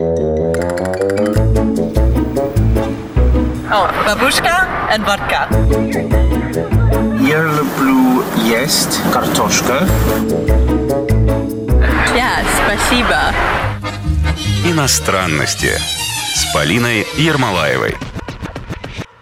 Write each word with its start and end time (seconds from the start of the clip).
О, 0.00 0.02
бабушка 4.04 4.66
и 4.92 4.98
водка. 4.98 5.48
Я 7.22 7.44
люблю 7.44 8.24
есть 8.44 9.00
картошка. 9.12 9.86
Да, 12.12 12.42
спасибо. 12.64 13.32
Иностранности 14.66 15.78
с 16.34 16.52
Полиной 16.52 17.06
Ермолаевой. 17.16 17.94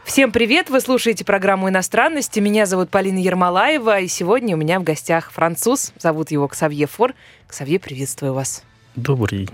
Всем 0.04 0.32
привет! 0.32 0.70
Вы 0.70 0.80
слушаете 0.80 1.26
программу 1.26 1.68
«Иностранности». 1.68 2.40
Меня 2.40 2.64
зовут 2.64 2.88
Полина 2.88 3.18
Ермолаева, 3.18 4.00
и 4.00 4.08
сегодня 4.08 4.56
у 4.56 4.58
меня 4.58 4.80
в 4.80 4.84
гостях 4.84 5.32
француз. 5.32 5.92
Зовут 5.98 6.30
его 6.30 6.48
Ксавье 6.48 6.86
Фор. 6.86 7.12
Ксавье, 7.46 7.78
приветствую 7.78 8.32
вас. 8.32 8.64
Добрый. 8.96 9.50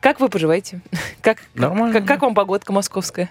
Как 0.00 0.20
вы 0.20 0.28
поживаете? 0.28 0.80
Как, 1.20 1.38
Нормально. 1.54 1.92
Как, 1.92 2.06
как 2.06 2.22
вам 2.22 2.34
погодка 2.34 2.72
московская? 2.72 3.30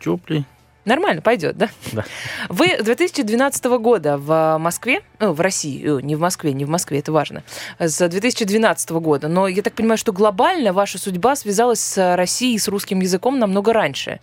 Теплый. 0.00 0.44
Нормально, 0.86 1.20
пойдет, 1.20 1.58
да? 1.58 1.68
Да. 1.90 2.04
Вы 2.48 2.80
2012 2.80 3.64
года 3.64 4.18
в 4.18 4.56
Москве, 4.58 5.02
ну, 5.18 5.32
в 5.32 5.40
России, 5.40 5.82
э, 5.84 6.00
не 6.00 6.14
в 6.14 6.20
Москве, 6.20 6.52
не 6.52 6.64
в 6.64 6.68
Москве, 6.68 7.00
это 7.00 7.10
важно, 7.10 7.42
с 7.80 8.08
2012 8.08 8.90
года, 8.90 9.26
но 9.26 9.48
я 9.48 9.62
так 9.62 9.74
понимаю, 9.74 9.98
что 9.98 10.12
глобально 10.12 10.72
ваша 10.72 10.98
судьба 10.98 11.34
связалась 11.34 11.80
с 11.80 12.16
Россией, 12.16 12.56
с 12.60 12.68
русским 12.68 13.00
языком 13.00 13.40
намного 13.40 13.72
раньше. 13.72 14.20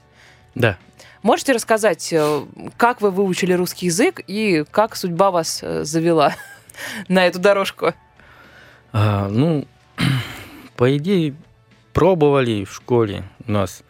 Да. 0.55 0.77
Можете 1.21 1.51
рассказать, 1.51 2.13
э, 2.13 2.45
как 2.77 3.01
вы 3.01 3.11
выучили 3.11 3.51
русский 3.51 3.87
язык 3.87 4.21
и 4.25 4.63
как 4.71 4.95
судьба 4.95 5.31
вас 5.31 5.59
э, 5.61 5.83
завела 5.83 6.33
на 7.09 7.27
эту 7.27 7.39
дорожку? 7.39 7.93
А, 8.93 9.27
ну, 9.27 9.65
по 10.75 10.95
идее, 10.97 11.35
пробовали 11.93 12.65
в 12.65 12.73
школе 12.73 13.23
у 13.47 13.51
нас 13.51 13.83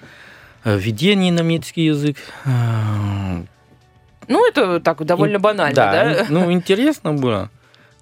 э, 0.63 0.77
введение 0.77 1.31
на 1.31 1.39
немецкий 1.41 1.85
язык. 1.85 2.17
А, 2.45 3.43
Ну, 4.27 4.47
это 4.47 4.79
так 4.79 5.03
довольно 5.05 5.35
ин- 5.37 5.41
банально, 5.41 5.75
да? 5.75 6.25
Ну, 6.29 6.51
интересно 6.51 7.13
было. 7.13 7.49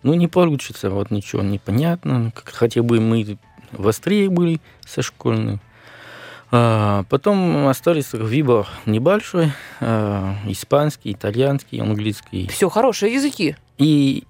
Ну, 0.03 0.13
не 0.15 0.27
получится, 0.27 0.89
вот 0.89 1.11
ничего 1.11 1.41
непонятно. 1.43 2.17
Ну, 2.19 2.31
Хотя 2.45 2.81
бы 2.81 2.99
мы 2.99 3.37
вострее 3.71 4.29
были 4.29 4.59
со 4.85 5.01
школьным. 5.01 5.59
А, 6.53 7.03
потом 7.09 7.67
остались 7.67 8.11
выбор 8.13 8.67
небольшой. 8.85 9.51
а, 9.79 10.35
испанский, 10.47 11.13
итальянский, 11.13 11.79
английский. 11.79 12.47
Все 12.49 12.69
хорошие 12.69 13.13
языки. 13.13 13.55
И 13.77 14.23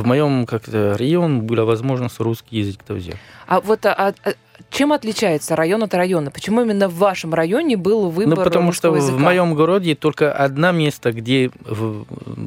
в 0.00 0.06
моем 0.06 0.46
как-то 0.46 0.96
районе 0.98 1.40
была 1.42 1.64
возможность 1.64 2.20
русский 2.20 2.58
язык 2.58 2.80
то 2.86 2.94
взять. 2.94 3.16
А 3.46 3.60
вот 3.60 3.84
а- 3.86 3.92
а- 3.94 4.14
а 4.24 4.32
чем 4.70 4.92
отличается 4.92 5.54
район 5.56 5.82
от 5.82 5.94
района? 5.94 6.30
Почему 6.30 6.62
именно 6.62 6.88
в 6.88 6.94
вашем 6.96 7.34
районе 7.34 7.76
был 7.76 8.10
выбор 8.10 8.38
ну, 8.38 8.44
потому 8.44 8.72
что 8.72 8.94
языка? 8.94 9.16
в 9.16 9.20
моем 9.20 9.54
городе 9.54 9.94
только 9.94 10.32
одно 10.32 10.72
место, 10.72 11.12
где 11.12 11.50
в- 11.64 12.04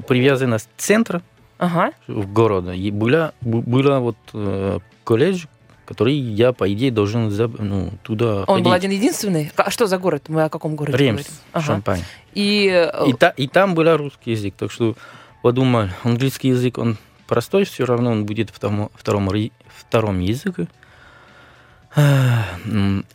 привязанность 0.07 0.69
центра 0.77 1.21
Ага. 1.57 1.91
города, 2.07 2.73
и 2.73 2.91
была, 2.91 3.33
была 3.41 3.99
вот 3.99 4.17
э, 4.33 4.79
колледж, 5.03 5.45
который 5.85 6.13
я, 6.13 6.53
по 6.53 6.71
идее, 6.71 6.91
должен 6.91 7.31
за- 7.31 7.47
ну, 7.47 7.89
туда 8.03 8.41
Он 8.41 8.45
ходить. 8.45 8.65
был 8.65 8.71
один 8.73 8.91
единственный? 8.91 9.51
А 9.55 9.71
что 9.71 9.87
за 9.87 9.97
город? 9.97 10.25
Мы 10.29 10.43
о 10.43 10.49
каком 10.49 10.75
городе 10.75 10.97
Ремс, 10.97 11.21
говорим? 11.21 11.33
Ага. 11.53 11.65
Шампань. 11.65 12.01
И, 12.33 12.69
э, 12.71 13.07
И, 13.09 13.13
та- 13.13 13.33
и 13.35 13.47
там 13.47 13.73
был 13.75 13.97
русский 13.97 14.31
язык, 14.31 14.53
так 14.57 14.71
что 14.71 14.95
подумал, 15.41 15.87
английский 16.03 16.49
язык, 16.49 16.77
он 16.77 16.97
простой, 17.29 17.63
все 17.63 17.85
равно 17.85 18.11
он 18.11 18.25
будет 18.25 18.49
втором, 18.49 18.89
втором, 18.95 19.29
втором 19.77 20.19
языке. 20.19 20.67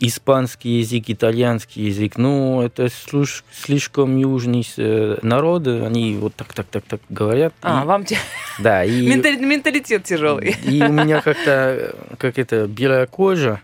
Испанский 0.01 0.81
язык, 0.81 1.05
итальянский 1.09 1.85
язык, 1.87 2.17
ну, 2.17 2.61
это 2.63 2.87
слуш- 2.87 3.45
слишком 3.53 4.17
южные 4.19 4.65
э, 4.77 5.19
народы, 5.23 5.85
они 5.85 6.17
вот 6.17 6.35
так, 6.35 6.53
так, 6.53 6.67
так, 6.67 6.85
так 6.85 7.01
говорят. 7.09 7.55
а, 7.63 7.83
и- 7.83 7.87
вам 7.87 8.05
да, 8.59 8.85
и, 8.85 9.07
ментали- 9.07 9.37
менталитет 9.45 10.05
тяжелый. 10.05 10.57
и 10.65 10.83
у 10.83 10.93
меня 10.93 11.21
как-то, 11.21 11.51
э, 11.51 11.93
как 12.19 12.39
это, 12.39 12.67
белая 12.67 13.07
кожа, 13.07 13.61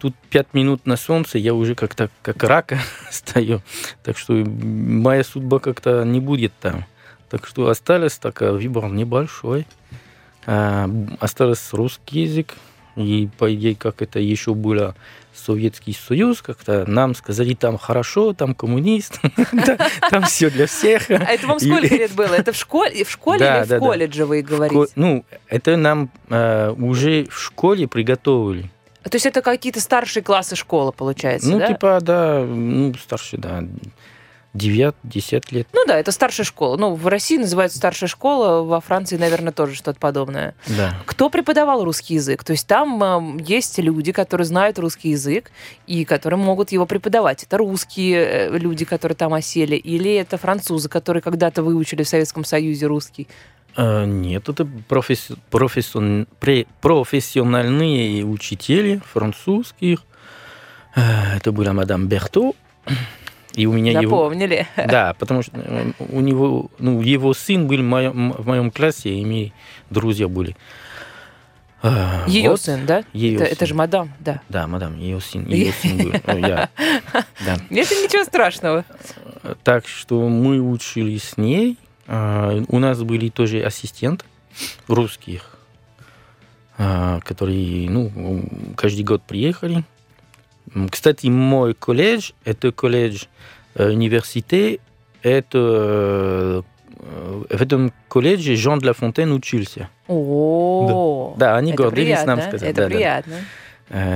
тут 0.00 0.14
пять 0.30 0.54
минут 0.54 0.86
на 0.86 0.96
солнце, 0.96 1.38
я 1.38 1.52
уже 1.52 1.74
как-то 1.74 2.08
как 2.22 2.42
рака 2.42 2.78
стою. 3.10 3.60
Так 4.02 4.16
что 4.16 4.32
моя 4.32 5.24
судьба 5.24 5.58
как-то 5.58 6.04
не 6.04 6.20
будет 6.20 6.52
там. 6.60 6.84
Так 7.30 7.46
что 7.46 7.68
осталось 7.68 8.18
такой 8.18 8.52
выбор 8.52 8.88
небольшой. 8.88 9.66
А, 10.46 10.88
осталось 11.20 11.72
русский 11.72 12.20
язык. 12.20 12.54
И, 12.96 13.28
по 13.38 13.54
идее, 13.54 13.76
как 13.76 14.02
это 14.02 14.18
еще 14.18 14.54
было 14.54 14.96
Советский 15.32 15.92
Союз, 15.92 16.42
как-то 16.42 16.84
нам 16.86 17.14
сказали, 17.14 17.54
там 17.54 17.78
хорошо, 17.78 18.32
там 18.32 18.54
коммунист, 18.54 19.20
там 20.10 20.24
все 20.24 20.50
для 20.50 20.66
всех. 20.66 21.08
А 21.10 21.32
это 21.32 21.46
вам 21.46 21.60
сколько 21.60 21.94
лет 21.94 22.12
было? 22.12 22.34
Это 22.34 22.52
в 22.52 22.56
школе, 22.56 23.04
в 23.04 23.10
школе 23.10 23.46
или 23.46 23.76
в 23.76 23.78
колледже 23.78 24.26
вы 24.26 24.42
говорите? 24.42 24.92
Ну, 24.96 25.24
это 25.46 25.76
нам 25.76 26.10
э, 26.28 26.70
уже 26.76 27.26
в 27.30 27.38
школе 27.38 27.86
приготовили. 27.86 28.70
То 29.04 29.14
есть 29.14 29.26
это 29.26 29.42
какие-то 29.42 29.80
старшие 29.80 30.22
классы 30.22 30.56
школы, 30.56 30.92
получается, 30.92 31.50
Ну, 31.50 31.64
типа, 31.64 32.00
да, 32.02 32.44
ну, 32.44 32.92
старше, 32.94 33.36
да, 33.38 33.64
9-10 34.54 35.42
лет. 35.50 35.68
Ну 35.72 35.84
да, 35.86 35.98
это 35.98 36.10
старшая 36.12 36.44
школа. 36.44 36.76
Ну, 36.76 36.94
в 36.94 37.06
России 37.06 37.36
называется 37.36 37.78
старшая 37.78 38.08
школа, 38.08 38.62
во 38.62 38.80
Франции, 38.80 39.16
наверное, 39.16 39.52
тоже 39.52 39.74
что-то 39.74 39.98
подобное. 39.98 40.54
Да. 40.66 40.94
Кто 41.06 41.30
преподавал 41.30 41.84
русский 41.84 42.14
язык? 42.14 42.44
То 42.44 42.52
есть 42.52 42.66
там 42.66 43.02
эм, 43.02 43.36
есть 43.38 43.78
люди, 43.78 44.12
которые 44.12 44.46
знают 44.46 44.78
русский 44.78 45.10
язык 45.10 45.50
и 45.86 46.04
которые 46.04 46.38
могут 46.38 46.72
его 46.72 46.86
преподавать. 46.86 47.44
Это 47.44 47.58
русские 47.58 48.24
э, 48.24 48.58
люди, 48.58 48.84
которые 48.84 49.16
там 49.16 49.34
осели, 49.34 49.76
или 49.76 50.14
это 50.14 50.38
французы, 50.38 50.88
которые 50.88 51.22
когда-то 51.22 51.62
выучили 51.62 52.02
в 52.02 52.08
Советском 52.08 52.44
Союзе 52.44 52.86
русский? 52.86 53.28
Э, 53.76 54.04
нет, 54.06 54.48
это 54.48 54.66
професс- 54.88 55.36
профессион- 55.50 56.26
профессиональные 56.80 58.24
учители 58.24 59.00
французских. 59.12 60.00
Э, 60.96 61.36
это 61.36 61.52
была 61.52 61.72
мадам 61.72 62.08
Берто. 62.08 62.52
И 63.58 63.66
у 63.66 63.72
меня 63.72 64.00
его... 64.00 64.16
Запомнили. 64.16 64.66
Да, 64.76 65.14
потому 65.18 65.42
что 65.42 65.52
э, 65.56 65.90
у 65.98 66.20
него, 66.20 66.70
ну, 66.78 67.02
его 67.02 67.34
сын 67.34 67.66
был 67.66 67.78
в 67.78 67.82
моем, 67.82 68.32
в 68.32 68.46
моем 68.46 68.70
классе, 68.70 69.10
и 69.10 69.24
мы 69.24 69.52
друзья 69.90 70.28
были. 70.28 70.56
Э, 71.82 72.22
Ее 72.28 72.50
вот. 72.50 72.60
сын, 72.60 72.86
да? 72.86 73.02
Её 73.12 73.34
это, 73.34 73.44
сын. 73.46 73.52
это 73.54 73.66
же 73.66 73.74
мадам, 73.74 74.12
да. 74.20 74.40
Да, 74.48 74.68
мадам, 74.68 74.96
ее 74.96 75.20
сын, 75.20 75.44
ее 75.48 75.72
сын 75.72 75.96
был. 75.98 76.12
Э, 76.24 76.40
я. 76.40 76.70
Да. 77.44 77.56
Это 77.70 77.94
ничего 77.96 78.22
страшного. 78.24 78.84
Так 79.64 79.88
что 79.88 80.28
мы 80.28 80.60
учились 80.60 81.30
с 81.30 81.36
ней. 81.36 81.78
А, 82.06 82.62
У 82.68 82.78
нас 82.78 83.02
были 83.02 83.28
тоже 83.28 83.62
ассистенты 83.62 84.24
русских, 84.86 85.58
а, 86.78 87.18
которые 87.20 87.90
ну, 87.90 88.44
каждый 88.76 89.02
год 89.02 89.22
приехали. 89.22 89.82
М, 90.74 90.88
Кстати, 90.88 91.26
мой 91.28 91.74
колледж, 91.74 92.30
это 92.44 92.72
колледж 92.72 93.24
э, 93.74 93.88
университет, 93.90 94.80
это 95.22 95.58
э, 95.58 96.62
в 97.50 97.62
этом 97.62 97.92
колледже 98.08 98.56
Жан 98.56 98.78
де 98.80 98.88
ла 98.88 98.92
Фонтен 98.92 99.32
учился. 99.32 99.88
О, 100.08 101.34
Да, 101.38 101.56
они 101.56 101.72
это 101.72 101.82
гордились 101.84 102.24
нам 102.24 102.36
приятно, 102.38 102.58
сказать. 102.58 102.70
Это 102.70 102.82
Да, 102.82 102.88
да. 102.88 102.94
приятно. 102.94 103.34
Э, 103.34 103.38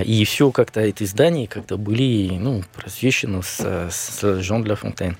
И 0.05 0.25
все 0.27 0.51
как-то 0.51 0.81
эти 0.81 1.05
здания 1.05 1.47
как-то 1.47 1.79
были 1.79 2.37
ну, 2.39 2.63
просвещены 2.75 3.43
с, 3.43 3.59
с 3.91 4.43
Жан 4.43 4.63
де 4.65 4.71
ла 4.71 4.77
Фонтен. 4.77 5.17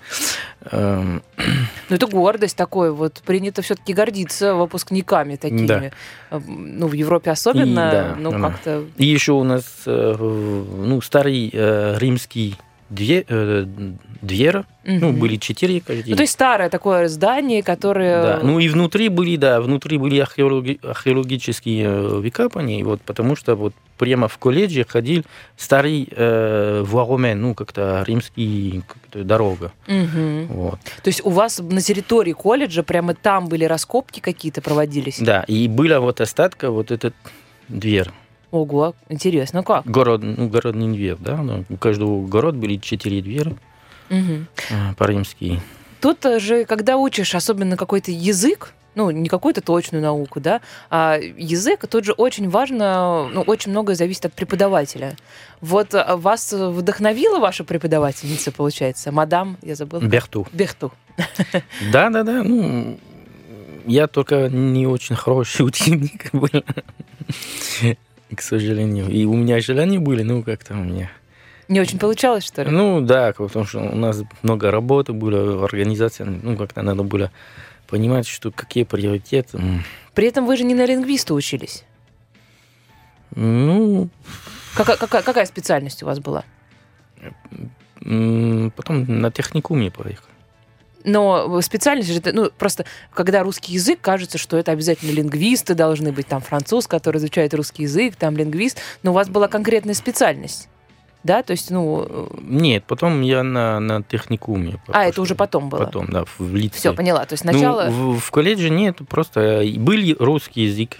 Эм, 0.71 1.23
Ну, 1.89 1.97
это 1.97 2.07
гордость 2.07 2.57
такой. 2.57 2.93
Вот 2.93 3.23
принято 3.25 3.63
все-таки 3.63 3.95
гордиться 3.95 4.55
выпускниками 4.55 5.37
такими. 5.37 5.67
Да. 5.67 5.91
Эм, 6.31 6.79
Ну, 6.79 6.87
в 6.87 6.93
Европе 6.93 7.31
особенно, 7.31 7.91
да, 7.91 8.17
ну, 8.19 8.31
да. 8.31 8.41
как-то... 8.41 8.85
И 8.99 9.07
еще 9.07 9.33
у 9.33 9.45
нас 9.45 9.65
э, 9.87 10.15
ну, 10.19 11.01
старый 11.01 11.51
э, 11.53 11.97
римский 11.99 12.57
две, 12.93 13.25
э, 13.29 13.65
двери, 14.21 14.65
ну, 14.85 15.09
Мгм. 15.09 15.21
были 15.21 15.37
четыре 15.37 15.81
каждый. 15.81 16.11
Ну, 16.11 16.17
то 16.17 16.23
есть 16.23 16.33
старое 16.33 16.69
такое 16.69 17.09
здание, 17.09 17.63
которое... 17.63 18.23
да. 18.23 18.41
Ну 18.43 18.59
и 18.61 18.69
внутри 18.69 19.09
были, 19.09 19.37
да, 19.37 19.61
внутри 19.61 19.99
были 19.99 20.21
археологи- 20.21 20.79
археологические 20.83 21.85
э, 21.85 22.09
выкапывания, 22.21 22.81
и 22.81 22.83
вот, 22.83 23.01
потому 23.03 23.37
что 23.37 23.55
вот 23.57 23.75
прямо 23.99 24.27
в 24.29 24.37
колледже 24.39 24.85
ходил 24.89 25.25
старый 25.57 26.09
э, 26.11 26.83
вуаромен, 26.85 27.41
ну, 27.41 27.55
как-то 27.55 28.05
римский 28.07 28.83
как-то 28.87 29.25
дорога. 29.25 29.73
Мгм. 29.87 30.47
Вот. 30.49 30.81
То 31.03 31.09
есть 31.09 31.25
у 31.25 31.31
вас 31.31 31.59
на 31.61 31.81
территории 31.81 32.33
колледжа 32.33 32.83
прямо 32.83 33.15
там 33.15 33.49
были 33.49 33.65
раскопки 33.65 34.21
какие-то 34.21 34.61
проводились? 34.61 35.19
Да, 35.21 35.45
и 35.49 35.69
была 35.69 36.01
вот 36.01 36.21
остатка 36.21 36.71
вот 36.71 36.91
этот 36.91 37.15
дверь. 37.69 38.11
Ого, 38.53 38.95
интересно, 39.09 39.63
как? 39.63 39.87
Город, 39.87 40.21
ну, 40.23 40.47
городный 40.49 40.93
дверь, 40.93 41.17
да, 41.19 41.39
ну, 41.39 41.65
у 41.71 41.77
каждого 41.79 42.27
города 42.27 42.59
были 42.59 42.77
четыре 42.77 43.23
двери 43.23 43.57
э, 44.11 44.45
по-римски. 44.99 45.61
Тут 46.03 46.19
же, 46.39 46.67
когда 46.67 46.99
учишь 46.99 47.35
особенно 47.35 47.79
какой-то 47.79 48.11
язык, 48.11 48.75
ну, 48.95 49.11
не 49.11 49.31
какую-то 49.31 49.63
точную 49.63 50.03
науку, 50.03 50.39
да, 50.39 50.61
а 50.91 51.19
язык, 51.19 51.87
тут 51.89 52.05
же 52.05 52.13
очень 52.13 52.51
важно, 52.51 53.31
ну, 53.33 53.41
очень 53.41 53.71
многое 53.71 53.97
зависит 53.97 54.27
от 54.27 54.35
преподавателя. 54.35 55.17
Вот 55.63 55.95
а, 55.95 56.19
вас 56.19 56.53
вдохновила 56.53 57.39
ваша 57.39 57.65
преподавательница, 57.65 58.53
получается, 58.53 59.13
мадам, 59.13 59.57
я 59.63 59.77
забыла. 59.77 60.03
Берту. 60.03 60.47
Бехту. 60.53 60.93
Да, 61.91 62.11
да, 62.11 62.23
да. 62.23 62.43
Ну, 62.43 62.99
я 63.87 64.09
только 64.09 64.51
не 64.51 64.87
очень 64.87 65.17
хороший 65.17 65.63
ученик 65.67 66.29
был, 66.35 66.63
к 68.35 68.43
сожалению. 68.43 69.09
И 69.09 69.25
у 69.25 69.35
меня 69.35 69.61
желания 69.61 69.99
были, 69.99 70.23
ну, 70.23 70.43
как-то 70.43 70.75
у 70.75 70.85
меня... 70.85 71.11
Не 71.69 71.81
очень 71.81 71.99
получалось, 71.99 72.45
что 72.45 72.63
ли? 72.65 72.71
Ну, 72.71 73.01
да, 73.01 73.33
потому 73.37 73.65
что 73.65 73.81
у 73.81 73.97
нас 73.97 74.23
много 74.43 74.71
работы 74.71 75.13
было 75.13 75.57
в 75.57 75.65
организации, 75.65 76.25
ну, 76.25 76.57
как-то 76.57 76.83
надо 76.83 77.03
было 77.03 77.31
понимать, 77.87 78.27
что 78.27 78.51
какие 78.51 78.85
приоритеты. 78.85 79.59
При 80.15 80.27
этом 80.27 80.47
вы 80.47 80.57
же 80.57 80.65
не 80.65 80.75
на 80.75 80.85
лингвиста 80.85 81.35
учились. 81.35 81.85
Ну, 83.35 84.11
Какая, 84.75 84.97
какая, 84.97 85.23
какая 85.23 85.47
специальность 85.47 86.03
у 86.03 86.07
вас 86.07 86.19
была? 86.19 86.45
потом 88.77 89.05
на 89.07 89.31
техникуме 89.31 89.91
поехал. 89.91 90.27
Но 91.05 91.61
специальность 91.61 92.11
же, 92.11 92.19
это, 92.19 92.33
ну, 92.33 92.51
просто, 92.51 92.85
когда 93.13 93.43
русский 93.43 93.73
язык, 93.73 94.01
кажется, 94.01 94.39
что 94.39 94.57
это 94.57 94.73
обязательно 94.73 95.11
лингвисты 95.11 95.75
должны 95.75 96.13
быть, 96.13 96.27
там, 96.27 96.41
француз, 96.41 96.87
который 96.87 97.19
изучает 97.19 97.55
русский 97.55 97.85
язык, 97.85 98.17
там, 98.17 98.37
лингвист, 98.37 98.79
но 99.03 99.11
у 99.11 99.15
вас 99.15 99.29
была 99.29 99.49
конкретная 99.49 99.95
специальность, 99.95 100.69
да, 101.25 101.43
то 101.43 101.53
есть, 101.53 101.71
ну, 101.71 102.05
э, 102.09 102.27
Нет, 102.43 102.85
потом 102.85 103.23
я 103.23 103.43
на, 103.45 103.79
на 103.79 104.03
техникуме. 104.03 104.81
а, 104.89 105.05
это 105.05 105.23
уже 105.23 105.35
потом 105.35 105.69
было? 105.69 105.85
Потом, 105.85 106.07
да, 106.07 106.25
в 106.39 106.55
Литве. 106.55 106.79
Все, 106.79 106.95
поняла, 106.95 107.25
то 107.27 107.35
есть 107.35 107.45
Ну, 107.45 107.53
сначала... 107.53 107.89
в, 107.91 108.19
в 108.19 108.31
колледже 108.31 108.71
нет, 108.71 108.99
просто 109.09 109.63
был 109.77 110.17
русский 110.19 110.63
язык, 110.63 110.97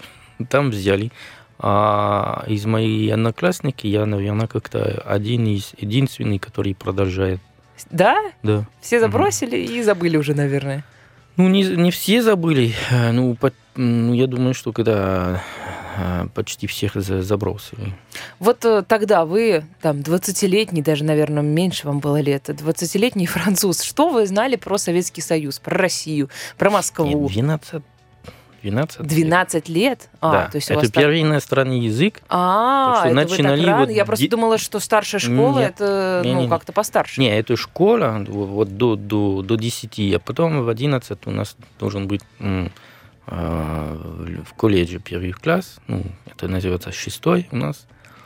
там 0.49 0.69
взяли. 0.69 1.11
А 1.59 2.43
из 2.47 2.65
моих 2.65 3.13
одноклассников 3.13 3.85
я, 3.85 4.05
наверное, 4.05 4.47
как-то 4.47 5.01
один 5.05 5.45
из 5.47 5.73
единственный, 5.77 6.39
который 6.39 6.75
продолжает. 6.75 7.39
Да? 7.91 8.17
Да. 8.43 8.65
Все 8.81 8.99
забросили 8.99 9.57
и 9.57 9.81
забыли 9.83 10.17
уже, 10.17 10.33
наверное. 10.33 10.83
Ну, 11.37 11.47
не, 11.49 11.63
не 11.63 11.89
все 11.91 12.21
забыли. 12.21 12.73
Ну, 13.11 13.35
по- 13.35 13.51
ну, 13.75 14.13
я 14.13 14.27
думаю, 14.27 14.53
что 14.53 14.71
когда 14.71 15.41
э, 15.97 16.27
почти 16.35 16.67
всех 16.67 16.93
за- 16.95 17.23
забросили. 17.23 17.93
Вот 18.39 18.63
э, 18.65 18.83
тогда 18.87 19.25
вы, 19.25 19.65
там, 19.81 19.97
20-летний, 19.97 20.83
даже, 20.83 21.03
наверное, 21.03 21.41
меньше 21.41 21.87
вам 21.87 21.99
было 21.99 22.21
лет, 22.21 22.49
20-летний 22.49 23.25
француз, 23.25 23.81
что 23.81 24.09
вы 24.09 24.27
знали 24.27 24.55
про 24.57 24.77
Советский 24.77 25.21
Союз, 25.21 25.57
про 25.59 25.75
Россию, 25.77 26.29
про 26.57 26.69
Нет, 26.69 26.73
Москву? 26.77 27.27
12, 28.63 29.01
12. 29.01 29.01
лет. 29.01 29.07
12 29.07 29.69
лет? 29.69 30.09
А, 30.21 30.31
да, 30.31 30.47
то 30.49 30.55
есть 30.55 30.69
у 30.69 30.73
это 30.73 30.81
вас 30.83 30.91
так- 30.91 31.01
первый 31.03 31.21
иностранный 31.21 31.79
язык. 31.79 32.21
А, 32.29 33.01
это 33.05 33.09
вы 33.13 33.21
так 33.21 33.29
начинали 33.29 33.65
рано? 33.65 33.79
вот 33.79 33.89
Я 33.89 34.05
просто 34.05 34.29
думала, 34.29 34.57
что 34.57 34.79
старшая 34.79 35.19
школа 35.19 35.59
Нет. 35.59 35.75
это 35.75 36.21
ну 36.23 36.29
Не-не-не. 36.29 36.49
как-то 36.49 36.71
постарше. 36.71 37.19
Не, 37.19 37.37
это 37.37 37.57
школа 37.57 38.23
вот 38.27 38.77
до, 38.77 38.95
до, 38.95 39.41
до 39.41 39.55
10, 39.55 40.13
а 40.15 40.19
потом 40.19 40.63
в 40.63 40.69
11 40.69 41.27
у 41.27 41.31
нас 41.31 41.57
должен 41.77 42.07
быть 42.07 42.21
а, 43.27 43.97
в 44.45 44.53
колледже 44.55 44.99
первый 44.99 45.31
класс, 45.31 45.77
ну, 45.87 46.03
это 46.25 46.47
называется 46.47 46.91
шестой 46.91 47.47
у 47.51 47.57
нас. 47.57 47.85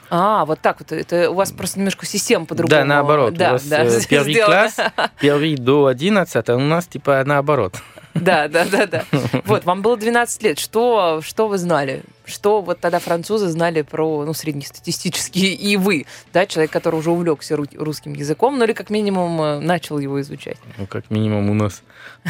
А, 0.10 0.46
вот 0.46 0.60
так 0.62 0.80
вот. 0.80 0.92
Это 0.92 1.30
у 1.30 1.34
вас 1.34 1.52
просто 1.52 1.80
немножко 1.80 2.06
система 2.06 2.46
по-другому. 2.46 2.80
Да, 2.80 2.86
наоборот. 2.86 3.34
Да, 3.34 3.50
у 3.50 3.52
вас 3.54 3.66
да, 3.68 3.84
э, 3.84 4.00
первый 4.10 4.34
сделано. 4.34 4.70
класс, 4.72 4.78
первый 5.20 5.56
до 5.56 5.88
11, 5.88 6.50
а 6.50 6.56
у 6.56 6.60
нас 6.60 6.88
типа 6.88 7.24
наоборот. 7.26 7.76
Да, 8.22 8.48
да, 8.48 8.66
да, 8.66 8.86
да. 8.88 9.04
Вот, 9.46 9.66
вам 9.66 9.82
было 9.82 9.98
12 9.98 10.44
лет. 10.44 10.60
Что, 10.60 11.22
что 11.24 11.48
вы 11.48 11.58
знали? 11.58 12.04
Что 12.26 12.62
вот 12.62 12.80
тогда 12.80 13.00
французы 13.00 13.48
знали 13.48 13.82
про, 13.84 14.26
ну, 14.26 14.34
среднестатистические, 14.34 15.54
и 15.54 15.78
вы, 15.78 16.06
да, 16.34 16.46
человек, 16.46 16.72
который 16.72 16.98
уже 17.00 17.12
увлекся 17.12 17.56
ру- 17.56 17.78
русским 17.84 18.14
языком, 18.14 18.58
ну, 18.58 18.66
или 18.66 18.74
как 18.74 18.90
минимум 18.90 19.42
э, 19.42 19.60
начал 19.60 19.98
его 20.00 20.20
изучать? 20.22 20.58
Ну, 20.78 20.88
как 20.88 21.10
минимум 21.10 21.50
у 21.50 21.54
нас 21.54 21.82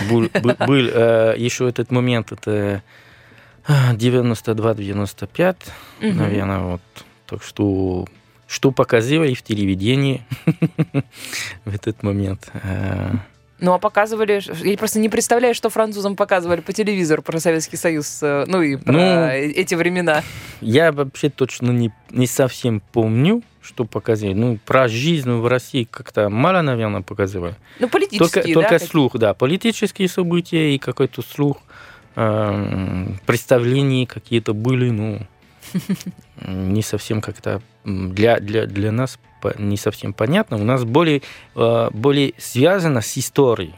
был, 0.10 0.30
был- 0.42 0.56
был, 0.68 0.90
э, 0.94 1.36
еще 1.38 1.68
этот 1.68 1.92
момент, 1.92 2.32
это 2.32 2.84
а, 3.68 3.94
92-95, 3.96 5.56
Мгм. 6.02 6.18
наверное, 6.18 6.60
вот. 6.60 6.82
Так 7.26 7.44
что, 7.44 8.06
что 8.48 8.72
показывали 8.72 9.34
в 9.34 9.42
телевидении 9.42 10.24
в 11.66 11.74
этот 11.76 12.04
момент. 12.04 12.50
Э, 13.60 13.66
Ну, 13.66 13.74
а 13.74 13.80
показывали... 13.80 14.42
Я 14.66 14.78
просто 14.78 15.00
не 15.00 15.10
представляю, 15.10 15.54
что 15.56 15.70
французам 15.70 16.16
показывали 16.16 16.62
по 16.62 16.74
телевизору 16.74 17.22
про 17.22 17.40
Советский 17.40 17.78
Союз, 17.78 18.20
э, 18.22 18.46
ну, 18.48 18.62
и 18.62 18.76
про 18.76 18.92
Ну, 18.94 19.00
э- 19.00 19.52
эти 19.52 19.76
времена. 19.76 20.24
Я 20.62 20.92
вообще 20.92 21.30
точно 21.30 21.72
не, 21.72 21.92
не 22.12 22.28
совсем 22.28 22.82
помню, 22.92 23.44
что 23.62 23.86
показывали. 23.86 24.34
Ну, 24.34 24.60
про 24.66 24.88
жизнь 24.88 25.30
в 25.30 25.48
России 25.48 25.88
как-то 25.90 26.30
мало, 26.30 26.62
наверное, 26.62 27.02
показывали. 27.02 27.56
Ну, 27.80 27.88
Только, 27.88 27.94
политические, 27.94 28.56
да? 28.56 28.62
только 28.62 28.80
слух, 28.80 29.18
да, 29.18 29.34
политические 29.34 30.08
события 30.08 30.76
и 30.76 30.78
какой-то 30.78 31.22
слух, 31.22 31.58
эм, 32.16 33.20
представления 33.26 34.08
какие-то 34.08 34.54
были, 34.54 34.90
ну, 34.90 35.20
не 36.48 36.82
совсем 36.82 37.22
как-то 37.22 37.62
для, 37.84 38.40
для, 38.40 38.66
для 38.66 38.92
нас 38.92 39.20
не 39.58 39.78
совсем 39.78 40.14
понятно. 40.14 40.58
У 40.58 40.64
нас 40.64 40.84
более, 40.84 41.22
э, 41.56 41.90
более 41.92 42.34
связано 42.38 43.02
с 43.02 43.18
историей. 43.18 43.76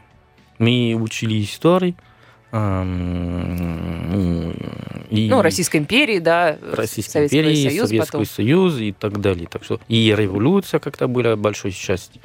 Мы 0.58 0.94
учили 1.00 1.42
историю. 1.42 1.94
и 5.10 5.28
Ну, 5.30 5.42
Российской 5.42 5.76
империи, 5.76 6.18
да, 6.18 6.58
Российской 6.72 7.10
Советский 7.12 7.38
империи, 7.38 7.68
Союз 7.68 7.88
Советский 7.88 7.98
потом. 7.98 8.24
Союз 8.26 8.78
и 8.80 8.92
так 8.92 9.20
далее. 9.20 9.46
Так 9.48 9.62
что 9.62 9.80
и 9.86 10.12
революция 10.16 10.80
как-то 10.80 11.06
была 11.06 11.36
большой 11.36 11.70
частью. 11.70 12.20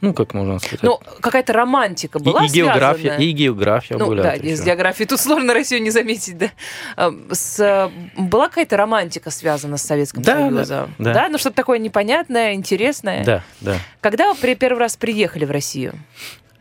Ну, 0.00 0.12
как 0.14 0.34
можно 0.34 0.58
сказать. 0.58 0.82
Ну, 0.82 0.98
какая-то 1.20 1.52
романтика 1.52 2.18
И- 2.18 2.22
была 2.22 2.44
и, 2.44 2.48
география, 2.48 3.02
связанная? 3.02 3.26
и 3.26 3.30
география 3.32 3.96
Ну 3.96 4.06
была. 4.06 4.22
да, 4.22 4.34
из 4.34 4.62
географии 4.64 5.04
тут 5.04 5.20
сложно 5.20 5.54
Россию 5.54 5.82
не 5.82 5.90
заметить, 5.90 6.36
да. 6.38 6.50
А, 6.96 7.12
С, 7.30 7.58
э, 7.60 7.90
была 8.16 8.48
какая-то 8.48 8.76
романтика 8.76 9.30
связана 9.30 9.76
с 9.76 9.82
Советским 9.82 10.22
Да, 10.22 10.34
да, 10.50 10.64
Союзом? 10.64 10.94
да. 10.98 11.28
Ну 11.28 11.38
что-то 11.38 11.56
такое 11.56 11.78
непонятное, 11.78 12.54
интересное. 12.54 13.24
Да, 13.24 13.42
да. 13.60 13.76
Когда 14.00 14.32
вы 14.32 14.54
первый 14.54 14.78
раз 14.78 14.96
приехали 14.96 15.44
в 15.44 15.50
Россию? 15.50 15.94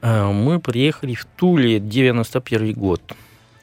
А, 0.01 0.31
Мы 0.31 0.59
приехали 0.59 1.13
в 1.15 1.25
Туле 1.25 1.79
91 1.79 2.73
год. 2.73 3.01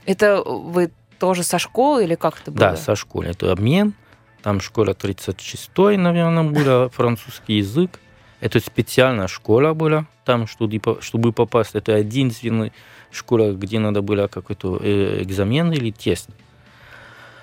Это 0.07 0.43
вы 0.43 0.91
тоже 1.19 1.45
со 1.45 1.59
школы 1.59 2.05
или 2.05 2.17
как 2.17 2.41
это 2.41 2.51
было? 2.51 2.71
Да, 2.73 2.77
со 2.77 2.97
школы. 2.97 3.27
Это 3.27 3.53
обмен. 3.53 3.95
Там 4.43 4.61
школа 4.61 4.93
36 4.93 5.97
наверное, 5.97 6.43
была, 6.43 6.89
французский 6.89 7.59
язык. 7.59 8.01
Это 8.43 8.59
специальная 8.59 9.29
школа 9.29 9.73
была 9.73 10.07
там, 10.25 10.47
чтобы, 10.49 10.81
по- 10.81 11.01
чтобы 11.01 11.33
попасть. 11.33 11.77
Это 11.77 11.93
единственная 11.99 12.73
школа, 13.13 13.53
где 13.53 13.79
надо 13.79 14.03
было 14.03 14.27
какой-то 14.27 14.79
э, 14.83 15.23
экзамен 15.23 15.71
или 15.73 15.93
тест. 15.93 16.29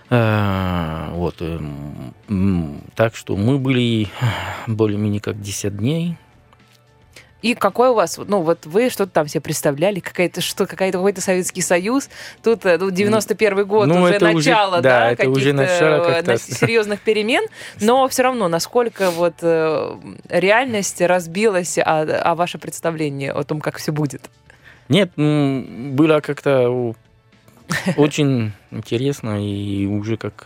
Э, 0.09 1.09
Вот. 1.13 1.41
эм, 1.41 2.81
Так 2.95 3.15
что 3.15 3.38
мы 3.38 3.57
были 3.59 4.07
более-менее 4.67 5.21
как 5.21 5.41
10 5.41 5.77
дней. 5.77 6.17
И 7.41 7.55
какой 7.55 7.89
у 7.89 7.93
вас, 7.93 8.17
ну 8.17 8.41
вот 8.41 8.65
вы 8.65 8.89
что-то 8.89 9.12
там 9.12 9.27
себе 9.27 9.39
представляли, 9.41 10.00
какая-то 10.01 10.41
что, 10.41 10.65
какая-то 10.65 10.98
какой-то 10.98 11.22
Советский 11.22 11.62
Союз, 11.62 12.10
тут 12.43 12.65
э, 12.65 12.77
ну, 12.77 12.91
91 12.91 13.65
год, 13.65 13.88
Ну, 13.88 14.01
уже 14.01 14.13
это 14.15 14.29
уже- 14.31 14.50
начало, 14.50 14.81
да, 14.81 15.00
да, 15.00 15.12
это 15.12 15.29
уже 15.29 15.53
начало 15.53 16.05
э, 16.10 16.22
на- 16.24 16.38
серьезных 16.38 17.00
перемен, 17.00 17.46
но 17.79 18.08
все 18.10 18.24
равно, 18.24 18.48
насколько 18.50 19.10
вот 19.12 19.36
э, 19.41 19.96
реальность 20.29 21.00
разбилась 21.01 21.77
о, 21.77 22.01
о 22.01 22.36
ваше 22.36 22.58
представление 22.58 23.31
о 23.31 23.43
том, 23.43 23.62
как 23.62 23.77
все 23.77 23.91
будет. 23.93 24.29
Нет, 24.89 25.12
ну, 25.15 25.65
было 25.93 26.19
как-то 26.19 26.93
очень 27.96 28.51
интересно 28.72 29.41
и 29.43 29.86
уже 29.86 30.17
как 30.17 30.46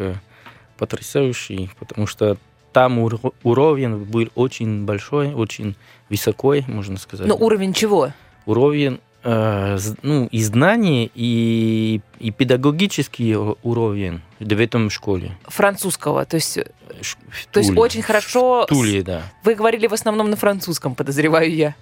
потрясающе, 0.77 1.69
потому 1.79 2.07
что 2.07 2.37
там 2.73 2.99
уро- 2.99 3.33
уровень 3.43 3.95
был 3.97 4.29
очень 4.35 4.85
большой, 4.85 5.33
очень 5.33 5.75
высокой, 6.09 6.65
можно 6.67 6.97
сказать. 6.97 7.27
Ну, 7.27 7.35
уровень 7.35 7.73
чего? 7.73 8.11
уровень 8.45 8.99
э, 9.23 9.77
ну, 10.01 10.27
и 10.31 10.43
знаний, 10.43 11.09
и, 11.15 12.01
и 12.19 12.31
педагогический 12.31 13.35
уровень 13.63 14.21
в 14.39 14.59
этом 14.59 14.89
школе. 14.89 15.37
Французского, 15.47 16.25
то 16.25 16.35
есть, 16.35 16.59
Ш- 17.01 17.17
в 17.29 17.45
то 17.47 17.59
есть 17.59 17.71
очень 17.77 18.01
хорошо... 18.01 18.63
В 18.63 18.67
Туле, 18.67 19.01
да. 19.01 19.21
Вы 19.43 19.55
говорили 19.55 19.87
в 19.87 19.93
основном 19.93 20.29
на 20.29 20.35
французском, 20.35 20.95
подозреваю 20.95 21.53
я. 21.55 21.75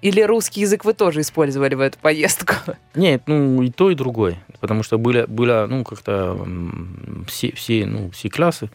Или 0.00 0.20
русский 0.20 0.60
язык 0.60 0.84
вы 0.84 0.92
тоже 0.92 1.20
использовали 1.20 1.74
в 1.74 1.80
эту 1.80 1.98
поездку? 1.98 2.54
Нет, 2.94 3.22
ну 3.26 3.62
и 3.62 3.70
то, 3.70 3.90
и 3.90 3.94
другое. 3.94 4.36
Потому 4.60 4.82
что 4.82 4.98
было, 4.98 5.26
было 5.26 5.66
ну, 5.68 5.84
как-то 5.84 6.46
все, 7.26 7.52
все, 7.52 7.86
ну, 7.86 8.10
все 8.10 8.28
классы. 8.28 8.70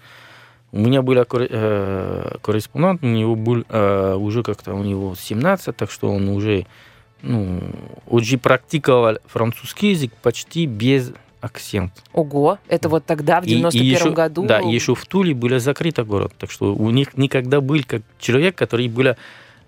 У 0.71 0.79
меня 0.79 1.01
был 1.01 1.17
э, 1.17 2.37
корреспондент, 2.41 3.03
у 3.03 3.07
него 3.07 3.35
был 3.35 3.63
э, 3.69 4.15
уже 4.15 4.43
как-то 4.43 4.73
у 4.75 4.83
него 4.83 5.15
17, 5.15 5.75
так 5.75 5.89
что 5.89 6.09
он 6.11 6.29
уже 6.29 6.65
ну, 7.21 7.59
уже 8.07 8.37
практиковал 8.37 9.17
французский 9.25 9.89
язык 9.91 10.13
почти 10.21 10.65
без 10.67 11.11
акцент. 11.41 11.91
Ого, 12.13 12.59
это 12.67 12.87
вот 12.87 13.05
тогда, 13.05 13.41
в 13.41 13.45
И- 13.45 13.51
и 13.51 13.55
91 13.55 13.93
еще- 13.95 14.11
году? 14.11 14.45
Да, 14.45 14.59
еще 14.59 14.93
в 14.95 15.05
Туле 15.05 15.33
был 15.33 15.59
закрытый 15.59 16.05
город, 16.05 16.33
так 16.37 16.51
что 16.51 16.73
у 16.75 16.89
них 16.91 17.17
никогда 17.17 17.61
был 17.61 17.81
как 17.85 18.03
человек, 18.19 18.55
который 18.55 18.87
был 18.89 19.15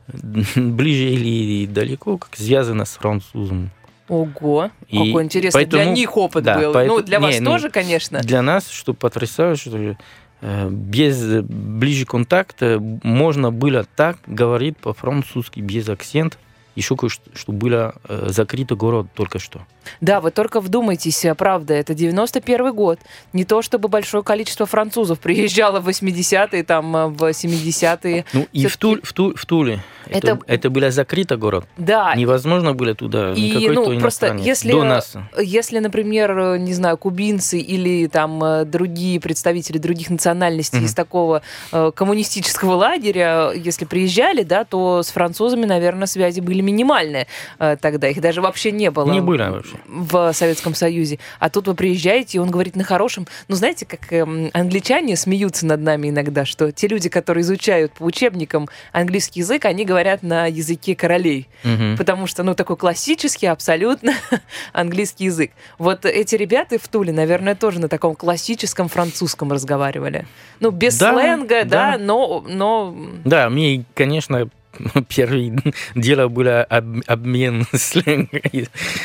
ближе 0.56 1.10
или 1.10 1.66
далеко, 1.66 2.18
как 2.18 2.36
связано 2.36 2.86
с 2.86 2.92
французом. 2.96 3.70
Ого, 4.08 4.72
И 4.90 4.98
какой 5.08 5.24
интересный 5.24 5.66
для 5.66 5.78
поэтому- 5.80 5.96
них 5.96 6.18
опыт 6.18 6.44
да, 6.44 6.56
был. 6.58 6.68
ну, 6.68 6.74
поэтому- 6.74 7.02
для 7.02 7.20
вас 7.20 7.34
не, 7.36 7.40
ну, 7.40 7.52
тоже, 7.52 7.70
конечно. 7.70 8.20
Для 8.20 8.42
нас, 8.42 8.70
что 8.70 8.94
потрясающе, 8.94 9.70
что 9.70 9.78
э, 9.78 9.96
без 10.42 11.24
э, 11.24 11.42
ближе 11.42 12.06
контакта 12.06 12.80
можно 13.04 13.52
было 13.52 13.86
так 13.96 14.18
говорить 14.26 14.78
по-французски 14.78 15.60
без 15.60 15.88
акцента, 15.90 16.38
еще 16.76 16.96
кое-что, 16.96 17.24
что 17.36 17.52
было 17.52 17.96
э, 18.08 18.28
закрытый 18.30 18.78
город 18.78 19.08
только 19.14 19.40
что. 19.40 19.62
Да, 20.00 20.22
вы 20.22 20.32
только 20.32 20.62
вдумайтесь, 20.62 21.26
а, 21.26 21.34
правда, 21.36 21.74
это 21.74 21.94
91 21.94 22.74
год. 22.74 23.00
Не 23.34 23.46
то, 23.46 23.62
чтобы 23.62 23.90
большое 23.90 24.24
количество 24.24 24.66
французов 24.66 25.20
приезжало 25.20 25.80
в 25.80 25.90
80-е, 25.90 26.64
там, 26.64 26.96
а, 26.96 27.08
в 27.08 27.34
70-е. 27.34 28.26
Ну 28.34 28.48
и 28.54 28.68
в, 28.68 28.78
Туль, 28.78 29.02
в, 29.04 29.12
Туль, 29.14 29.36
в 29.36 29.46
Туле 29.46 29.84
это, 30.08 30.28
Это- 30.32 30.40
это, 30.48 30.70
было 30.70 30.92
закрытый 30.92 31.38
город. 31.38 31.66
Да, 31.78 32.14
Невозможно 32.16 32.74
было 32.74 32.94
туда 32.96 33.34
И, 33.34 33.50
никакой 33.52 33.76
ну, 33.76 33.86
то 33.94 34.00
просто 34.00 34.36
если- 34.36 34.72
До 34.72 34.84
нас. 34.84 35.14
Если, 35.40 35.80
например, 35.80 36.38
э, 36.38 36.58
не 36.60 36.74
знаю, 36.74 36.98
кубинцы 36.98 37.60
или 37.60 38.08
там 38.08 38.44
э, 38.44 38.66
другие 38.66 39.20
представители 39.20 39.78
других 39.78 40.10
национальностей 40.10 40.80
Мгм. 40.80 40.88
из 40.88 40.94
такого 40.94 41.42
э, 41.72 41.92
коммунистического 41.96 42.74
лагеря, 42.76 43.52
э, 43.54 43.58
если 43.58 43.86
приезжали, 43.86 44.44
да, 44.44 44.64
то 44.64 45.02
с 45.04 45.10
французами, 45.12 45.66
наверное, 45.66 46.08
связи 46.08 46.40
были 46.40 46.61
минимальные 46.62 47.28
э, 47.60 47.78
тогда. 47.80 48.08
Их 48.08 48.22
даже 48.22 48.42
вообще 48.42 48.72
не 48.72 48.92
было. 48.92 49.12
Не 49.12 49.22
было 49.22 49.50
вообще. 49.52 49.76
в 49.88 50.34
Советском 50.34 50.74
Союзе. 50.76 51.20
А 51.40 51.50
тут 51.50 51.68
вы 51.68 51.76
приезжаете, 51.76 52.38
и 52.38 52.42
он 52.42 52.50
говорит 52.52 52.76
на 52.76 52.84
хорошем. 52.84 53.28
Ну, 53.48 53.56
знаете, 53.56 53.86
как 53.86 54.12
эм, 54.14 54.50
англичане 54.54 55.16
смеются 55.16 55.66
над 55.66 55.82
нами 55.82 56.10
иногда, 56.10 56.46
что 56.46 56.72
те 56.72 56.88
люди, 56.88 57.10
которые 57.10 57.42
изучают 57.42 57.94
по 57.94 58.04
учебникам 58.04 58.70
английский 58.92 59.40
язык, 59.42 59.66
они 59.66 59.86
говорят 59.86 60.24
на 60.24 60.46
языке 60.48 60.96
королей. 60.96 61.48
Мгм. 61.64 61.98
Потому 61.98 62.28
что, 62.28 62.44
ну, 62.44 62.54
такой 62.56 62.78
классический, 62.78 63.48
абсолютно 63.48 64.14
английский 64.74 65.26
язык. 65.26 65.52
Вот 65.78 66.06
эти 66.06 66.36
ребята 66.36 66.78
в 66.80 66.88
Туле, 66.88 67.12
наверное, 67.14 67.56
тоже 67.56 67.80
на 67.80 67.90
таком 67.90 68.16
классическом 68.16 68.88
французском 68.88 69.52
разговаривали. 69.52 70.26
Ну, 70.60 70.72
без 70.72 70.98
Да, 70.98 71.14
сленга, 71.14 71.64
да, 71.66 71.92
да. 71.94 71.98
но, 71.98 72.44
но 72.48 72.96
Да, 73.26 73.50
мне, 73.50 73.84
конечно, 73.94 74.50
первое 75.08 75.58
дело 75.96 76.28
было 76.28 76.64
об- 76.64 77.02
обмен 77.08 77.66
сленгом. 77.74 78.42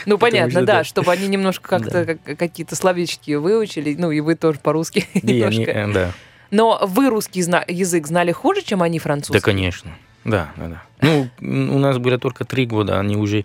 Ну, 0.07 0.19
понятно, 0.19 0.63
да, 0.63 0.79
да. 0.79 0.85
чтобы 0.85 1.13
они 1.13 1.27
немножко 1.29 1.69
как-то 1.69 2.05
Да. 2.05 2.15
как- 2.15 2.39
какие-то 2.39 2.77
словечки 2.77 3.33
выучили, 3.35 3.95
ну, 3.99 4.11
и 4.11 4.21
вы 4.21 4.35
тоже 4.35 4.59
по-русски 4.59 5.07
И 5.15 5.19
они, 5.43 5.59
немножко. 5.59 5.71
э, 5.73 5.93
да. 5.93 6.13
Но 6.51 6.81
вы 6.87 7.11
русский 7.11 7.43
зна- 7.43 7.65
язык 7.67 8.07
знали 8.07 8.33
хуже, 8.33 8.63
чем 8.63 8.83
они 8.83 8.99
французский? 8.99 9.39
да, 9.41 9.45
конечно. 9.45 9.91
Да, 10.25 10.53
да, 10.57 10.69
да. 10.69 10.83
Ну, 11.01 11.29
у 11.41 11.79
нас 11.79 11.99
было 11.99 12.19
только 12.19 12.45
три 12.45 12.67
года, 12.67 12.99
они 12.99 13.17
уже... 13.17 13.45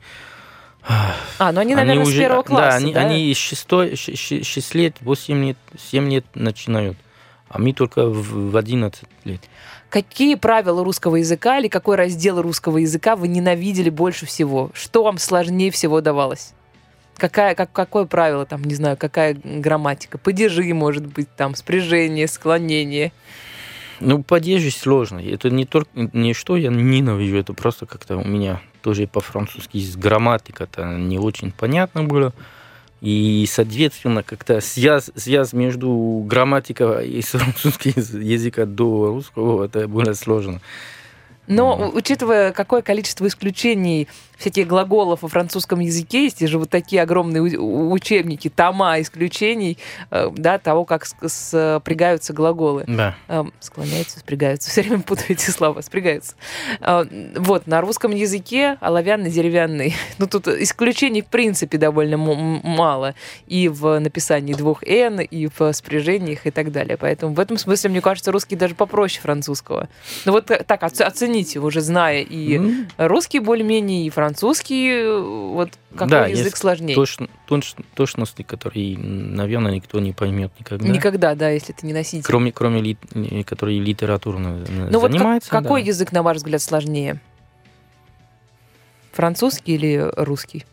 А, 1.37 1.51
ну 1.51 1.59
они, 1.61 1.75
наверное, 1.75 2.03
с 2.03 2.07
уже- 2.07 2.19
первого 2.19 2.41
класса, 2.41 2.71
Да, 2.71 2.75
они, 2.77 2.93
они 2.95 3.33
с 3.33 3.37
шестой, 3.37 3.95
ш- 3.95 4.15
ш- 4.15 4.43
шесть 4.43 4.73
лет, 4.73 4.95
восемь 5.01 5.45
лет, 5.45 5.57
семь 5.77 6.09
лет 6.09 6.25
начинают. 6.33 6.97
А 7.49 7.59
мы 7.59 7.73
только 7.73 8.05
в 8.07 8.51
в 8.51 8.57
11 8.57 9.03
лет. 9.25 9.41
Какие 9.91 10.35
правила 10.35 10.85
русского 10.85 11.17
языка 11.17 11.59
или 11.59 11.67
какой 11.67 11.97
раздел 11.97 12.41
русского 12.41 12.77
языка 12.77 13.17
вы 13.17 13.27
ненавидели 13.27 13.89
больше 13.89 14.25
всего? 14.25 14.71
Что 14.73 15.03
вам 15.03 15.17
сложнее 15.17 15.69
всего 15.69 15.99
давалось? 15.99 16.53
Какая, 17.17 17.55
как, 17.55 17.73
какое 17.73 18.05
правило, 18.05 18.45
там, 18.45 18.63
не 18.63 18.73
знаю, 18.73 18.95
какая 18.95 19.37
грамматика? 19.43 20.17
Падежи, 20.17 20.73
может 20.73 21.05
быть, 21.07 21.27
там, 21.35 21.55
спряжение, 21.55 22.29
склонение. 22.29 23.11
Ну, 23.99 24.23
поддерживать 24.23 24.75
сложно. 24.75 25.19
Это 25.19 25.49
не 25.49 25.65
только 25.65 25.89
не 25.93 26.33
что 26.33 26.55
я 26.55 26.69
ненавижу, 26.69 27.35
это 27.35 27.51
просто 27.51 27.85
как-то 27.85 28.15
у 28.15 28.25
меня 28.25 28.61
тоже 28.81 29.07
по-французски 29.07 29.83
грамматика-то 29.97 30.85
не 30.85 31.19
очень 31.19 31.51
понятно 31.51 32.03
было. 32.03 32.31
И, 33.01 33.47
соответственно, 33.49 34.21
как-то 34.21 34.61
связь, 34.61 35.09
связь 35.15 35.53
между 35.53 36.23
грамматикой 36.27 37.09
и 37.09 37.21
с 37.21 37.29
французским 37.29 37.93
языка 38.21 38.65
до 38.65 39.07
русского, 39.07 39.65
это 39.65 39.87
было 39.87 40.13
сложно. 40.13 40.61
Но, 41.47 41.89
учитывая, 41.93 42.51
какое 42.53 42.83
количество 42.83 43.27
исключений 43.27 44.07
всяких 44.41 44.67
глаголов 44.67 45.21
во 45.21 45.27
французском 45.29 45.79
языке, 45.79 46.23
есть 46.25 46.45
же 46.45 46.59
вот 46.59 46.69
такие 46.69 47.01
огромные 47.01 47.41
учебники, 47.41 48.49
тома 48.49 48.99
исключений, 48.99 49.77
э, 50.09 50.29
да, 50.35 50.57
того, 50.57 50.83
как 50.85 51.05
спрягаются 51.05 52.33
глаголы. 52.33 52.83
Да. 52.87 53.15
Эм, 53.27 53.53
склоняются, 53.59 54.19
спрягаются. 54.19 54.69
Все 54.69 54.81
время 54.81 54.99
путаю 55.01 55.31
эти 55.31 55.49
слова. 55.49 55.81
Спрягаются. 55.81 56.35
Э, 56.79 57.05
Вот, 57.37 57.67
на 57.67 57.81
русском 57.81 58.11
языке 58.11 58.77
оловянный, 58.81 59.29
деревянный. 59.31 59.95
Ну, 60.17 60.27
тут 60.27 60.47
исключений, 60.47 61.21
в 61.21 61.27
принципе, 61.27 61.77
довольно 61.77 62.17
мало. 62.17 63.15
И 63.47 63.67
в 63.69 63.99
написании 63.99 64.53
двух 64.53 64.83
«н», 64.83 65.19
и 65.21 65.47
в 65.57 65.73
спряжениях, 65.73 66.45
и 66.45 66.51
так 66.51 66.71
далее. 66.71 66.97
Поэтому 66.97 67.33
в 67.33 67.39
этом 67.39 67.57
смысле, 67.57 67.89
мне 67.89 68.01
кажется, 68.01 68.31
русский 68.31 68.55
даже 68.55 68.75
попроще 68.75 69.21
французского. 69.21 69.89
Ну, 70.25 70.31
вот 70.33 70.51
э, 70.51 70.63
так, 70.65 70.83
оц- 70.83 71.01
оцените, 71.01 71.59
уже 71.59 71.81
зная 71.81 72.21
и 72.21 72.57
М, 72.57 72.87
русский 72.97 73.39
более-менее, 73.39 74.05
и 74.05 74.09
французский, 74.09 74.30
э, 75.03 75.19
вот 75.19 75.71
какой 75.93 76.07
Да, 76.09 76.27
язык 76.27 76.55
сложнее? 76.57 76.95
точ- 76.95 77.29
точ- 77.47 77.75
точности, 77.95 78.41
которые, 78.43 78.97
наверное, 78.97 79.73
никто 79.73 79.99
не 79.99 80.13
поймет 80.13 80.51
никогда. 80.59 80.87
Никогда, 80.87 81.35
да, 81.35 81.49
если 81.49 81.73
ты 81.73 81.85
не 81.85 81.93
носитель. 81.93 82.23
Кроме, 82.25 82.51
кроме 82.51 82.81
ли, 82.81 82.97
которые 83.45 83.79
литературно 83.79 84.65
Ну 84.69 84.99
вот 84.99 85.11
как- 85.11 85.43
какой 85.47 85.81
да. 85.81 85.87
язык, 85.87 86.11
на 86.11 86.23
ваш 86.23 86.37
взгляд, 86.37 86.61
сложнее? 86.61 87.19
Французский 89.11 89.75
или 89.75 90.09
русский? 90.15 90.65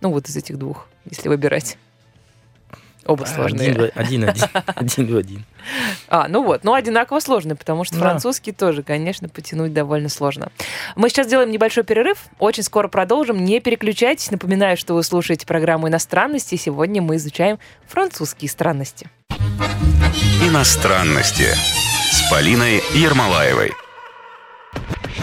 Ну 0.00 0.10
вот 0.12 0.28
из 0.28 0.36
этих 0.36 0.58
двух, 0.58 0.86
если 1.10 1.28
выбирать. 1.28 1.76
Оба 3.06 3.24
сложные. 3.24 3.70
Один, 3.70 3.90
один, 3.94 4.28
один, 4.28 4.44
один 4.74 5.14
в 5.14 5.16
один. 5.16 5.44
А, 6.08 6.26
ну 6.28 6.42
вот, 6.42 6.64
ну 6.64 6.74
одинаково 6.74 7.20
сложные, 7.20 7.56
потому 7.56 7.84
что 7.84 7.94
Да. 7.96 8.00
французский 8.00 8.52
тоже, 8.52 8.82
конечно, 8.82 9.28
потянуть 9.28 9.72
довольно 9.72 10.08
сложно. 10.08 10.50
Мы 10.96 11.08
сейчас 11.10 11.26
делаем 11.26 11.50
небольшой 11.50 11.84
перерыв, 11.84 12.18
очень 12.38 12.62
скоро 12.62 12.88
продолжим. 12.88 13.44
Не 13.44 13.60
переключайтесь, 13.60 14.30
напоминаю, 14.30 14.76
что 14.76 14.94
вы 14.94 15.02
слушаете 15.02 15.46
программу 15.46 15.88
«Иностранности». 15.88 16.56
Сегодня 16.56 17.02
мы 17.02 17.16
изучаем 17.16 17.58
французские 17.86 18.48
странности. 18.50 19.08
Иностранности 20.42 21.46
с 22.10 22.30
Полиной 22.30 22.82
Ермолаевой. 22.94 23.72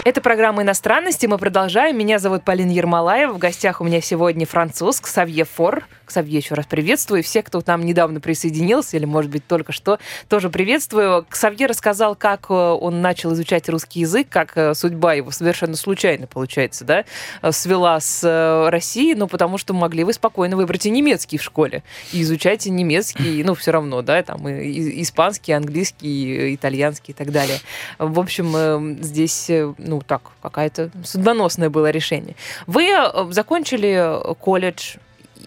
Это 0.04 0.20
программа 0.20 0.62
«Иностранности». 0.62 1.26
Мы 1.26 1.38
продолжаем. 1.38 1.96
Меня 1.96 2.18
зовут 2.18 2.44
Полина 2.44 2.70
Ермолаева. 2.70 3.32
В 3.34 3.38
гостях 3.38 3.80
у 3.80 3.84
меня 3.84 4.00
сегодня 4.00 4.46
француз 4.46 5.00
Ксавье 5.00 5.44
Фор. 5.44 5.84
Ксавье 6.12 6.36
еще 6.36 6.54
раз 6.54 6.66
приветствую. 6.66 7.22
Всех, 7.22 7.46
кто 7.46 7.62
к 7.62 7.66
нам 7.66 7.86
недавно 7.86 8.20
присоединился, 8.20 8.98
или, 8.98 9.06
может 9.06 9.30
быть, 9.30 9.46
только 9.46 9.72
что, 9.72 9.98
тоже 10.28 10.50
приветствую. 10.50 11.24
Ксавье 11.26 11.64
рассказал, 11.64 12.14
как 12.16 12.50
э, 12.50 12.52
он 12.52 13.00
начал 13.00 13.32
изучать 13.32 13.66
русский 13.70 14.00
язык, 14.00 14.26
как 14.28 14.52
э, 14.58 14.74
судьба 14.74 15.14
его 15.14 15.30
совершенно 15.30 15.74
случайно, 15.74 16.26
получается, 16.26 16.84
да, 16.84 17.06
э, 17.40 17.50
свела 17.50 17.98
с 17.98 18.68
Россией, 18.70 19.14
ну, 19.14 19.26
потому 19.26 19.56
что 19.56 19.72
могли 19.72 20.04
вы 20.04 20.12
спокойно 20.12 20.54
выбрать 20.54 20.84
и 20.84 20.90
немецкий 20.90 21.38
в 21.38 21.42
школе. 21.42 21.82
И 22.12 22.20
изучайте 22.20 22.68
немецкий, 22.68 23.42
ну, 23.42 23.54
все 23.54 23.70
равно, 23.70 24.02
да, 24.02 24.22
там 24.22 24.46
и, 24.46 25.00
испанский, 25.00 25.52
английский, 25.52 26.50
и 26.50 26.54
итальянский 26.56 27.12
и 27.12 27.16
так 27.16 27.32
далее. 27.32 27.56
В 27.98 28.20
общем, 28.20 28.52
э, 28.54 28.96
здесь, 29.00 29.50
ну, 29.78 30.02
так, 30.02 30.20
какая-то 30.42 30.90
судьбоносное 31.04 31.70
было 31.70 31.88
решение. 31.88 32.36
Вы 32.66 32.90
закончили 33.30 34.34
колледж, 34.34 34.96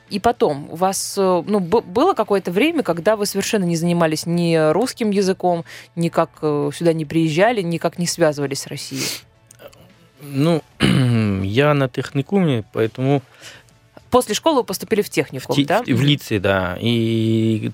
и 0.09 0.19
потом 0.19 0.67
у 0.71 0.75
вас 0.75 1.15
э, 1.17 1.43
ну, 1.47 1.59
было 1.59 2.13
какое-то 2.13 2.51
время, 2.51 2.83
когда 2.83 3.15
вы 3.15 3.25
совершенно 3.25 3.63
не 3.63 3.75
занимались 3.75 4.25
ни 4.25 4.71
русским 4.71 5.09
языком, 5.09 5.65
никак 5.95 6.29
э, 6.41 6.69
сюда 6.75 6.93
не 6.93 7.05
приезжали, 7.05 7.61
никак 7.61 7.97
не 7.97 8.05
связывались 8.07 8.61
с 8.61 8.67
Россией. 8.67 9.05
Ну, 10.21 10.61
я 11.43 11.73
на 11.73 11.89
техникуме, 11.89 12.63
поэтому 12.73 13.21
После 14.11 14.33
школы 14.35 14.57
вы 14.57 14.63
поступили 14.63 15.01
в 15.01 15.07
в, 15.07 15.09
техникум, 15.09 15.55
те- 15.55 15.65
да? 15.65 15.83
в 15.85 16.01
лице, 16.01 16.39
да. 16.39 16.77
И, 16.79 17.71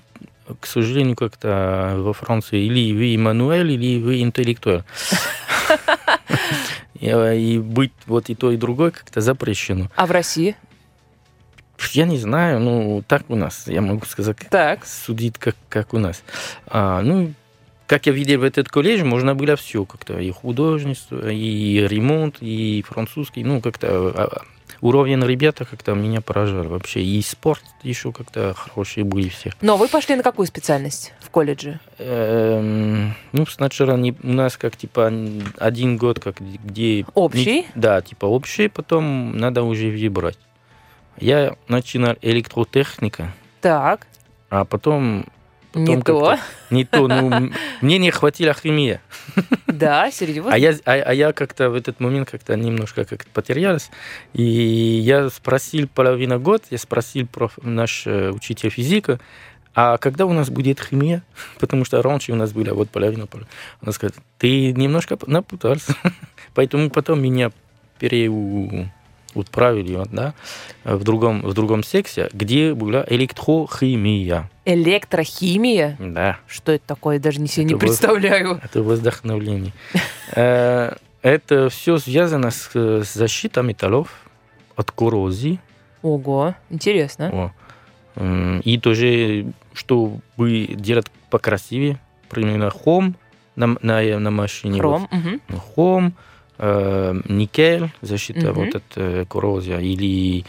к 0.58 0.66
сожалению, 0.66 1.14
как-то 1.14 1.94
во 1.98 2.12
Франции 2.12 2.64
или 2.64 2.92
вы 2.92 3.14
Эммануэль, 3.14 3.70
или 3.72 4.02
вы 4.02 4.20
интеллектуал. 4.20 4.82
И 7.00 7.58
быть 7.58 7.92
вот 8.06 8.30
и 8.30 8.36
то, 8.36 8.52
и 8.52 8.56
другое 8.56 8.92
как-то 8.92 9.20
запрещено. 9.20 9.90
А 9.96 10.06
в 10.06 10.12
России? 10.12 10.54
Я 11.92 12.06
не 12.06 12.18
знаю, 12.18 12.60
ну, 12.60 13.02
так 13.06 13.24
у 13.28 13.36
нас, 13.36 13.64
я 13.66 13.80
могу 13.82 14.06
сказать, 14.06 14.36
Так. 14.50 14.86
судить, 14.86 15.38
как, 15.38 15.56
как 15.68 15.92
у 15.94 15.98
нас. 15.98 16.22
А, 16.66 17.02
ну, 17.02 17.32
как 17.86 18.06
я 18.06 18.12
видел 18.12 18.40
в 18.40 18.44
этот 18.44 18.68
колледж, 18.68 19.02
можно 19.04 19.34
было 19.34 19.56
все 19.56 19.84
как-то, 19.84 20.18
и 20.18 20.30
художество, 20.30 21.28
и 21.30 21.86
ремонт, 21.86 22.36
и 22.40 22.82
французский, 22.88 23.44
ну, 23.44 23.60
как-то 23.60 23.88
а, 23.90 24.42
уровень 24.80 25.24
ребята 25.24 25.64
как-то 25.64 25.94
меня 25.94 26.20
поражал 26.20 26.64
вообще. 26.64 27.02
И 27.02 27.20
спорт 27.22 27.62
еще 27.82 28.12
как-то 28.12 28.54
хорошие 28.54 29.04
были 29.04 29.28
все. 29.28 29.52
Но 29.60 29.76
вы 29.76 29.88
пошли 29.88 30.16
на 30.16 30.22
какую 30.22 30.46
специальность 30.46 31.12
в 31.20 31.30
колледже? 31.30 31.80
Эм, 31.98 33.14
ну, 33.32 33.46
сначала 33.46 33.96
не, 33.96 34.14
у 34.22 34.32
нас 34.32 34.56
как 34.56 34.76
типа 34.76 35.12
один 35.58 35.96
год, 35.96 36.20
как 36.20 36.36
где... 36.40 37.04
Общий? 37.14 37.44
не- 37.62 37.66
да, 37.74 38.00
типа 38.02 38.26
общий, 38.26 38.68
потом 38.68 39.36
надо 39.36 39.62
уже 39.62 39.88
выбрать. 39.90 40.38
Я 41.18 41.56
начинал 41.68 42.16
электротехника, 42.22 43.32
Так, 43.60 44.06
а 44.50 44.64
потом... 44.64 45.26
потом 45.72 45.84
не 45.84 46.02
то. 46.02 46.38
Не 46.70 46.84
то, 46.84 47.08
ну, 47.08 47.50
мне 47.80 47.98
не 47.98 48.10
хватило 48.10 48.54
химии. 48.54 49.00
Да, 49.66 50.10
серьезно? 50.10 50.52
А 50.52 50.58
я, 50.58 50.74
а, 50.84 50.92
а 50.92 51.14
я 51.14 51.32
как-то 51.32 51.70
в 51.70 51.74
этот 51.74 52.00
момент 52.00 52.30
как-то 52.30 52.56
немножко 52.56 53.04
как 53.04 53.26
потерялся. 53.26 53.90
И 54.32 54.42
я 54.42 55.30
спросил 55.30 55.88
половину 55.88 56.40
год, 56.40 56.64
я 56.70 56.78
спросил 56.78 57.26
проф, 57.26 57.58
наш 57.62 58.06
э, 58.06 58.30
учитель 58.30 58.70
физика, 58.70 59.20
а 59.74 59.96
когда 59.96 60.26
у 60.26 60.32
нас 60.32 60.50
будет 60.50 60.80
химия? 60.80 61.22
Потому 61.58 61.84
что 61.84 62.02
раньше 62.02 62.32
у 62.32 62.36
нас 62.36 62.52
была 62.52 62.74
вот 62.74 62.90
половина. 62.90 63.26
половина. 63.26 63.50
Она 63.80 63.92
сказала, 63.92 64.22
ты 64.38 64.72
немножко 64.72 65.18
напутался. 65.26 65.94
Поэтому 66.54 66.90
потом 66.90 67.22
меня 67.22 67.50
переутправили 67.98 68.92
вот, 69.34 69.48
да, 70.12 70.34
в 70.84 71.02
другом, 71.04 71.42
в 71.42 71.54
другом 71.54 71.82
сексе, 71.82 72.28
где 72.32 72.74
была 72.74 73.04
электрохимия. 73.08 74.50
Электрохимия? 74.64 75.96
Да. 75.98 76.38
Что 76.46 76.72
это 76.72 76.84
такое? 76.86 77.18
Даже 77.18 77.40
не 77.40 77.48
себе 77.48 77.64
не 77.64 77.70
Это 77.74 77.74
вот- 77.76 77.80
представляю. 77.80 78.60
Это 78.62 78.82
вдохновление. 78.82 79.72
Э, 80.34 80.94
Это 81.22 81.68
все 81.68 81.98
связано 81.98 82.50
с 82.50 82.70
защитой 83.14 83.62
металлов 83.62 84.08
от 84.76 84.90
коррозии. 84.90 85.60
Ого, 86.02 86.54
интересно. 86.70 87.52
И 88.64 88.78
тоже, 88.78 89.46
чтобы 89.72 90.20
делать 90.74 91.06
покрасивее, 91.30 91.98
примерно 92.28 92.70
хром 92.70 93.14
на, 93.56 93.76
на, 93.82 94.18
на 94.18 94.30
машине. 94.30 94.80
Хром. 94.80 95.08
Вот. 95.48 95.60
Хром, 95.74 96.14
э, 96.58 97.14
никель, 97.28 97.90
защита 98.00 98.52
Мгм. 98.52 98.54
вот 98.54 98.74
от 98.76 98.82
э, 98.96 99.24
коррозии. 99.28 99.80
Или, 99.82 100.44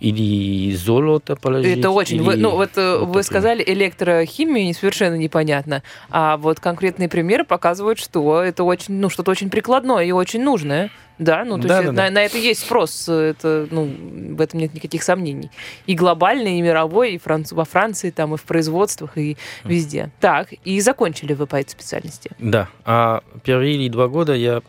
или 0.00 0.74
золото 0.74 1.36
положить. 1.36 1.78
Это 1.78 1.90
очень... 1.90 2.22
вы- 2.22 2.34
или 2.34 2.40
ну, 2.42 2.50
вот 2.50 2.70
э, 2.76 2.92
вот 2.98 3.00
вы 3.00 3.06
такое. 3.06 3.22
сказали 3.22 3.64
электрохимию, 3.66 4.74
совершенно 4.74 5.14
непонятно. 5.16 5.82
А 6.10 6.36
вот 6.38 6.58
конкретные 6.60 7.08
примеры 7.08 7.44
показывают, 7.44 7.98
что 7.98 8.42
это 8.42 8.64
очень, 8.64 8.94
ну, 8.94 9.10
что-то 9.10 9.30
очень 9.30 9.50
прикладное 9.50 10.04
и 10.04 10.12
очень 10.12 10.42
нужное. 10.42 10.90
Да, 11.16 11.44
ну, 11.44 11.60
то 11.60 11.68
Да, 11.68 11.74
есть 11.76 11.86
да, 11.86 11.92
на, 11.92 12.08
да. 12.08 12.10
на 12.10 12.24
это 12.24 12.38
есть 12.38 12.62
спрос, 12.62 13.08
это, 13.08 13.68
ну, 13.70 13.88
в 14.34 14.40
этом 14.40 14.58
нет 14.58 14.74
никаких 14.74 15.04
сомнений. 15.04 15.48
И 15.86 15.94
глобальный, 15.94 16.58
и 16.58 16.60
мировой, 16.60 17.12
и 17.12 17.18
Франц- 17.18 17.54
во 17.54 17.64
Франции, 17.64 18.10
там, 18.10 18.34
и 18.34 18.36
в 18.36 18.42
производствах, 18.42 19.16
и 19.16 19.36
везде. 19.62 20.10
Так, 20.18 20.48
и 20.64 20.80
закончили 20.80 21.34
вы 21.34 21.46
по 21.46 21.54
этой 21.54 21.70
специальности. 21.70 22.32
Да, 22.40 22.68
а 22.84 23.22
первые 23.44 23.76
или 23.76 23.88
два 23.90 24.08
года 24.08 24.34
я 24.34 24.60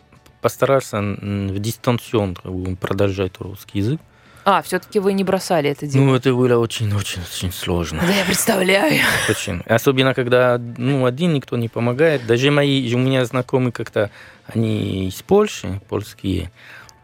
постарался 0.46 1.00
в 1.00 1.58
дистанционно 1.58 2.76
продолжать 2.80 3.32
русский 3.40 3.78
язык. 3.80 4.00
А, 4.44 4.62
все-таки 4.62 5.00
вы 5.00 5.12
не 5.12 5.24
бросали 5.24 5.70
это 5.70 5.88
дело. 5.88 6.04
Ну, 6.04 6.14
это 6.14 6.32
было 6.32 6.56
очень-очень-очень 6.58 7.50
сложно. 7.50 8.00
Да, 8.06 8.14
я 8.14 8.24
представляю. 8.24 9.00
Очень. 9.28 9.62
Особенно, 9.66 10.14
когда 10.14 10.60
ну, 10.76 11.04
один 11.04 11.34
никто 11.34 11.56
не 11.56 11.68
помогает. 11.68 12.26
Даже 12.28 12.52
мои, 12.52 12.94
у 12.94 12.98
меня 12.98 13.24
знакомые 13.24 13.72
как-то, 13.72 14.12
они 14.46 15.08
из 15.08 15.20
Польши, 15.22 15.80
польские. 15.88 16.52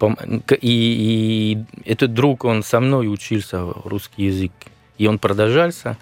И, 0.01 0.07
и 0.61 1.59
этот 1.85 2.15
друг, 2.15 2.45
он 2.45 2.63
со 2.63 2.79
мной 2.79 3.13
учился 3.13 3.65
русский 3.85 4.27
язык. 4.27 4.53
И 4.99 5.09
он 5.09 5.19
продолжался. 5.19 5.99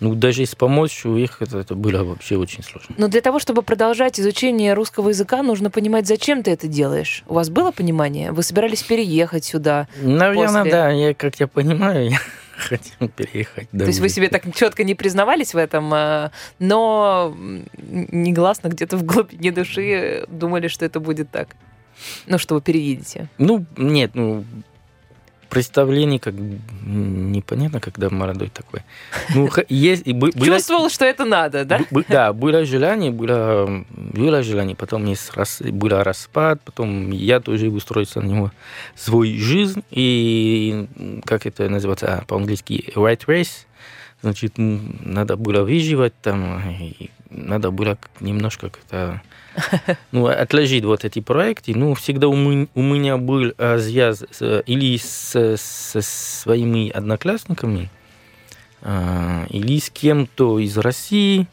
Ну, 0.00 0.14
даже 0.14 0.46
с 0.46 0.54
помощью 0.54 1.16
их 1.16 1.42
это, 1.42 1.58
это 1.58 1.74
было 1.74 2.02
вообще 2.04 2.36
очень 2.36 2.62
сложно. 2.62 2.94
Но 2.98 3.08
для 3.08 3.20
того, 3.20 3.38
чтобы 3.38 3.62
продолжать 3.62 4.18
изучение 4.18 4.72
русского 4.72 5.10
языка, 5.10 5.42
нужно 5.42 5.70
понимать, 5.70 6.06
зачем 6.06 6.42
ты 6.42 6.50
это 6.52 6.68
делаешь. 6.68 7.22
У 7.28 7.34
вас 7.34 7.50
было 7.50 7.70
понимание? 7.70 8.32
Вы 8.32 8.42
собирались 8.42 8.82
переехать 8.82 9.44
сюда? 9.44 9.88
Наверное, 10.00 10.64
После- 10.64 10.70
да. 10.70 10.90
Я, 10.90 11.14
как 11.14 11.38
я 11.38 11.46
понимаю, 11.46 12.10
я 12.10 12.18
хотел 12.56 13.08
переехать. 13.08 13.68
То 13.70 13.84
есть 13.84 14.00
вы 14.00 14.08
себе 14.08 14.28
так 14.28 14.42
четко 14.54 14.84
не 14.84 14.94
признавались 14.94 15.52
в 15.52 15.58
этом, 15.58 15.90
а, 15.92 16.30
но 16.58 17.36
негласно 17.78 18.68
где-то 18.68 18.96
в 18.96 19.04
глубине 19.04 19.52
души 19.52 20.24
думали, 20.28 20.68
что 20.68 20.84
это 20.86 20.98
будет 21.00 21.30
так. 21.30 21.48
Ну, 22.26 22.38
что 22.38 22.54
вы 22.54 22.62
переедете. 22.62 23.28
Ну, 23.36 23.66
нет, 23.76 24.12
ну, 24.14 24.44
представление 25.50 26.18
как 26.18 26.34
непонятно, 26.86 27.80
когда 27.80 28.08
молодой 28.10 28.48
такой. 28.48 28.80
Ну, 29.34 29.48
есть, 29.68 30.06
и 30.06 30.12
бы- 30.12 30.30
было- 30.34 30.46
Чувствовал, 30.46 30.88
что 30.88 31.04
это 31.04 31.24
надо, 31.24 31.64
да? 31.64 31.78
б- 31.78 31.86
б- 31.90 32.04
да, 32.08 32.32
было 32.32 32.64
желание, 32.64 33.10
было, 33.10 33.84
было 33.96 34.42
желание, 34.42 34.74
потом 34.76 35.04
есть 35.06 35.32
рас, 35.34 35.60
было 35.60 36.04
распад, 36.04 36.60
потом 36.64 37.10
я 37.10 37.40
тоже 37.40 37.68
устроился 37.68 38.20
на 38.20 38.26
него 38.28 38.50
свою 38.96 39.38
жизнь, 39.38 39.82
и 39.90 40.86
как 41.24 41.46
это 41.46 41.68
называется 41.68 42.06
а, 42.06 42.24
по-английски, 42.24 42.92
right 42.94 43.24
race, 43.26 43.66
значит, 44.22 44.54
надо 44.56 45.36
было 45.36 45.62
выживать 45.62 46.12
там, 46.22 46.60
и 46.70 47.10
надо 47.30 47.70
было 47.70 47.96
немножко 48.20 48.70
как-то 48.70 49.22
ну, 50.12 50.26
отложить 50.26 50.84
вот 50.84 51.04
эти 51.04 51.20
проекты. 51.20 51.74
Ну, 51.76 51.94
всегда 51.94 52.28
у, 52.28 52.34
мы- 52.34 52.68
у 52.74 52.82
меня 52.82 53.16
был 53.16 53.52
э, 53.56 53.78
связь 53.78 54.22
с- 54.30 54.62
или 54.66 54.96
с, 54.96 55.56
со 55.56 56.00
своими 56.02 56.90
одноклассниками, 56.90 57.88
э, 58.82 59.46
или 59.50 59.78
с 59.78 59.90
кем-то 59.90 60.58
из 60.58 60.76
России, 60.78 61.46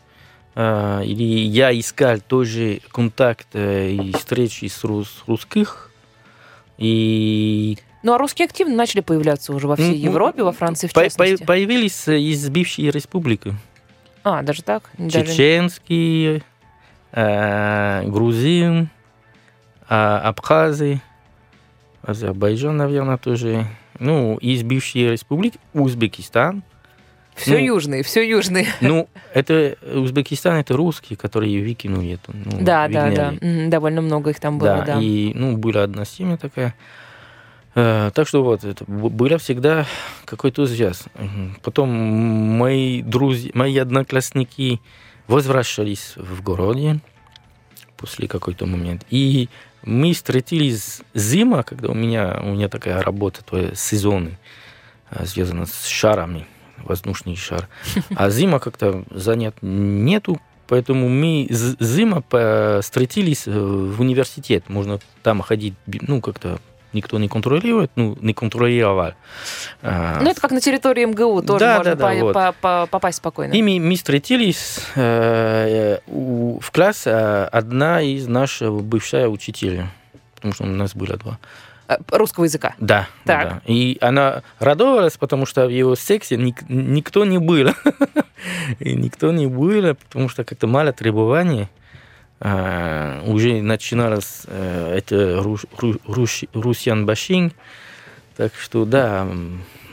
э, 0.56 1.02
или 1.06 1.24
я 1.48 1.78
искал 1.78 2.20
тоже 2.20 2.82
контакт 2.92 3.48
э, 3.54 3.92
и 3.92 4.12
встречи 4.14 4.66
с 4.66 4.84
рус- 4.84 5.24
русских. 5.28 5.92
И 6.78 7.78
Ну, 8.08 8.14
а 8.14 8.18
русские 8.18 8.46
активно 8.46 8.74
начали 8.74 9.02
появляться 9.02 9.52
уже 9.52 9.68
во 9.68 9.76
всей 9.76 9.94
Европе, 9.94 10.42
во 10.42 10.54
Франции 10.54 10.88
в 10.88 10.94
частности. 10.94 11.44
появились 11.44 12.08
э, 12.08 12.18
из 12.18 12.50
бывшей 12.50 12.90
республики. 12.90 13.54
А, 14.24 14.44
даже 14.44 14.64
так? 14.64 14.90
Чеченские, 14.98 16.42
э, 17.12 18.04
грузин, 18.06 18.88
а, 19.90 20.22
абхазы, 20.22 21.02
Азербайджан, 22.02 22.78
наверное, 22.78 23.18
тоже. 23.18 23.68
Ну, 24.00 24.38
из 24.38 24.64
бывшей 24.64 25.12
республики, 25.12 25.60
Узбекистан. 25.74 26.64
Все 27.36 27.58
ну, 27.58 27.66
южные, 27.66 28.04
все 28.04 28.26
южные. 28.26 28.68
Ну, 28.80 29.10
это 29.34 29.76
Узбекистан, 29.82 30.56
это 30.56 30.78
русские, 30.78 31.18
которые 31.18 31.62
выкинули 31.62 32.14
это. 32.14 32.32
ну, 32.34 32.60
Да, 32.62 32.88
да, 32.88 33.12
да. 33.12 33.32
Мгм, 33.42 33.70
Довольно 33.70 34.00
много 34.00 34.30
их 34.30 34.40
там 34.40 34.60
было, 34.60 34.78
Да, 34.78 34.94
да. 34.94 35.02
и, 35.02 35.34
ну, 35.34 35.58
была 35.58 35.84
одна 35.84 36.06
семья 36.06 36.38
такая. 36.38 36.74
Э, 37.78 38.10
Так 38.12 38.28
что 38.28 38.44
вот, 38.44 38.64
это 38.64 38.84
было 38.88 39.38
всегда 39.38 39.86
какой-то. 40.26 40.64
Мгм. 40.64 41.58
Потом 41.62 41.90
мои 41.90 43.04
друзья, 43.04 43.52
мои 43.54 43.78
одноклассники 43.78 44.82
возвращались 45.28 46.14
в 46.16 46.42
городе 46.42 47.00
после 47.96 48.28
какой-то 48.28 48.66
момент. 48.66 49.06
И 49.12 49.48
мы 49.84 50.14
встретились 50.14 51.02
зима, 51.14 51.62
когда 51.62 51.90
у 51.90 51.94
меня, 51.94 52.40
у 52.44 52.54
меня 52.54 52.68
такая 52.68 53.00
работа, 53.02 53.44
то 53.44 53.58
есть 53.60 53.78
сезоны, 53.80 54.40
э, 55.12 55.26
связана 55.28 55.68
с 55.68 55.86
шарами, 55.86 56.48
воздушный 56.84 57.36
шар. 57.36 57.68
А 58.16 58.32
зима 58.32 58.58
как-то 58.58 59.04
занят 59.12 59.56
нету, 59.62 60.42
поэтому 60.68 61.10
мы 61.10 61.48
зима 61.52 62.22
по- 62.22 62.80
встретились 62.82 63.44
э, 63.48 63.52
в 63.52 64.02
университет. 64.02 64.64
Можно 64.68 65.00
там 65.22 65.42
ходить, 65.42 65.76
ну, 65.86 66.22
как-то 66.22 66.60
никто 66.94 67.20
не 67.20 67.28
контролирует, 67.28 67.92
ну, 67.96 68.18
не 68.22 68.34
контролировал. 68.34 69.14
А, 69.82 70.20
Ну, 70.22 70.30
это 70.30 70.40
как 70.42 70.52
на 70.52 70.62
территории 70.62 71.06
МГУ, 71.06 71.42
тоже 71.42 71.60
Да, 71.60 71.78
можно 71.78 71.96
да, 71.96 71.98
да, 71.98 72.08
по- 72.20 72.24
вот. 72.26 72.34
по- 72.34 72.56
по- 72.62 72.88
попасть 72.90 73.18
спокойно. 73.18 73.54
И 73.54 73.62
мы, 73.62 73.96
встретились 73.96 74.80
э, 74.96 76.00
у- 76.08 76.60
в 76.60 76.72
классе 76.72 77.10
э, 77.12 77.44
одна 77.52 78.02
из 78.02 78.28
наших 78.28 78.72
бывшая 78.84 79.28
учителя, 79.28 79.92
потому 80.36 80.54
что 80.54 80.64
у 80.64 80.68
нас 80.68 80.96
было 80.96 81.18
два. 81.18 81.38
Э, 81.90 81.98
Русского 82.12 82.46
языка. 82.46 82.74
Да, 82.80 83.08
Так. 83.26 83.50
да. 83.50 83.62
И 83.66 83.98
она 84.02 84.42
радовалась, 84.60 85.18
потому 85.18 85.46
что 85.46 85.66
в 85.68 85.70
его 85.70 85.96
сексе 85.96 86.36
ник- 86.38 86.68
никто 86.70 87.26
не 87.26 87.38
был. 87.38 87.70
И 88.80 88.94
никто 88.94 89.32
не 89.32 89.48
был, 89.48 89.96
потому 89.96 90.30
что 90.30 90.44
как-то 90.44 90.68
мало 90.68 90.92
требований. 90.94 91.68
А, 92.40 93.24
уже 93.26 93.62
начиналось 93.62 94.44
э, 94.46 94.96
это 94.98 95.40
рус- 95.42 95.66
ру- 95.78 96.00
рус- 96.06 96.46
русян 96.54 97.06
башин. 97.06 97.52
Так 98.36 98.54
что 98.56 98.86
да, 98.86 99.28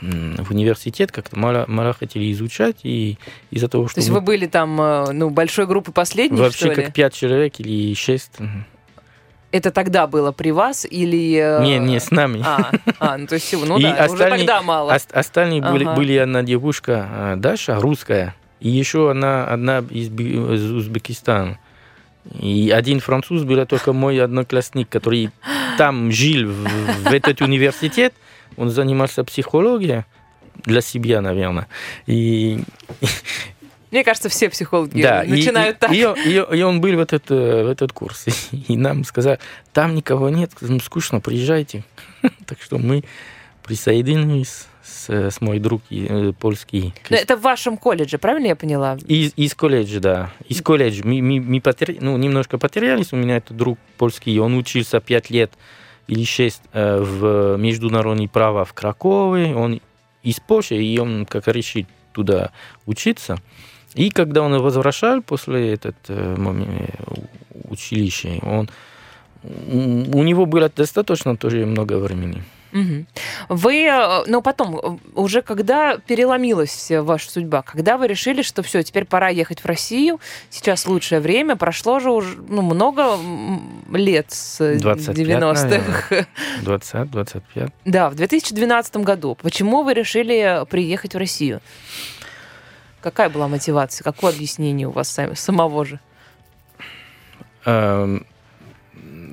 в 0.01 0.51
университет 0.51 1.11
как-то 1.11 1.39
мало, 1.39 1.65
мало 1.67 1.93
хотели 1.93 2.31
изучать. 2.31 2.77
И 2.83 3.17
из-за 3.49 3.67
того, 3.67 3.87
что 3.87 3.95
То 3.95 3.99
есть 4.01 4.09
мы- 4.09 4.15
вы 4.19 4.21
были 4.21 4.45
там, 4.45 4.79
э, 4.79 5.11
ну, 5.11 5.31
большой 5.31 5.65
группой 5.65 5.91
последних, 5.91 6.39
вообще 6.39 6.69
как 6.75 6.93
пять 6.93 7.15
человек 7.15 7.59
или 7.59 7.95
шесть. 7.95 8.33
Это 9.51 9.71
тогда 9.71 10.05
было 10.05 10.31
при 10.33 10.51
вас 10.51 10.85
или... 10.85 11.37
э, 11.41 11.63
Не, 11.63 11.79
не, 11.79 11.99
с 11.99 12.11
нами. 12.11 12.41
А, 12.45 12.71
а, 12.99 13.17
ну 13.17 13.25
то 13.25 13.35
есть, 13.35 13.53
ну 13.53 13.77
И 13.79 13.83
да, 13.83 14.05
уже 14.07 14.17
тогда 14.29 14.61
мало. 14.61 14.91
Ост- 14.93 15.11
остальные 15.13 15.61
были, 15.61 15.85
Ага. 15.85 15.95
были 15.95 16.17
одна 16.17 16.43
девушка, 16.43 17.07
э, 17.09 17.35
Даша, 17.37 17.79
русская, 17.79 18.35
и 18.59 18.69
еще 18.69 19.09
одна, 19.11 19.47
одна 19.47 19.79
из 19.89 20.09
Узбекистана. 20.09 21.57
И 22.39 22.71
один 22.71 22.99
француз 22.99 23.43
был 23.43 23.65
только 23.65 23.93
мой 23.93 24.19
одноклассник, 24.19 24.89
который 24.89 25.29
там 25.77 26.11
жил 26.11 26.49
в, 26.49 26.67
в 27.03 27.13
этот 27.13 27.41
университет. 27.41 28.13
Он 28.57 28.69
занимался 28.69 29.23
психологией 29.23 30.03
для 30.63 30.81
себя, 30.81 31.21
наверное. 31.21 31.67
И, 32.07 32.59
Мне 33.91 34.03
кажется, 34.03 34.29
все 34.29 34.49
психологи 34.49 35.01
да, 35.01 35.23
начинают 35.25 35.77
и, 35.77 35.79
так. 35.79 35.91
И, 35.91 36.01
и 36.01 36.57
и 36.57 36.61
он 36.63 36.81
был 36.81 36.95
в 36.95 36.99
этот, 36.99 37.29
э, 37.29 37.63
в 37.63 37.69
этот 37.69 37.93
курс. 37.93 38.25
И 38.51 38.75
нам 38.75 39.03
сказали, 39.03 39.39
там 39.71 39.95
никого 39.95 40.29
нет, 40.29 40.51
скучно, 40.83 41.21
приезжайте. 41.21 41.83
Так 42.45 42.61
что 42.61 42.77
мы 42.77 43.03
присоединились 43.63 44.67
с, 44.85 45.09
с 45.09 45.41
мой 45.41 45.59
друг 45.59 45.81
э, 45.89 46.31
польский. 46.39 46.93
Ну, 47.09 47.17
Это 47.17 47.35
в 47.35 47.41
вашем 47.41 47.77
колледже, 47.77 48.17
правильно 48.17 48.47
я 48.47 48.55
поняла? 48.55 48.97
Из, 49.07 49.33
из 49.35 49.55
колледжа, 49.55 49.99
да. 49.99 50.31
Из 50.47 50.61
колледжа. 50.61 51.01
Мы, 51.03 51.21
мы, 51.21 51.41
мы 51.41 51.57
потер- 51.57 51.97
ну, 51.99 52.15
немножко 52.17 52.57
потерялись. 52.57 53.11
У 53.11 53.15
меня 53.15 53.37
этот 53.37 53.57
друг 53.57 53.79
польский, 53.97 54.37
он 54.39 54.55
учился 54.55 54.99
5 54.99 55.29
лет 55.31 55.51
или 56.07 56.23
6 56.23 56.61
э, 56.73 57.01
в 57.01 57.57
международное 57.57 58.27
право 58.27 58.63
в 58.63 58.73
Кракове. 58.73 59.55
Он 59.55 59.81
из 60.21 60.39
Польши, 60.39 60.75
и 60.75 60.99
он 60.99 61.25
как 61.25 61.47
решил 61.47 61.85
туда 62.13 62.51
учиться. 62.85 63.37
И 63.95 64.09
когда 64.09 64.41
он 64.41 64.59
возвращал 64.61 65.21
после 65.21 65.73
этот 65.73 65.95
э, 66.09 66.35
училища, 67.69 68.39
он, 68.43 68.69
у 69.43 70.19
у 70.19 70.23
него 70.23 70.45
было 70.45 70.69
достаточно 70.69 71.35
тоже 71.37 71.65
много 71.65 71.97
времени. 71.97 72.43
Мгм. 72.75 73.07
Вы, 73.47 73.89
ну 74.27 74.41
потом, 74.41 74.75
э, 74.77 74.97
уже 75.15 75.41
когда 75.41 75.97
переломилась 75.97 76.91
ваша 76.91 77.31
судьба, 77.31 77.61
когда 77.61 77.97
вы 77.97 78.05
решили, 78.07 78.41
что 78.41 78.63
все, 78.63 78.83
теперь 78.83 79.05
пора 79.05 79.29
ехать 79.29 79.61
в 79.61 79.65
Россию, 79.65 80.19
сейчас 80.49 80.85
лучшее 80.85 81.21
время, 81.21 81.55
прошло 81.55 82.01
же 82.01 82.11
уже 82.11 82.35
ну, 82.49 82.61
много 82.61 83.17
лет 83.93 84.29
с 84.29 84.77
25, 84.77 85.17
90-х. 85.17 86.27
20, 86.63 87.11
25. 87.11 87.71
Да, 87.85 88.09
в 88.09 88.15
2012 88.15 88.97
году. 88.97 89.37
Почему 89.41 89.83
вы 89.83 89.93
решили 89.93 90.65
приехать 90.69 91.13
в 91.13 91.17
Россию? 91.17 91.61
Какая 92.99 93.29
была 93.29 93.47
мотивация? 93.47 94.03
Какое 94.03 94.33
объяснение 94.33 94.89
у 94.89 94.91
вас 94.91 95.07
сами- 95.09 95.35
самого 95.35 95.85
же? 95.85 95.99
Эм, 97.63 98.25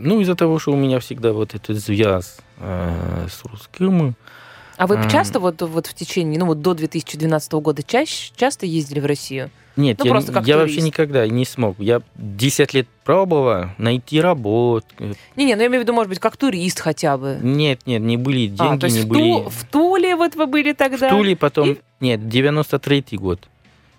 Ну, 0.05 0.21
из-за 0.21 0.35
того, 0.35 0.59
что 0.59 0.73
у 0.73 0.77
меня 0.77 0.99
всегда 1.01 1.33
вот 1.33 1.55
этот 1.55 1.81
связь 1.83 2.37
с 2.63 3.45
русским. 3.45 4.15
А 4.77 4.87
вы 4.87 4.97
Ам. 4.97 5.11
часто 5.11 5.39
вот, 5.39 5.61
вот 5.63 5.87
в 5.87 5.95
течение, 5.95 6.39
ну 6.41 6.47
вот 6.47 6.61
до 6.63 6.75
2012 6.75 7.53
года 7.55 7.83
чаще, 7.83 8.33
часто 8.37 8.67
ездили 8.67 9.01
в 9.01 9.07
Россию? 9.07 9.51
Нет, 9.77 9.99
Ну, 10.01 10.05
я, 10.07 10.11
просто 10.11 10.33
как 10.33 10.47
я 10.47 10.57
турист. 10.59 10.75
вообще 10.77 10.87
никогда 10.87 11.27
не 11.27 11.45
смог. 11.47 11.77
Я 11.79 12.03
10 12.17 12.75
лет 12.75 12.87
пробовал 13.05 13.67
найти 13.79 14.21
работу. 14.21 14.87
Не-не, 15.37 15.55
ну 15.55 15.63
я 15.63 15.69
имею 15.69 15.81
в 15.81 15.85
виду, 15.85 15.93
может 15.95 16.09
быть, 16.11 16.19
как 16.19 16.37
турист 16.37 16.81
хотя 16.81 17.17
бы. 17.17 17.39
Нет, 17.43 17.81
нет, 17.87 18.03
не 18.03 18.17
были 18.19 18.49
деньги, 18.49 18.75
а, 18.75 18.79
то 18.79 18.87
есть 18.87 18.99
не 18.99 19.03
в, 19.05 19.09
были... 19.09 19.21
Ту- 19.23 19.49
в 19.49 19.65
Туле 19.65 20.15
вот 20.17 20.35
вы 20.37 20.47
были 20.47 20.73
тогда? 20.73 21.09
В 21.09 21.11
Туле 21.11 21.37
потом... 21.37 21.73
И- 21.73 21.79
Нет, 22.01 22.21
93-й 22.21 23.17
год. 23.17 23.49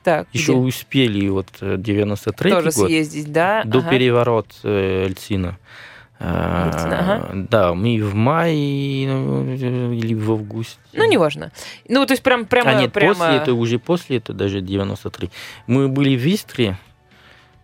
Так, 0.04 0.28
Еще 0.34 0.52
где? 0.52 0.62
успели 0.62 1.28
вот 1.30 1.47
э, 1.62 1.76
93-й 1.78 2.49
Тоже 2.52 2.71
год. 2.71 2.88
съездить, 2.89 3.32
да? 3.32 3.63
До 3.63 3.80
Ага. 3.80 3.89
переворота 3.89 4.54
э, 4.63 5.06
Эльцина. 5.06 5.49
А, 5.49 5.92
ага. 6.23 7.29
Да, 7.33 7.73
мы 7.73 8.01
в 8.01 8.15
мае 8.15 9.07
ну, 9.07 9.53
или 9.53 10.13
в 10.13 10.31
августе. 10.31 10.79
Ну, 10.93 11.09
неважно. 11.09 11.51
Ну, 11.88 12.05
то 12.05 12.13
есть 12.13 12.23
прям, 12.23 12.45
прямо... 12.45 12.71
а 12.71 12.73
нет, 12.75 12.93
прямо... 12.93 13.13
после 13.13 13.36
это 13.36 13.53
уже 13.53 13.79
после 13.79 14.17
это 14.17 14.33
даже 14.33 14.62
93. 14.62 15.29
Мы 15.67 15.89
были 15.89 16.15
в 16.15 16.25
Истре, 16.25 16.77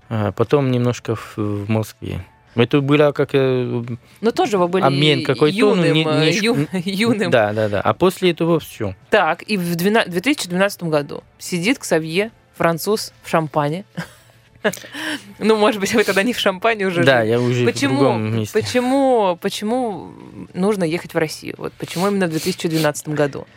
а 0.09 0.31
потом 0.31 0.71
немножко 0.71 1.15
в, 1.15 1.37
в 1.37 1.69
Москве. 1.69 2.25
Это 2.55 2.81
было 2.81 3.11
как 3.11 3.29
э, 3.33 3.83
Ну, 4.21 4.31
тоже 4.31 4.57
вы 4.57 4.67
были 4.67 4.83
обмен 4.83 5.23
какой-то. 5.23 5.57
ну, 5.57 5.75
юным, 5.75 5.93
не- 5.93 6.03
э, 6.03 6.31
не- 6.31 6.37
ю- 6.39 6.67
юным. 6.73 7.31
Да, 7.31 7.53
да, 7.53 7.69
да. 7.69 7.81
А 7.81 7.93
после 7.93 8.31
этого 8.31 8.59
все. 8.59 8.95
Так, 9.09 9.43
и 9.43 9.55
в 9.55 9.75
12 9.75 10.11
2012 10.11 10.83
году 10.83 11.23
сидит 11.37 11.79
Ксавье, 11.79 12.31
француз, 12.55 13.13
в 13.23 13.29
шампане. 13.29 13.85
Ну, 15.39 15.55
может 15.57 15.79
быть, 15.79 15.93
вы 15.93 16.03
тогда 16.03 16.23
не 16.23 16.33
в 16.33 16.39
шампане 16.39 16.87
уже 16.87 17.03
Да, 17.03 17.21
я 17.23 17.39
уже 17.39 17.63
в 17.63 17.65
Почему, 17.65 17.99
другом 17.99 18.37
месте. 18.37 18.59
почему, 18.59 19.37
почему 19.41 20.11
нужно 20.53 20.83
ехать 20.83 21.13
в 21.13 21.17
Россию? 21.17 21.55
Вот 21.57 21.73
почему 21.73 22.07
именно 22.07 22.27
в 22.27 22.31
2012 22.31 23.09
году? 23.09 23.47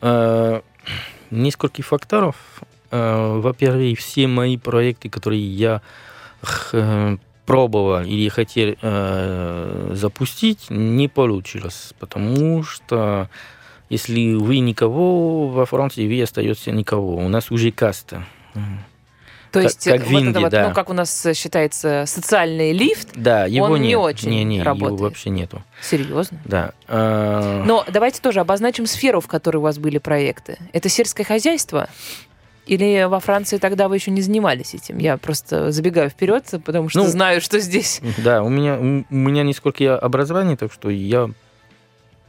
Э, 0.00 0.60
Несколько 1.30 1.82
факторов. 1.82 2.36
Э, 2.90 3.38
Во-первых, 3.40 3.98
все 3.98 4.26
мои 4.26 4.56
проекты, 4.56 5.08
которые 5.10 5.46
я 5.46 5.82
э, 6.72 7.16
пробовал 7.46 8.02
или 8.02 8.28
хотел 8.28 8.74
запустить, 9.94 10.66
не 10.68 11.08
получилось, 11.08 11.94
потому 11.98 12.62
что 12.62 13.30
если 13.88 14.34
вы 14.34 14.58
никого 14.58 15.48
во 15.48 15.64
Франции, 15.64 16.06
вы 16.06 16.22
остаетесь 16.22 16.66
никого. 16.66 17.16
У 17.16 17.28
нас 17.30 17.50
уже 17.50 17.70
каста. 17.72 18.26
То 19.52 19.60
Как- 19.60 19.62
есть, 19.64 19.84
как 19.84 20.00
вот 20.00 20.08
в 20.08 20.10
Индии, 20.12 20.30
это 20.30 20.40
вот, 20.40 20.50
да. 20.50 20.68
ну, 20.68 20.74
как 20.74 20.90
у 20.90 20.92
нас 20.92 21.26
считается, 21.34 22.04
социальный 22.06 22.72
лифт, 22.72 23.08
Да, 23.14 23.46
его 23.46 23.66
Он 23.66 23.80
не 23.80 23.88
нет. 23.88 23.98
очень 23.98 24.30
не, 24.30 24.44
не, 24.44 24.62
работает. 24.62 24.98
его 24.98 25.04
вообще 25.08 25.30
нету. 25.30 25.62
серьезно. 25.80 26.38
Да. 26.44 26.72
Э, 26.86 27.62
Но 27.64 27.84
давайте 27.90 28.20
тоже 28.20 28.40
обозначим 28.40 28.86
сферу, 28.86 29.20
в 29.20 29.26
которой 29.26 29.56
у 29.56 29.60
вас 29.62 29.78
были 29.78 29.98
проекты. 29.98 30.58
Это 30.72 30.88
сельское 30.88 31.24
хозяйство? 31.24 31.88
Или 32.66 33.04
во 33.04 33.18
Франции 33.20 33.56
тогда 33.56 33.88
вы 33.88 33.96
еще 33.96 34.10
не 34.10 34.20
занимались 34.20 34.74
этим? 34.74 34.98
Я 34.98 35.16
просто 35.16 35.72
забегаю 35.72 36.10
вперед, 36.10 36.44
потому 36.66 36.90
что 36.90 36.98
Ну, 36.98 37.06
знаю, 37.06 37.40
что 37.40 37.58
здесь. 37.60 38.02
Да, 38.18 38.42
у 38.42 38.50
меня, 38.50 38.76
у 38.78 39.04
у 39.10 39.14
меня 39.16 39.42
несколько 39.44 39.98
образований, 39.98 40.56
так 40.58 40.70
что 40.70 40.90
я 40.90 41.30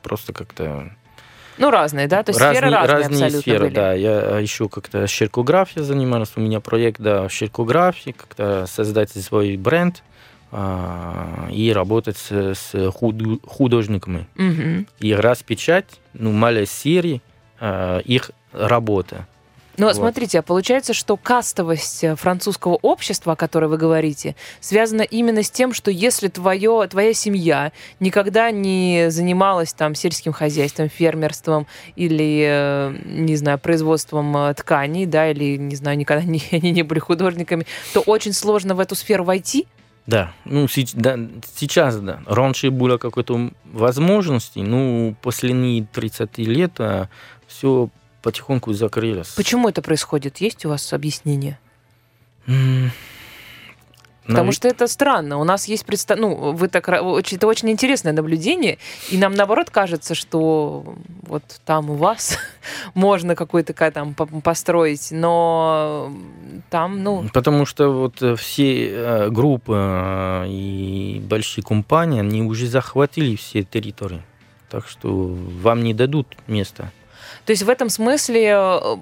просто 0.01 0.31
как-то 0.31 0.93
Ну, 1.59 1.71
разные, 1.71 2.07
да? 2.07 2.23
То 2.23 2.31
есть 2.31 2.39
сферы 2.39 2.71
разные, 2.71 3.05
абсолютно 3.05 3.41
сферы, 3.41 3.65
были. 3.65 3.73
да. 3.73 3.93
Я 3.93 4.39
еще 4.39 4.69
как-то 4.69 5.05
щеркографией 5.07 5.83
занимался. 5.85 6.33
У 6.37 6.41
меня 6.41 6.59
проект, 6.61 7.01
да, 7.01 7.27
щеркографии, 7.29 8.11
как-то 8.11 8.65
создать 8.65 9.11
свой 9.11 9.57
бренд 9.57 10.01
а, 10.51 11.47
и 11.51 11.71
работать 11.73 12.17
с, 12.17 12.31
с 12.31 12.91
художниками. 12.91 14.27
Мгм. 14.35 14.87
И 14.99 15.13
распечать, 15.13 15.99
ну, 16.13 16.31
малые 16.31 16.65
серии 16.65 17.21
а, 17.59 17.99
их 17.99 18.31
работы. 18.53 19.25
Но 19.79 19.87
Вот. 19.87 19.95
смотрите, 19.95 20.39
а 20.39 20.41
получается, 20.41 20.93
что 20.93 21.15
кастовость 21.15 22.03
э, 22.03 22.15
французского 22.17 22.77
общества, 22.81 23.33
о 23.33 23.35
которой 23.37 23.69
вы 23.69 23.77
говорите, 23.77 24.35
связана 24.59 25.03
именно 25.03 25.41
с 25.41 25.49
тем, 25.49 25.73
что 25.73 25.89
если 25.89 26.27
твое, 26.27 26.85
твоя 26.89 27.13
семья 27.13 27.71
никогда 28.01 28.51
не 28.51 29.09
занималась 29.09 29.71
там 29.71 29.95
сельским 29.95 30.33
хозяйством, 30.33 30.89
фермерством 30.89 31.65
или, 31.95 32.43
э, 32.45 32.95
не 33.05 33.37
знаю, 33.37 33.57
производством 33.57 34.35
э, 34.35 34.53
тканей, 34.53 35.05
да, 35.05 35.31
или, 35.31 35.55
не 35.55 35.77
знаю, 35.77 35.97
никогда 35.97 36.25
не, 36.25 36.43
они 36.51 36.71
не 36.71 36.83
были 36.83 36.99
художниками, 36.99 37.65
то 37.93 38.01
очень 38.01 38.33
сложно 38.33 38.75
в 38.75 38.81
эту 38.81 38.95
сферу 38.95 39.23
войти. 39.23 39.65
Да, 40.05 40.33
ну 40.43 40.65
сеч- 40.65 40.91
да, 40.93 41.17
сейчас, 41.55 41.97
да. 42.01 42.19
Раньше 42.25 42.69
было 42.69 42.97
какой-то 42.97 43.51
возможности, 43.71 44.59
ну, 44.59 45.15
последние 45.21 45.85
30 45.85 46.37
лет 46.39 46.73
все 47.47 47.89
потихоньку 48.21 48.73
закрылось. 48.73 49.29
Почему 49.29 49.69
это 49.69 49.81
происходит? 49.81 50.37
Есть 50.37 50.65
у 50.65 50.69
вас 50.69 50.93
объяснение? 50.93 51.59
Потому 54.29 54.51
что 54.51 54.67
это 54.67 54.87
странно. 54.87 55.39
У 55.39 55.43
нас 55.43 55.67
есть 55.67 55.85
представ... 55.85 56.19
Ну, 56.19 56.51
вы 56.53 56.67
так... 56.67 56.87
Это 56.87 57.47
очень 57.47 57.71
интересное 57.71 58.13
наблюдение. 58.13 58.77
И 59.09 59.17
нам, 59.17 59.33
наоборот, 59.33 59.71
кажется, 59.71 60.13
что 60.13 60.95
вот 61.23 61.43
там 61.65 61.89
у 61.89 61.95
вас 61.95 62.37
можно 62.93 63.35
какой-то 63.35 63.73
ка- 63.73 63.89
там 63.89 64.13
по- 64.13 64.27
построить, 64.27 65.07
но 65.09 66.13
там, 66.69 67.01
ну... 67.03 67.27
Потому 67.33 67.65
что 67.65 67.89
вот 67.89 68.21
э, 68.21 68.35
все 68.35 68.89
э, 68.91 69.29
группы 69.29 69.73
э, 69.75 70.45
и 70.47 71.21
большие 71.27 71.63
компании, 71.63 72.19
они 72.19 72.43
уже 72.43 72.67
захватили 72.67 73.35
все 73.35 73.63
территории. 73.63 74.21
Так 74.69 74.87
что 74.87 75.09
вам 75.63 75.81
не 75.81 75.95
дадут 75.95 76.27
места. 76.45 76.91
То 77.49 77.51
есть 77.53 77.63
в 77.63 77.69
этом 77.71 77.89
смысле 77.89 78.53
э, 78.53 78.95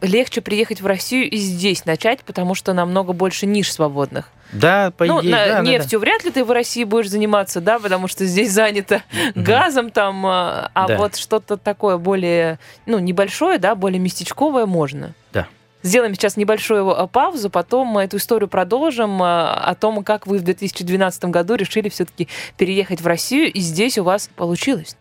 легче 0.00 0.40
приехать 0.40 0.80
в 0.80 0.86
Россию 0.86 1.30
и 1.30 1.36
здесь 1.36 1.84
начать, 1.84 2.24
потому 2.24 2.56
что 2.56 2.72
намного 2.72 3.12
больше 3.12 3.46
ниш 3.46 3.72
свободных. 3.72 4.28
Да, 4.50 4.90
по 4.96 5.04
ну, 5.04 5.20
идее, 5.20 5.30
на- 5.30 5.36
да, 5.36 5.46
да, 5.46 5.54
да. 5.58 5.62
нефтью 5.62 6.00
вряд 6.00 6.24
ли 6.24 6.32
ты 6.32 6.44
в 6.44 6.50
России 6.50 6.82
будешь 6.82 7.08
заниматься, 7.08 7.60
да, 7.60 7.78
потому 7.78 8.08
что 8.08 8.24
здесь 8.24 8.50
занято 8.50 9.04
газом 9.36 9.92
там, 9.92 10.26
а 10.26 10.68
а 10.74 10.88
Да. 10.88 10.96
вот 10.96 11.14
что-то 11.14 11.56
такое 11.56 11.96
более, 11.96 12.58
ну, 12.86 12.98
небольшое, 12.98 13.58
да, 13.58 13.76
более 13.76 14.00
местечковое 14.00 14.66
можно. 14.66 15.12
Да. 15.32 15.46
Сделаем 15.84 16.16
сейчас 16.16 16.36
небольшую 16.36 16.90
э, 16.90 17.06
паузу, 17.06 17.50
потом 17.50 17.86
мы 17.86 18.02
эту 18.02 18.16
историю 18.16 18.48
продолжим 18.48 19.22
э, 19.22 19.26
о 19.26 19.76
том, 19.78 20.02
как 20.02 20.26
вы 20.26 20.38
в 20.38 20.42
2012 20.42 21.26
году 21.26 21.54
решили 21.54 21.88
все-таки 21.88 22.26
переехать 22.56 23.00
в 23.00 23.06
Россию, 23.06 23.52
и 23.52 23.60
здесь 23.60 23.96
у 23.96 24.02
вас 24.02 24.28
получилось. 24.34 24.96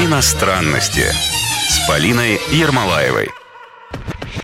Иностранности 0.00 1.04
с 1.68 1.86
Полиной 1.86 2.40
Ермолаевой. 2.50 3.28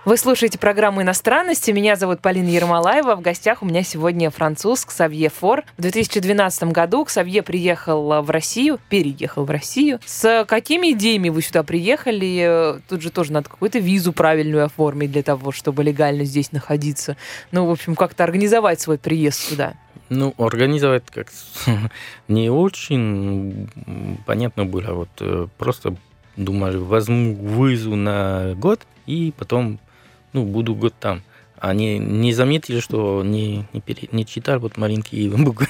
Вы 0.05 0.17
слушаете 0.17 0.59
программу 0.59 1.03
«Иностранности». 1.03 1.71
Меня 1.71 1.97
зовут 1.97 2.21
Полина 2.21 2.49
Ермолаева. 2.49 3.17
В 3.17 3.21
гостях 3.21 3.63
у 3.63 3.67
меня 3.67 3.83
сегодня 3.83 4.31
француз 4.31 4.85
Ксавье 4.85 5.31
Фор. 5.31 5.65
В 5.77 5.83
2012 5.83 6.65
году 6.65 7.05
Ксавье 7.05 7.43
приехал 7.43 8.23
в 8.23 8.31
Россию, 8.31 8.79
переехал 8.89 9.45
в 9.45 9.51
Россию. 9.51 10.01
С 10.05 10.45
какими 10.47 10.93
идеями 10.93 11.31
вы 11.31 11.43
сюда 11.43 11.63
приехали? 11.63 12.81
Тут 12.89 13.03
же 13.03 13.11
тоже 13.11 13.33
надо 13.33 13.49
какую-то 13.49 13.79
визу 13.79 14.13
правильную 14.13 14.65
оформить 14.65 15.13
для 15.13 15.23
того, 15.23 15.53
чтобы 15.53 15.83
легально 15.83 16.25
здесь 16.25 16.53
находиться. 16.53 17.17
Ну, 17.53 17.67
в 17.67 17.71
общем, 17.71 17.95
как-то 17.95 18.25
организовать 18.25 18.81
свой 18.81 18.99
приезд 18.99 19.41
сюда. 19.41 19.75
Ну, 20.11 20.35
организовать 20.38 21.05
как 21.11 21.29
не 22.29 22.51
очень 22.51 23.68
понятно 24.27 24.64
было. 24.64 24.92
Вот 24.94 25.11
э, 25.21 25.47
просто 25.59 25.97
думали, 26.37 26.77
возьму 26.77 27.35
вызу 27.35 27.94
на 27.97 28.55
год 28.55 28.81
и 29.07 29.33
потом 29.37 29.79
ну, 30.33 30.44
буду 30.44 30.75
год 30.75 30.94
там. 30.99 31.23
Они 31.61 31.99
не 31.99 32.33
заметили, 32.33 32.79
что 32.79 33.25
не, 33.25 33.64
не, 33.73 33.81
пере, 33.81 34.09
не 34.12 34.25
читали 34.25 34.59
вот 34.59 34.77
маленькие 34.77 35.29
буквы, 35.37 35.66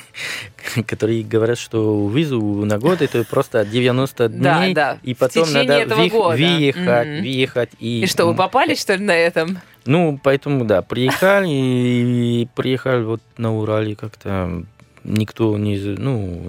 которые 0.86 1.22
говорят, 1.24 1.58
что 1.58 2.08
визу 2.10 2.40
на 2.40 2.78
год 2.78 3.00
это 3.00 3.24
просто 3.24 3.64
90 3.64 4.28
дней, 4.28 4.40
да, 4.42 4.72
да. 4.74 4.98
и 5.02 5.14
потом 5.14 5.50
надо 5.50 5.84
ви- 5.94 6.10
года. 6.10 6.36
въехать, 6.36 7.08
mm-hmm. 7.08 7.20
въехать. 7.20 7.70
И... 7.80 8.02
и 8.02 8.06
что, 8.06 8.26
вы 8.26 8.34
попали, 8.34 8.74
что 8.74 8.96
ли, 8.96 9.04
на 9.04 9.16
этом? 9.16 9.58
Ну, 9.88 10.20
поэтому, 10.22 10.66
да, 10.66 10.82
приехали, 10.82 11.48
и 11.48 12.48
приехали 12.54 13.04
вот 13.04 13.22
на 13.38 13.56
Урале 13.56 13.96
как-то 13.96 14.64
никто 15.02 15.56
не, 15.56 15.78
ну, 15.78 16.42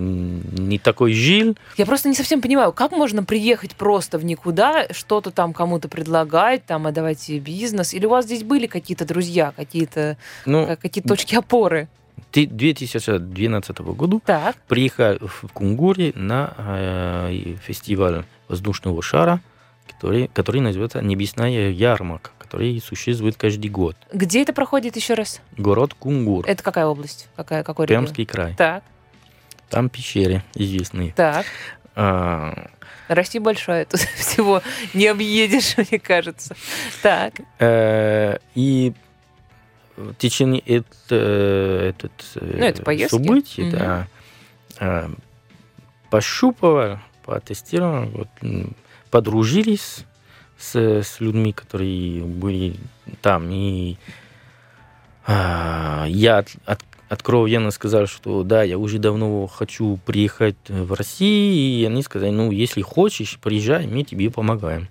не 0.58 0.78
такой 0.78 1.13
жил. 1.13 1.58
Я 1.78 1.86
просто 1.86 2.10
не 2.10 2.15
совсем 2.15 2.41
понимаю, 2.41 2.73
как 2.73 2.91
можно 2.91 3.23
приехать 3.23 3.78
просто 3.78 4.17
в 4.17 4.25
никуда, 4.25 4.88
что-то 4.91 5.32
там 5.32 5.54
кому-то 5.54 5.88
предлагать, 5.88 6.65
там, 6.65 6.86
а 6.86 6.91
давайте 6.91 7.39
бизнес, 7.39 7.93
или 7.93 8.06
у 8.06 8.10
вас 8.10 8.25
здесь 8.25 8.43
были 8.43 8.67
какие-то 8.67 9.06
друзья, 9.06 9.54
какие-то 9.56 10.17
ну, 10.45 10.75
какие 10.82 11.02
точки 11.02 11.36
опоры? 11.36 11.88
2012 12.34 13.80
года 13.80 14.19
так. 14.25 14.58
приехал 14.67 15.17
в 15.21 15.47
Кунгуре 15.54 16.12
на 16.13 16.54
э, 16.58 17.56
фестиваль 17.65 18.25
воздушного 18.49 19.02
шара, 19.02 19.39
который, 19.88 20.30
который 20.34 20.60
называется 20.60 21.02
«Небесная 21.02 21.71
ярмарка» 21.71 22.32
который 22.50 22.82
существует 22.82 23.38
каждый 23.38 23.70
год. 23.70 23.96
Где 24.12 24.42
это 24.42 24.54
проходит 24.54 24.96
еще 24.96 25.14
раз? 25.14 25.40
Город 25.56 25.94
Кунгур. 25.94 26.46
Это 26.48 26.64
какая 26.64 26.88
область? 26.88 27.28
Какая, 27.36 27.64
какой 27.64 27.86
регион? 27.86 28.06
Пермский 28.06 28.26
край. 28.26 28.56
Так. 28.56 28.84
Там 29.70 29.88
пещеры 29.90 30.44
известные. 30.56 31.14
Так. 31.14 31.46
А... 31.96 32.72
Россия 33.08 33.40
большая, 33.40 33.86
тут 33.86 34.00
всего 34.16 34.64
не 34.96 35.06
объедешь, 35.08 35.78
мне 35.78 36.00
кажется. 36.00 36.56
Так. 37.04 37.36
Э, 37.60 38.38
и 38.56 38.94
в 39.96 40.16
течение 40.16 40.62
это, 40.66 41.16
этот 41.90 42.12
ну, 42.36 42.64
это 42.64 42.82
поездки. 42.82 43.16
событий, 43.16 43.64
угу. 43.64 43.72
да, 43.78 44.08
э, 44.80 45.10
пощупывал, 46.10 46.98
потестировал, 47.26 48.06
вот, 48.06 48.28
подружились 49.12 50.06
с, 50.60 50.76
с 50.76 51.19
людьми, 51.19 51.54
которые 51.54 52.24
были 52.24 52.76
там. 53.22 53.50
И 53.50 53.98
а, 55.26 56.06
я 56.08 56.39
от, 56.39 56.50
от, 56.65 56.82
откровенно 57.08 57.72
сказал, 57.72 58.08
что 58.08 58.43
да, 58.43 58.63
я 58.63 58.78
уже 58.78 59.00
давно 59.00 59.48
хочу 59.48 59.98
приехать 60.06 60.58
в 60.67 60.93
Россию, 60.93 61.82
и 61.82 61.86
они 61.86 62.04
сказали, 62.04 62.32
ну, 62.32 62.52
если 62.52 62.82
хочешь, 62.82 63.39
приезжай, 63.41 63.88
мы 63.88 64.04
тебе 64.04 64.30
помогаем. 64.30 64.89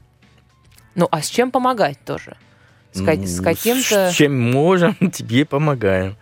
Ну, 0.95 1.07
а 1.11 1.23
с 1.23 1.29
чем 1.29 1.51
помогать 1.51 1.99
тоже? 2.05 2.37
С, 2.93 3.01
ну, 3.01 3.27
с 3.27 3.41
каким-то... 3.41 4.11
С 4.11 4.15
чем 4.15 4.39
можем, 4.41 4.95
тебе 5.13 5.45
помогаем. 5.45 6.17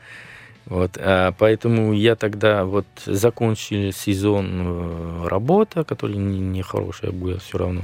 Вот, 0.67 0.99
а 0.99 1.33
поэтому 1.39 1.93
я 1.93 2.17
тогда 2.17 2.65
вот 2.65 2.87
закончил 3.07 3.93
сезон 3.93 4.63
э, 4.65 5.29
работы, 5.29 5.85
который 5.85 6.17
нехорошая 6.17 7.13
не 7.13 7.17
была 7.17 7.39
все 7.39 7.59
равно. 7.59 7.83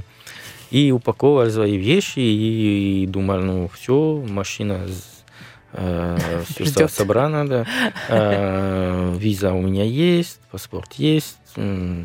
И 0.72 0.90
упаковывали 0.90 1.50
свои 1.50 1.76
вещи 1.76 2.18
и, 2.18 3.02
и 3.02 3.06
думали, 3.06 3.42
ну 3.42 3.68
все, 3.68 4.24
машина 4.26 4.86
э, 5.72 6.42
все 6.48 6.88
собрано, 6.88 7.46
да. 7.46 7.66
Э, 8.08 9.14
виза 9.18 9.52
у 9.52 9.60
меня 9.60 9.84
есть, 9.84 10.40
паспорт 10.50 10.94
есть, 10.94 11.36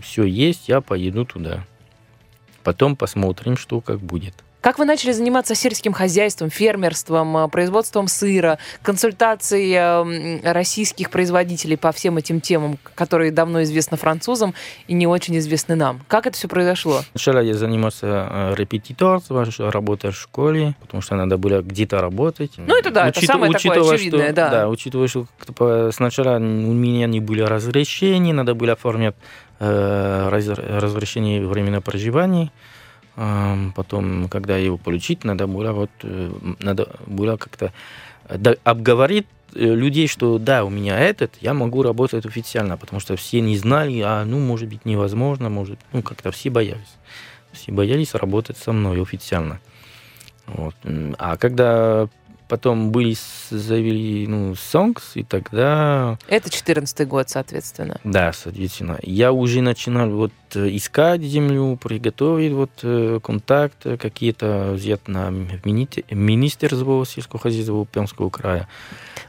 все 0.03 0.23
есть, 0.25 0.67
я 0.67 0.82
поеду 0.82 1.25
туда. 1.25 1.65
Потом 2.63 2.97
посмотрим, 2.97 3.56
что 3.56 3.80
как 3.80 3.99
будет. 3.99 4.43
Как 4.67 4.80
вы 4.80 4.84
начали 4.84 5.13
заниматься 5.13 5.56
сельским 5.56 5.93
хозяйством, 5.93 6.49
фермерством, 6.49 7.38
э, 7.38 7.47
производством 7.47 8.10
сыра, 8.10 8.60
консультацией 8.82 9.71
эм, 9.75 10.41
российских 10.43 11.10
производителей 11.10 11.77
по 11.77 11.93
всем 11.93 12.17
этим 12.17 12.41
темам, 12.41 12.77
которые 12.93 13.32
давно 13.32 13.63
известны 13.63 13.95
французам 13.95 14.53
и 14.89 14.93
не 14.93 15.08
очень 15.08 15.38
известны 15.38 15.75
нам? 15.75 16.01
Как 16.10 16.27
это 16.27 16.36
все 16.36 16.49
произошло? 16.49 16.99
Сначала 17.12 17.39
я 17.39 17.53
занимался 17.53 18.27
э, 18.30 18.56
репетиторством, 18.58 19.47
работая 19.58 20.12
в 20.12 20.17
школе, 20.17 20.75
потому 20.82 21.01
что 21.01 21.15
надо 21.15 21.38
было 21.38 21.62
где-то 21.62 22.01
работать. 22.01 22.51
Ну 22.58 22.77
это 22.77 22.91
да, 22.91 23.06
Учит, 23.06 23.23
это 23.23 23.25
самое 23.25 23.53
такое 23.53 23.93
очевидное, 23.93 24.25
что, 24.25 24.36
да. 24.36 24.49
Да, 24.49 24.67
учитывая, 24.67 25.08
что 25.08 25.27
сначала 25.93 26.39
у 26.39 26.41
меня 26.41 27.08
не 27.08 27.21
были 27.21 27.39
разрешений, 27.39 28.34
надо 28.34 28.53
было 28.53 28.73
оформить 28.73 29.15
э, 29.62 30.27
разрешение 30.30 31.47
временного 31.47 31.80
проживания. 31.80 32.51
Потом, 33.75 34.30
когда 34.30 34.58
его 34.58 34.77
получить, 34.77 35.23
надо 35.23 35.47
было 35.47 35.71
вот 35.71 35.89
э, 36.03 36.32
надо 36.60 36.97
было 37.08 37.38
как-то 37.38 37.73
обговорить 38.63 39.25
э, 39.56 39.73
людей, 39.73 40.08
что 40.08 40.38
да, 40.38 40.63
у 40.63 40.69
меня 40.69 40.99
этот, 40.99 41.34
я 41.41 41.56
могу 41.56 41.82
работать 41.82 42.27
официально, 42.27 42.77
потому 42.77 42.99
что 42.99 43.15
все 43.15 43.41
не 43.41 43.58
знали, 43.58 44.01
а 44.01 44.23
ну, 44.23 44.38
может 44.38 44.69
быть, 44.69 44.86
невозможно, 44.86 45.49
может, 45.49 45.80
ну, 45.93 46.03
как-то 46.03 46.32
все 46.32 46.51
боялись. 46.51 46.95
Все 47.53 47.71
боялись 47.71 48.13
работать 48.13 48.58
со 48.58 48.71
мной 48.71 49.01
официально. 49.01 49.60
Вот. 50.45 50.75
А 51.17 51.38
когда 51.38 52.08
потом 52.48 52.92
были, 52.92 53.16
завели, 53.50 54.28
ну, 54.28 54.54
Songs, 54.54 55.04
и 55.16 55.24
тогда... 55.24 56.18
Это 56.28 56.50
14 56.50 57.08
год, 57.08 57.30
соответственно. 57.30 58.00
Да, 58.04 58.34
соответственно. 58.34 58.98
Я 59.02 59.32
уже 59.32 59.62
начинал 59.62 60.10
вот 60.10 60.32
искать 60.54 61.22
землю, 61.22 61.78
приготовить 61.82 62.54
вот 62.54 62.72
э, 62.84 63.20
контакты 63.24 63.98
какие-то, 63.98 64.72
взять 64.74 65.08
на 65.08 65.30
министерство 65.30 67.06
сельского 67.06 67.40
хозяйства 67.40 67.86
Пермского 67.86 68.30
края. 68.30 68.68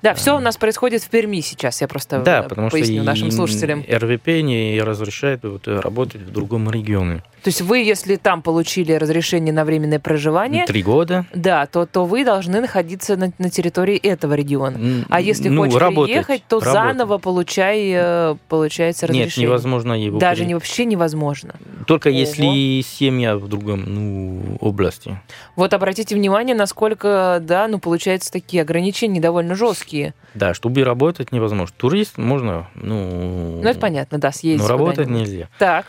Да, 0.03 0.15
все 0.15 0.37
у 0.37 0.41
нас 0.41 0.57
происходит 0.57 1.03
в 1.03 1.09
Перми 1.11 1.41
сейчас, 1.41 1.81
я 1.81 1.89
просто 1.89 2.21
да, 2.21 2.43
потому 2.43 2.71
поясню 2.71 3.03
что 3.03 3.07
нашим 3.07 3.31
слушателям. 3.31 3.85
РВП 3.89 4.27
не 4.43 4.81
разрешает 4.83 5.45
вот, 5.45 5.67
работать 5.67 6.23
в 6.23 6.31
другом 6.31 6.71
регионе. 6.71 7.23
То 7.43 7.49
есть 7.49 7.63
вы, 7.63 7.79
если 7.79 8.17
там 8.17 8.43
получили 8.43 8.93
разрешение 8.93 9.53
на 9.53 9.65
временное 9.65 10.01
проживание... 10.01 10.67
Три 10.67 10.83
года. 10.83 11.25
Да, 11.33 11.67
то, 11.67 11.87
то 11.87 12.05
вы 12.05 12.25
должны 12.25 12.61
находиться 12.61 13.17
на, 13.17 13.33
на 13.39 13.49
территории 13.49 13.97
этого 13.97 14.35
региона. 14.35 15.05
А 15.09 15.21
если 15.21 15.49
ну, 15.49 15.63
хочешь 15.63 15.81
работать, 15.81 16.13
приехать, 16.13 16.43
то 16.49 16.59
работать. 16.59 16.73
заново 16.73 17.19
получай, 17.19 17.93
э, 17.95 18.37
получается 18.49 19.07
разрешение. 19.07 19.27
Нет, 19.27 19.51
невозможно 19.51 19.93
его... 19.93 20.19
Даже 20.19 20.45
не, 20.45 20.55
вообще 20.55 20.85
невозможно. 20.85 21.55
Только 21.87 22.09
Ого. 22.09 22.19
если 22.19 22.83
семья 22.83 23.37
в 23.37 23.47
другом 23.49 23.85
ну, 23.87 24.57
области. 24.61 25.21
Вот 25.55 25.73
обратите 25.73 26.17
внимание, 26.17 26.57
насколько, 26.57 27.39
да, 27.41 27.69
ну, 27.69 27.79
получается, 27.79 28.33
такие 28.33 28.63
ограничения 28.63 29.21
довольно 29.21 29.55
жесткие. 29.55 29.88
Да, 30.35 30.55
чтобы 30.55 30.85
работать 30.85 31.33
невозможно. 31.33 31.75
Турист 31.77 32.19
можно, 32.19 32.69
ну... 32.75 33.61
Ну, 33.63 33.69
это 33.69 33.79
понятно, 33.81 34.19
да, 34.19 34.33
съездить 34.33 34.69
Но 34.69 34.69
работать 34.69 35.09
нельзя. 35.09 35.49
Так. 35.59 35.87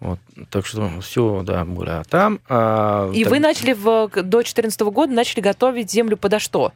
Вот, 0.00 0.18
так 0.50 0.66
что 0.66 0.90
все, 1.00 1.42
да, 1.42 1.64
было 1.64 2.04
там. 2.08 2.40
А, 2.48 3.10
И 3.12 3.24
так... 3.24 3.32
вы 3.32 3.38
начали 3.38 3.72
в, 3.72 4.08
до 4.08 4.22
2014 4.22 4.80
года 4.82 5.12
начали 5.12 5.40
готовить 5.40 5.90
землю 5.90 6.16
подо 6.16 6.38
что? 6.38 6.72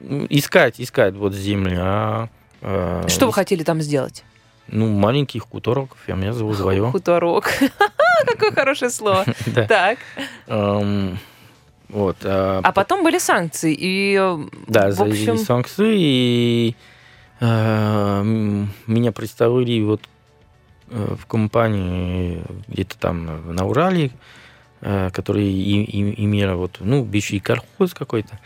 Искать, 0.00 0.80
искать 0.80 1.14
вот 1.14 1.32
землю. 1.32 1.78
А, 1.80 2.28
а, 2.62 3.08
что 3.08 3.26
вы 3.26 3.32
хотели 3.32 3.62
там 3.62 3.80
сделать? 3.80 4.24
Ну, 4.68 4.88
маленький 4.88 5.38
хуторок, 5.38 5.96
фермерство 6.06 6.52
свое. 6.52 6.90
Хуторок. 6.90 7.48
Какое 8.26 8.50
хорошее 8.50 8.90
слово. 8.90 9.24
Так. 9.68 9.98
Вот. 11.88 12.16
А, 12.24 12.60
а 12.62 12.72
потом 12.72 13.04
были 13.04 13.18
санкции. 13.18 13.74
И, 13.78 14.20
да, 14.66 14.90
завели 14.90 15.36
санкции, 15.38 15.94
и 15.96 16.74
э, 17.40 18.22
меня 18.86 19.12
представили 19.12 19.82
вот 19.82 20.02
э, 20.90 21.14
в 21.18 21.26
компании 21.26 22.42
где-то 22.68 22.98
там 22.98 23.54
на 23.54 23.66
Урале, 23.66 24.10
э, 24.80 25.10
который 25.12 25.48
имел 25.52 26.56
вот, 26.56 26.78
ну, 26.80 27.04
бывший 27.04 27.40
колхоз 27.40 27.94
какой-то. 27.94 28.38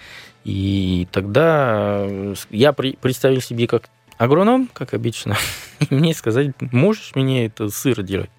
И 0.45 1.09
тогда 1.11 2.05
э, 2.07 2.35
я 2.51 2.73
при- 2.73 2.97
представил 2.97 3.41
себе 3.41 3.67
как 3.67 3.89
агроном, 4.19 4.69
как 4.73 4.93
обычно, 4.95 5.37
и 5.91 5.95
мне 5.95 6.15
сказали, 6.15 6.53
можешь 6.73 7.13
мне 7.15 7.47
это 7.47 7.69
сыр 7.71 8.03
делать? 8.03 8.31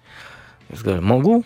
Я 0.68 0.76
сказал, 0.76 1.00
могу. 1.02 1.44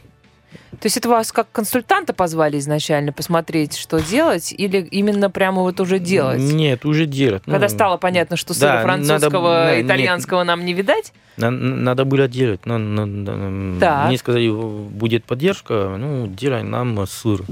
То 0.80 0.86
есть 0.86 0.96
это 0.96 1.08
вас 1.08 1.32
как 1.32 1.50
консультанта 1.52 2.12
позвали 2.12 2.58
изначально 2.58 3.12
посмотреть, 3.12 3.76
что 3.76 4.00
делать, 4.00 4.52
или 4.52 4.78
именно 4.78 5.30
прямо 5.30 5.62
вот 5.62 5.80
уже 5.80 5.98
делать? 5.98 6.40
Нет, 6.40 6.84
уже 6.84 7.06
делать. 7.06 7.42
Когда 7.44 7.60
Ну, 7.66 7.68
стало 7.68 7.96
понятно, 7.96 8.36
что 8.36 8.52
сыра 8.54 8.72
да, 8.74 8.82
французского, 8.82 9.48
надо- 9.54 9.66
да, 9.70 9.76
нет. 9.76 9.86
итальянского 9.86 10.44
нам 10.44 10.64
не 10.64 10.74
видать, 10.74 11.12
на- 11.36 11.50
надо 11.50 12.04
было 12.04 12.28
делать. 12.28 12.60
Но, 12.66 12.78
но- 12.78 13.06
но- 13.06 13.80
Так. 13.80 14.08
мне 14.08 14.18
сказали, 14.18 14.48
будет 14.50 15.24
поддержка, 15.24 15.96
ну, 15.98 16.26
делай 16.26 16.62
нам 16.62 17.06
сыр. 17.06 17.42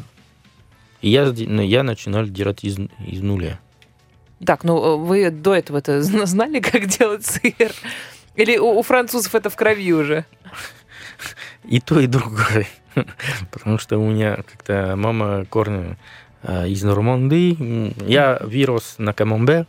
И 1.01 1.11
я, 1.11 1.33
ну, 1.37 1.63
я 1.63 1.83
начинал 1.83 2.25
делать 2.27 2.65
из, 2.65 2.79
из 3.07 3.21
нуля. 3.21 3.59
Так, 4.45 4.65
ну 4.65 4.99
вы 4.99 5.31
до 5.31 5.55
этого 5.55 5.79
это 5.79 6.03
знали, 6.27 6.61
как 6.61 6.87
делать 6.87 7.25
сыр? 7.25 7.73
Или 8.37 8.59
у, 8.59 8.79
у 8.79 8.83
французов 8.83 9.35
это 9.35 9.49
в 9.49 9.57
крови 9.57 9.93
уже? 9.93 10.25
И 11.65 11.81
то, 11.81 12.01
и 12.01 12.07
другое. 12.07 12.67
Потому 13.51 13.79
что 13.79 13.99
у 13.99 14.09
меня 14.11 14.37
как-то 14.37 14.95
мама 14.97 15.45
корни 15.47 15.97
э, 16.43 16.69
из 16.69 16.83
Нормандии. 16.83 17.95
Я 18.11 18.41
вирус 18.45 18.97
на 18.99 19.13
камамбер. 19.13 19.67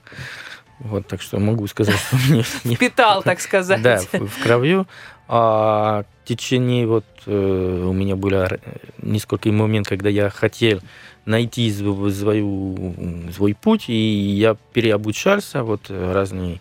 Вот, 0.80 1.08
так 1.08 1.22
что 1.22 1.39
могу 1.39 1.68
сказать, 1.68 1.96
что 1.98 2.18
мне 2.30 2.44
не- 2.65 2.76
Питал, 2.76 3.24
так 3.24 3.39
сказать. 3.39 3.82
да, 3.82 3.98
в, 4.12 4.28
в 4.28 4.44
кровью. 4.44 4.88
А 5.28 6.04
в 6.24 6.28
течение 6.28 6.86
вот 6.86 7.06
э, 7.26 7.84
у 7.88 7.94
меня 7.94 8.15
было 8.15 8.44
р- 8.46 8.60
несколько 9.02 9.50
моментов, 9.52 9.89
когда 9.89 10.10
я 10.10 10.30
хотел 10.30 10.82
найти 11.26 11.72
св- 11.72 12.13
свою, 12.13 13.32
свой 13.36 13.56
путь, 13.56 13.86
и 13.89 13.94
я 13.94 14.56
переобучался, 14.74 15.63
вот 15.63 15.89
разные, 15.89 16.60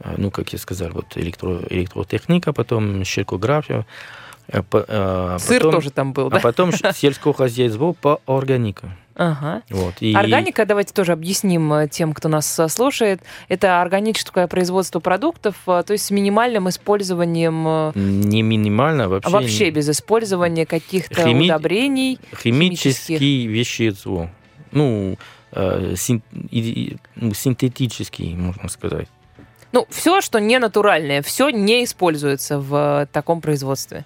э, 0.00 0.14
ну, 0.18 0.30
как 0.30 0.52
я 0.52 0.58
сказал, 0.58 0.90
вот 0.90 1.16
электро, 1.16 1.60
электротехника, 1.70 2.52
потом 2.52 3.02
щелкография. 3.04 3.86
Э, 4.48 4.62
э, 4.72 5.36
Сыр 5.40 5.58
потом- 5.60 5.72
тоже 5.72 5.90
там 5.90 6.12
был, 6.12 6.26
А 6.28 6.30
да? 6.30 6.40
потом 6.40 6.72
ш- 6.72 6.92
сельское 6.94 7.32
хозяйство 7.32 7.92
по 7.92 8.20
органике. 8.26 8.88
Ага. 9.14 9.60
Вот, 9.68 9.94
и 10.00 10.14
Органика, 10.14 10.64
давайте 10.64 10.94
тоже 10.94 11.12
объясним 11.12 11.70
э, 11.74 11.86
тем, 11.88 12.14
кто 12.14 12.28
нас 12.30 12.58
слушает. 12.68 13.20
Это 13.48 13.82
органическое 13.82 14.46
производство 14.46 15.00
продуктов, 15.00 15.54
то 15.66 15.84
есть 15.90 16.06
с 16.06 16.10
минимальным 16.10 16.68
использованием, 16.70 17.92
не 17.94 18.40
минимально, 18.42 19.08
вообще, 19.10 19.30
вообще 19.30 19.70
без 19.70 19.88
использования 19.90 20.64
каких-то 20.64 21.22
Хими- 21.28 21.44
удобрений. 21.44 22.18
химические 22.42 23.46
вещества. 23.48 24.30
Ну, 24.70 25.18
э, 25.52 25.94
син- 25.98 26.22
ну, 27.16 27.34
синтетический, 27.34 28.34
можно 28.34 28.68
сказать. 28.70 29.08
Ну, 29.72 29.86
все, 29.90 30.20
что 30.22 30.38
не 30.38 30.58
натуральное, 30.58 31.20
все 31.22 31.50
не 31.50 31.84
используется 31.84 32.58
в 32.58 33.06
таком 33.12 33.40
производстве. 33.42 34.04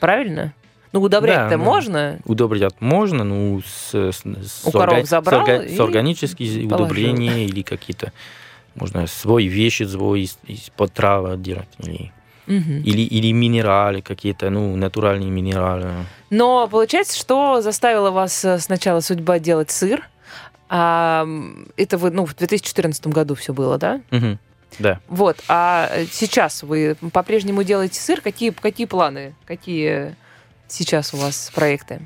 Правильно? 0.00 0.52
Ну, 0.92 1.00
удобрять-то 1.02 1.50
Да, 1.50 1.58
можно. 1.58 2.18
Удобрять 2.24 2.80
можно, 2.80 3.22
ну, 3.22 3.60
с, 3.64 3.94
с, 3.94 4.22
с 4.24 4.64
У 4.64 4.72
коров 4.72 5.06
забрал 5.06 5.46
с, 5.46 5.48
орга- 5.48 5.76
с 5.76 5.78
органическими 5.80 6.66
положил. 6.68 6.84
удобрения 6.86 7.44
или 7.44 7.62
какие-то, 7.62 8.12
можно 8.74 9.06
свой 9.06 9.44
вещи, 9.46 9.84
свой 9.84 10.22
из, 10.22 10.36
из-под 10.48 10.92
трава 10.92 11.36
делать. 11.36 11.68
Или, 11.78 12.12
Мгм. 12.46 12.80
или, 12.82 13.02
или 13.02 13.30
минералы 13.30 14.02
какие-то, 14.02 14.50
ну, 14.50 14.74
натуральные 14.74 15.30
минералы. 15.30 15.90
Но 16.30 16.66
получается, 16.66 17.16
что 17.16 17.60
заставила 17.60 18.10
вас 18.10 18.44
э, 18.44 18.58
сначала 18.58 18.98
судьба 19.00 19.38
делать 19.38 19.70
сыр? 19.70 20.08
А, 20.68 21.24
это 21.76 21.98
вы, 21.98 22.10
ну, 22.10 22.24
в 22.26 22.34
2014 22.34 23.06
году 23.08 23.36
все 23.36 23.52
было, 23.52 23.78
да? 23.78 24.00
Мгм. 24.10 24.38
Да. 24.78 25.00
Вот. 25.08 25.42
А 25.48 25.90
сейчас 26.10 26.62
вы 26.62 26.96
по-прежнему 27.12 27.62
делаете 27.62 28.00
сыр? 28.00 28.20
Какие, 28.20 28.50
какие 28.50 28.86
планы? 28.86 29.34
Какие 29.46 30.16
сейчас 30.68 31.12
у 31.14 31.16
вас 31.16 31.50
проекты? 31.54 32.00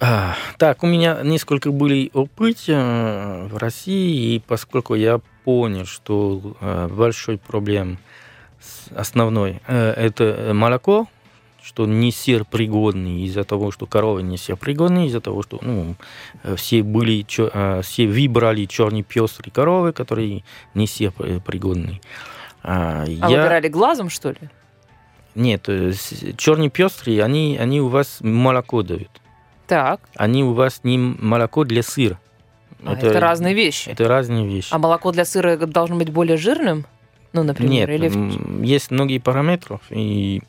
А, 0.00 0.36
так, 0.58 0.84
у 0.84 0.86
меня 0.86 1.22
несколько 1.24 1.72
были 1.72 2.10
опыт 2.14 2.58
э, 2.68 3.48
в 3.50 3.56
России, 3.56 4.36
и 4.36 4.38
поскольку 4.38 4.94
я 4.94 5.20
понял, 5.44 5.86
что 5.86 6.56
э, 6.60 6.88
большой 6.88 7.36
проблем 7.36 7.98
основной 8.94 9.60
э, 9.66 9.90
это 9.90 10.52
молоко, 10.54 11.08
что 11.68 11.84
не 11.84 12.10
сыр 12.12 12.46
пригодный 12.46 13.20
из-за 13.26 13.44
того, 13.44 13.70
что 13.70 13.84
коровы 13.84 14.22
не 14.22 14.38
сыр 14.38 14.56
пригодный, 14.56 15.06
из-за 15.06 15.20
того, 15.20 15.42
что 15.42 15.58
ну, 15.60 15.96
э, 16.42 16.56
все 16.56 16.82
были, 16.82 17.26
э, 17.38 17.82
все 17.82 18.06
выбрали 18.06 18.64
черные 18.64 19.02
пестрые 19.02 19.52
коровы, 19.52 19.92
которые 19.92 20.44
не 20.72 20.86
пригодный. 21.40 22.00
А, 22.62 23.04
А 23.04 23.06
я- 23.06 23.26
выбирали 23.28 23.68
глазом, 23.68 24.08
что 24.08 24.30
ли? 24.30 24.38
Нет, 25.34 25.68
черные 26.38 26.70
пестрые, 26.70 27.22
они, 27.22 27.58
они 27.60 27.82
у 27.82 27.88
вас 27.88 28.22
молоко 28.22 28.82
дают 28.82 29.20
Так. 29.66 30.00
они 30.16 30.42
у 30.44 30.54
вас 30.54 30.80
не 30.84 30.96
молоко 30.96 31.64
для 31.64 31.82
сыра. 31.82 32.18
А, 32.82 32.94
это, 32.94 33.20
разные 33.20 33.52
вещи. 33.52 33.90
Это 33.90 34.08
разные 34.08 34.46
вещи. 34.46 34.68
А 34.72 34.78
молоко 34.78 35.12
для 35.12 35.26
сыра 35.26 35.58
должно 35.58 35.96
быть 35.96 36.08
более 36.10 36.38
жирным? 36.38 36.86
Ну, 37.34 37.42
например, 37.42 37.90
Нет, 37.90 38.00
или... 38.10 38.66
есть 38.66 38.90
многие 38.90 39.18
параметры, 39.18 39.78
и, 39.90 40.40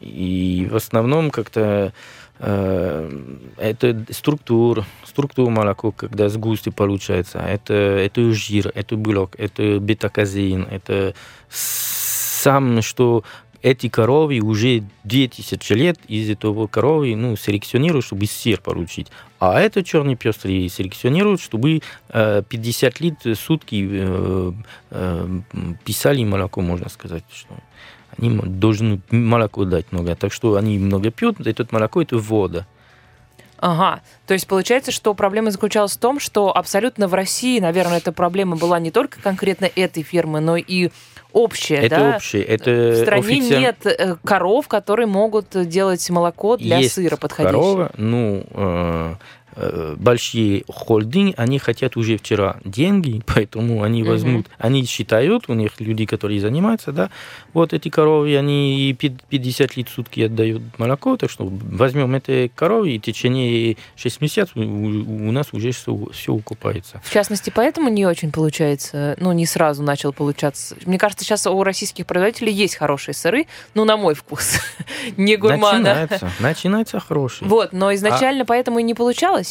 и 0.00 0.66
в 0.70 0.76
основном 0.76 1.30
как-то 1.30 1.92
э, 2.38 3.10
это 3.56 4.04
структура, 4.10 4.84
структура 5.04 5.50
молока, 5.50 5.90
когда 5.92 6.28
с 6.28 6.36
густой 6.36 6.72
получается, 6.72 7.38
это, 7.38 7.74
это 7.74 8.32
жир, 8.32 8.72
это 8.74 8.96
белок, 8.96 9.34
это 9.38 9.78
бета-казеин, 9.78 10.66
это 10.70 11.14
сам, 11.48 12.82
что 12.82 13.24
эти 13.62 13.88
коровы 13.88 14.40
уже 14.40 14.84
2000 15.04 15.72
лет 15.74 15.98
из 16.08 16.30
этого 16.30 16.66
коровы 16.66 17.14
ну, 17.14 17.36
селекционируют, 17.36 18.06
чтобы 18.06 18.26
сыр 18.26 18.60
получить. 18.60 19.08
А 19.38 19.60
это 19.60 19.82
черный 19.82 20.16
пестрый 20.16 20.68
селекционируют, 20.68 21.40
чтобы 21.40 21.82
э, 22.08 22.42
50 22.48 23.00
лет 23.00 23.24
в 23.24 23.34
сутки 23.34 23.88
э, 23.90 24.52
э, 24.90 25.40
писали 25.84 26.24
молоко, 26.24 26.60
можно 26.60 26.88
сказать, 26.88 27.24
что 27.32 27.54
они 28.18 28.30
должны 28.44 29.00
молоко 29.10 29.64
дать 29.64 29.86
много. 29.92 30.14
Так 30.16 30.32
что 30.32 30.56
они 30.56 30.78
много 30.78 31.10
пьют, 31.10 31.40
это 31.46 31.66
молоко 31.70 32.02
это 32.02 32.16
вода. 32.18 32.66
Ага. 33.62 34.00
То 34.26 34.32
есть 34.32 34.46
получается, 34.46 34.90
что 34.90 35.12
проблема 35.12 35.50
заключалась 35.50 35.92
в 35.92 35.98
том, 35.98 36.18
что 36.18 36.56
абсолютно 36.56 37.08
в 37.08 37.14
России, 37.14 37.60
наверное, 37.60 37.98
эта 37.98 38.10
проблема 38.10 38.56
была 38.56 38.78
не 38.78 38.90
только 38.90 39.20
конкретно 39.20 39.68
этой 39.76 40.02
фирмы, 40.02 40.40
но 40.40 40.56
и 40.56 40.88
общая, 41.32 41.74
это 41.76 41.96
да? 41.96 42.16
общее, 42.16 42.42
это 42.42 42.70
В 42.70 43.02
стране 43.02 43.22
официально- 43.40 43.60
нет 43.60 43.76
э, 43.86 44.16
коров, 44.24 44.66
которые 44.66 45.06
могут 45.06 45.68
делать 45.68 46.08
молоко 46.08 46.56
для 46.56 46.78
Есть 46.78 46.94
сыра 46.94 47.16
подходящее. 47.16 47.52
корова, 47.60 47.90
ну, 47.98 48.44
э, 48.50 49.14
э, 49.14 49.14
большие 49.96 50.64
холдинги, 50.68 51.34
они 51.36 51.58
хотят 51.58 51.96
уже 51.96 52.16
вчера 52.16 52.56
деньги, 52.64 53.22
поэтому 53.26 53.82
они 53.82 54.02
возьмут, 54.02 54.46
они 54.58 54.84
считают, 54.84 55.44
у 55.48 55.54
них 55.54 55.72
люди, 55.78 56.06
которые 56.06 56.40
занимаются, 56.40 56.92
да, 56.92 57.10
вот 57.52 57.72
эти 57.72 57.88
коровы, 57.88 58.36
они 58.36 58.88
и 58.88 58.92
пи- 58.92 59.16
50 59.28 59.76
лет 59.76 59.88
в 59.88 59.92
сутки 59.92 60.20
отдают 60.20 60.62
молоко, 60.78 61.16
так 61.16 61.30
что 61.30 61.46
возьмем 61.50 62.14
эти 62.14 62.50
коровы, 62.54 62.92
и 62.92 62.98
в 62.98 63.02
течение 63.02 63.76
6 63.96 64.20
месяцев 64.20 64.56
у, 64.56 64.60
у 64.60 65.32
нас 65.32 65.48
уже 65.52 65.72
все, 65.72 66.32
укупается. 66.32 67.00
В 67.04 67.12
частности, 67.12 67.52
поэтому 67.54 67.88
не 67.88 68.06
очень 68.06 68.32
получается, 68.32 69.16
ну, 69.18 69.32
не 69.32 69.46
сразу 69.46 69.82
начал 69.82 70.12
получаться. 70.12 70.76
Мне 70.84 70.98
кажется, 70.98 71.24
сейчас 71.24 71.46
у 71.46 71.62
российских 71.62 72.06
производителей 72.06 72.52
есть 72.52 72.76
хорошие 72.76 73.14
сыры, 73.14 73.46
ну, 73.74 73.84
на 73.84 73.96
мой 73.96 74.14
вкус, 74.14 74.60
не 75.16 75.36
гурмана. 75.36 75.78
Начинается, 75.78 76.30
начинается 76.40 77.00
хороший. 77.00 77.46
Вот, 77.46 77.72
но 77.72 77.92
изначально 77.94 78.44
поэтому 78.44 78.78
и 78.78 78.82
не 78.82 78.94
получалось. 78.94 79.49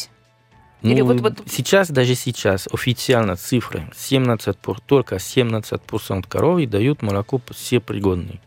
Или 0.82 1.00
Ну, 1.02 1.06
вот- 1.08 1.20
вот- 1.20 1.42
Сейчас, 1.46 1.90
даже 1.90 2.14
сейчас, 2.14 2.66
официально 2.72 3.36
цифры, 3.36 3.90
17, 3.96 4.56
пор- 4.58 4.80
только 4.80 5.18
17% 5.18 6.26
коров 6.28 6.64
дают 6.68 7.02
молоко 7.02 7.40
все 7.50 7.80
пригодное. 7.80 8.40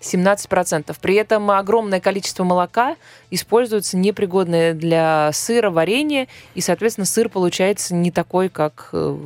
17%. 0.00 0.96
При 1.00 1.14
этом 1.16 1.50
огромное 1.50 2.00
количество 2.00 2.44
молока 2.44 2.96
используется 3.30 3.96
непригодное 3.96 4.72
для 4.74 5.30
сыра, 5.32 5.70
варенья, 5.70 6.28
и, 6.54 6.60
соответственно, 6.60 7.04
сыр 7.04 7.28
получается 7.28 7.94
не 7.94 8.10
такой, 8.12 8.48
как, 8.48 8.90
э, 8.92 9.16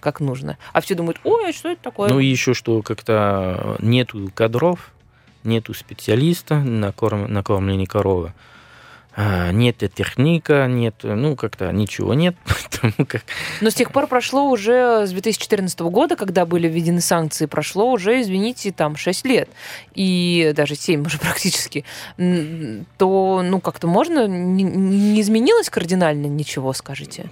как 0.00 0.20
нужно. 0.20 0.56
А 0.72 0.80
все 0.80 0.94
думают, 0.94 1.20
ой, 1.24 1.50
а 1.50 1.52
что 1.52 1.68
это 1.70 1.82
такое? 1.82 2.08
Ну 2.10 2.20
и 2.20 2.26
еще, 2.26 2.54
что 2.54 2.80
как-то 2.82 3.76
нету 3.80 4.30
кадров, 4.34 4.92
нету 5.42 5.74
специалиста 5.74 6.56
на, 6.56 6.92
корм, 6.92 7.32
на 7.32 7.42
кормление 7.42 7.86
коровы. 7.86 8.32
А, 9.16 9.50
Нет 9.50 9.78
техника, 9.94 10.66
нет, 10.68 10.94
ну, 11.02 11.36
как-то 11.36 11.72
ничего 11.72 12.14
нет, 12.14 12.36
потому 12.70 13.06
как 13.06 13.22
Но 13.60 13.70
с 13.70 13.74
тех 13.74 13.92
пор 13.92 14.06
прошло 14.06 14.48
уже 14.48 15.06
с 15.06 15.10
2014 15.10 15.80
года, 15.80 16.16
когда 16.16 16.46
были 16.46 16.68
введены 16.68 17.00
санкции, 17.00 17.46
прошло 17.46 17.90
уже, 17.90 18.20
извините, 18.20 18.70
там 18.72 18.96
6 18.96 19.26
лет, 19.26 19.48
и 19.94 20.52
даже 20.54 20.76
7 20.76 21.04
уже 21.04 21.18
практически, 21.20 21.84
то, 22.16 23.42
ну, 23.44 23.60
как-то 23.60 23.86
можно, 23.86 24.26
не, 24.28 24.62
не 24.62 25.20
изменилось 25.20 25.70
кардинально 25.70 26.26
ничего, 26.26 26.72
скажите? 26.72 27.30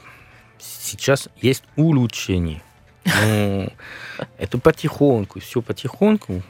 сейчас 0.88 1.28
есть 1.40 1.64
улучшение. 1.76 2.62
Ну, 3.04 3.68
это 4.38 4.58
потихоньку, 4.58 5.40
все 5.40 5.62
потихоньку. 5.62 6.42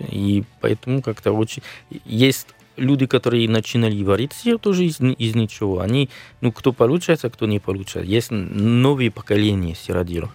И 0.00 0.44
поэтому 0.60 1.02
как-то 1.02 1.32
очень... 1.32 1.62
Есть 2.04 2.48
люди, 2.76 3.06
которые 3.06 3.48
начинали 3.48 4.02
варить 4.02 4.32
сыр 4.32 4.58
тоже 4.58 4.84
из, 4.84 5.00
из 5.00 5.34
ничего. 5.34 5.80
Они, 5.80 6.08
ну, 6.40 6.52
кто 6.52 6.72
получается, 6.72 7.30
кто 7.30 7.46
не 7.46 7.58
получается. 7.58 8.10
Есть 8.10 8.30
новые 8.30 9.10
поколения 9.10 9.74
сыроделов. 9.74 10.30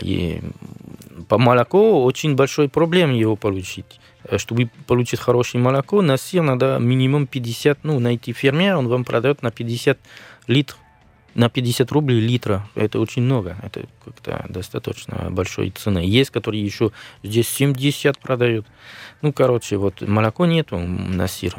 И 0.00 0.40
по 1.28 1.38
молоку 1.38 2.02
очень 2.02 2.34
большой 2.34 2.68
проблем 2.68 3.12
его 3.12 3.36
получить. 3.36 4.00
Э, 4.24 4.38
Чтобы 4.38 4.70
получить 4.86 5.20
хорошее 5.20 5.62
молоко, 5.62 6.02
на 6.02 6.16
сыр 6.16 6.42
надо 6.42 6.78
минимум 6.78 7.26
50, 7.26 7.84
ну, 7.84 7.98
найти 8.00 8.32
фермера, 8.32 8.78
он 8.78 8.88
вам 8.88 9.04
продает 9.04 9.42
на 9.42 9.50
50 9.50 9.98
литров, 10.46 10.78
на 11.34 11.48
50 11.48 11.90
рублей 11.92 12.20
литра. 12.20 12.68
Это 12.74 13.00
очень 13.00 13.22
много, 13.22 13.56
это 13.62 13.84
как-то 14.04 14.44
достаточно 14.48 15.28
большой 15.30 15.70
цены. 15.70 15.98
Есть, 15.98 16.30
которые 16.30 16.64
еще 16.64 16.92
здесь 17.22 17.48
70 17.48 18.18
продают. 18.18 18.66
Ну, 19.22 19.32
короче, 19.32 19.76
вот 19.76 20.00
молоко 20.00 20.46
нету 20.46 20.78
на 20.78 21.26
сыр. 21.26 21.56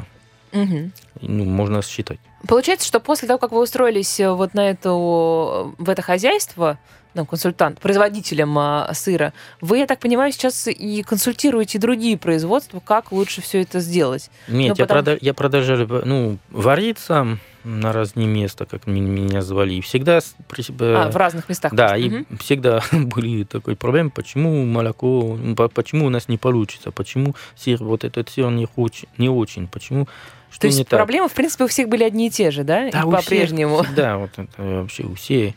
Мгм. 0.52 0.92
Ну, 1.20 1.44
можно 1.44 1.82
считать. 1.82 2.18
Получается, 2.48 2.86
что 2.86 3.00
после 3.00 3.28
того, 3.28 3.38
как 3.38 3.52
вы 3.52 3.62
устроились 3.62 4.20
э, 4.20 4.30
вот 4.30 4.54
на 4.54 4.70
эту, 4.70 5.74
в 5.78 5.90
это 5.90 6.02
хозяйство, 6.02 6.78
ну, 7.16 7.24
консультант, 7.26 7.80
производителем 7.80 8.56
а, 8.58 8.90
сыра, 8.94 9.32
вы, 9.60 9.78
я 9.78 9.86
так 9.86 9.98
понимаю, 9.98 10.30
сейчас 10.32 10.68
и 10.68 11.02
консультируете 11.02 11.78
другие 11.78 12.16
производства, 12.18 12.80
как 12.84 13.10
лучше 13.10 13.40
все 13.40 13.62
это 13.62 13.80
сделать. 13.80 14.30
Нет, 14.48 14.68
Ну, 14.70 14.74
я, 14.78 14.86
потому- 14.86 15.00
прода- 15.02 15.18
я 15.20 15.34
продолжал 15.34 15.78
ну, 16.04 16.38
варить 16.50 16.98
сам 16.98 17.40
на 17.64 17.92
разные 17.92 18.28
места, 18.28 18.64
как 18.64 18.86
меня 18.86 19.42
звали. 19.42 19.74
И 19.74 19.80
всегда... 19.80 20.20
А, 20.78 21.10
в 21.10 21.16
разных 21.16 21.48
местах. 21.48 21.74
Да, 21.74 21.88
просто. 21.88 22.06
и 22.06 22.10
Мгм. 22.10 22.26
всегда 22.38 22.80
были 22.92 23.42
такой 23.44 23.74
проблем, 23.74 24.10
почему 24.10 24.64
молоко, 24.64 25.36
по- 25.56 25.68
почему 25.68 26.06
у 26.06 26.10
нас 26.10 26.28
не 26.28 26.36
получится, 26.38 26.92
почему 26.92 27.34
сыр, 27.56 27.82
вот 27.82 28.04
этот 28.04 28.28
сыр 28.28 28.50
не, 28.50 28.68
очень, 28.76 29.08
не 29.18 29.28
очень, 29.28 29.66
почему, 29.66 30.06
что 30.50 30.60
То 30.60 30.66
есть 30.68 30.78
не 30.78 30.84
так. 30.84 30.98
проблемы, 31.00 31.28
в 31.28 31.32
принципе, 31.34 31.64
у 31.64 31.66
всех 31.66 31.88
были 31.88 32.04
одни 32.04 32.28
и 32.28 32.30
те 32.30 32.50
же, 32.52 32.62
да? 32.62 32.88
Да, 32.92 33.00
И 33.00 33.10
по-прежнему. 33.10 33.82
Всегда, 33.82 34.18
вот 34.18 34.30
это 34.36 34.62
вообще 34.62 35.02
у 35.02 35.14
всех. 35.14 35.54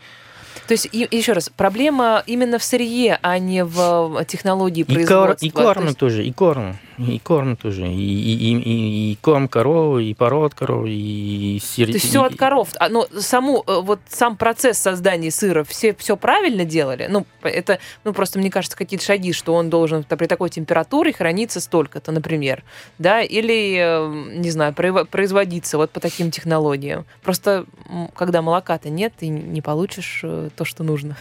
То 0.70 0.74
есть, 0.74 0.88
и, 0.92 1.08
еще 1.10 1.34
раз, 1.34 1.50
проблема 1.50 2.22
именно 2.28 2.60
в 2.60 2.64
сырье, 2.64 3.18
а 3.24 3.40
не 3.40 3.66
в 3.66 4.24
технологии 4.26 4.82
И, 4.82 4.84
производства. 4.84 5.44
и 5.44 5.50
корм 5.50 5.86
есть- 5.86 5.98
тоже, 5.98 6.24
и 6.24 6.32
корм, 6.32 6.78
и 7.00 7.18
корм 7.18 7.56
тоже, 7.56 7.88
и, 7.88 7.92
и, 7.96 8.54
и, 8.54 9.14
и- 9.14 9.18
корм 9.20 9.48
коровы, 9.48 10.04
и 10.04 10.14
пород 10.14 10.54
коровы, 10.54 10.92
и 10.92 11.60
сыр. 11.60 11.88
То 11.88 11.94
есть 11.94 12.06
все 12.08 12.24
от 12.24 12.36
коров. 12.36 12.68
А, 12.80 12.88
ну, 12.90 13.08
саму, 13.18 13.64
э, 13.66 13.80
вот 13.82 14.00
сам 14.10 14.38
процесс 14.38 14.78
создания 14.78 15.32
сыра, 15.32 15.64
все 15.64 15.96
все 15.96 16.16
правильно 16.16 16.66
делали? 16.66 17.08
Ну, 17.10 17.26
это, 17.42 17.80
ну, 18.04 18.14
просто, 18.14 18.38
мне 18.38 18.52
кажется, 18.52 18.78
какие-то 18.78 19.04
шаги, 19.04 19.34
что 19.34 19.56
он 19.56 19.72
должен 19.72 20.04
при 20.04 20.28
такой 20.28 20.52
температуре 20.52 21.14
храниться 21.14 21.62
столько-то, 21.62 22.12
например, 22.12 22.64
да, 23.00 23.24
или, 23.24 23.76
э, 23.80 24.36
не 24.38 24.52
знаю, 24.52 24.74
произво- 24.74 25.06
производиться 25.06 25.80
вот 25.80 25.90
по 25.90 26.00
таким 26.00 26.30
технологиям. 26.30 27.06
Просто, 27.24 27.66
когда 28.14 28.44
молока-то 28.44 28.92
нет, 28.92 29.14
ты 29.18 29.30
не 29.30 29.62
получишь 29.64 30.20
э, 30.24 30.50
то, 30.60 30.66
что 30.66 30.84
нужно. 30.84 31.16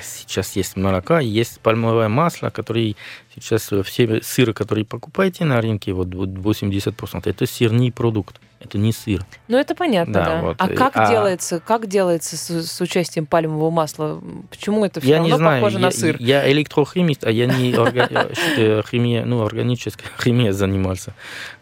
Сейчас 0.00 0.54
есть 0.54 0.76
молоко, 0.76 1.18
есть 1.18 1.58
пальмовое 1.60 2.08
масло, 2.08 2.50
которое 2.50 2.94
сейчас 3.34 3.72
э, 3.72 3.82
все 3.82 4.22
сыры, 4.22 4.54
которые 4.54 4.84
покупаете 4.84 5.44
на 5.44 5.60
рынке, 5.60 5.92
вот 5.92 6.08
80%, 6.08 7.28
это 7.28 7.46
сырный 7.46 7.90
продукт, 7.90 8.40
это 8.64 8.78
не 8.78 8.92
сыр. 8.92 9.24
Ну, 9.48 9.58
это 9.58 9.74
понятно, 9.74 10.14
да. 10.14 10.24
Да, 10.24 10.40
вот, 10.40 10.56
а 10.58 10.68
э, 10.68 10.74
как 10.74 10.96
а- 10.96 11.08
делается, 11.08 11.60
как 11.60 11.86
делается 11.86 12.36
с, 12.36 12.66
с 12.66 12.80
участием 12.80 13.26
пальмового 13.26 13.70
масла? 13.70 14.20
Почему 14.50 14.84
это 14.84 15.00
все 15.00 15.10
я 15.10 15.16
равно 15.18 15.30
не 15.30 15.36
знаю, 15.36 15.60
похоже 15.60 15.78
я, 15.78 15.84
на 15.84 15.90
сыр? 15.90 16.16
я 16.18 16.50
электрохимист, 16.50 17.24
а 17.24 17.30
я 17.30 17.46
не 17.46 17.72
орга- 17.72 18.32
э, 18.56 18.82
химия, 18.90 19.24
ну, 19.24 19.44
органической 19.44 20.06
химией 20.22 20.52
занимался. 20.52 21.14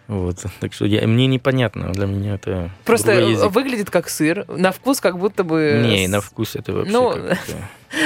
Вот. 0.09 0.45
Так 0.61 0.75
что 0.75 0.85
я, 0.85 1.07
мне 1.07 1.27
непонятно, 1.27 1.93
для 1.93 2.07
меня 2.07 2.35
это 2.35 2.71
Просто 2.85 3.15
выглядит 3.49 3.91
как 3.91 4.09
сыр, 4.09 4.45
на 4.49 4.73
вкус 4.73 5.01
как 5.01 5.19
будто 5.19 5.45
бы... 5.45 5.81
Не, 5.83 6.09
на 6.09 6.21
вкус 6.21 6.57
это 6.57 6.73
вообще 6.73 6.93
Ну, 6.93 7.15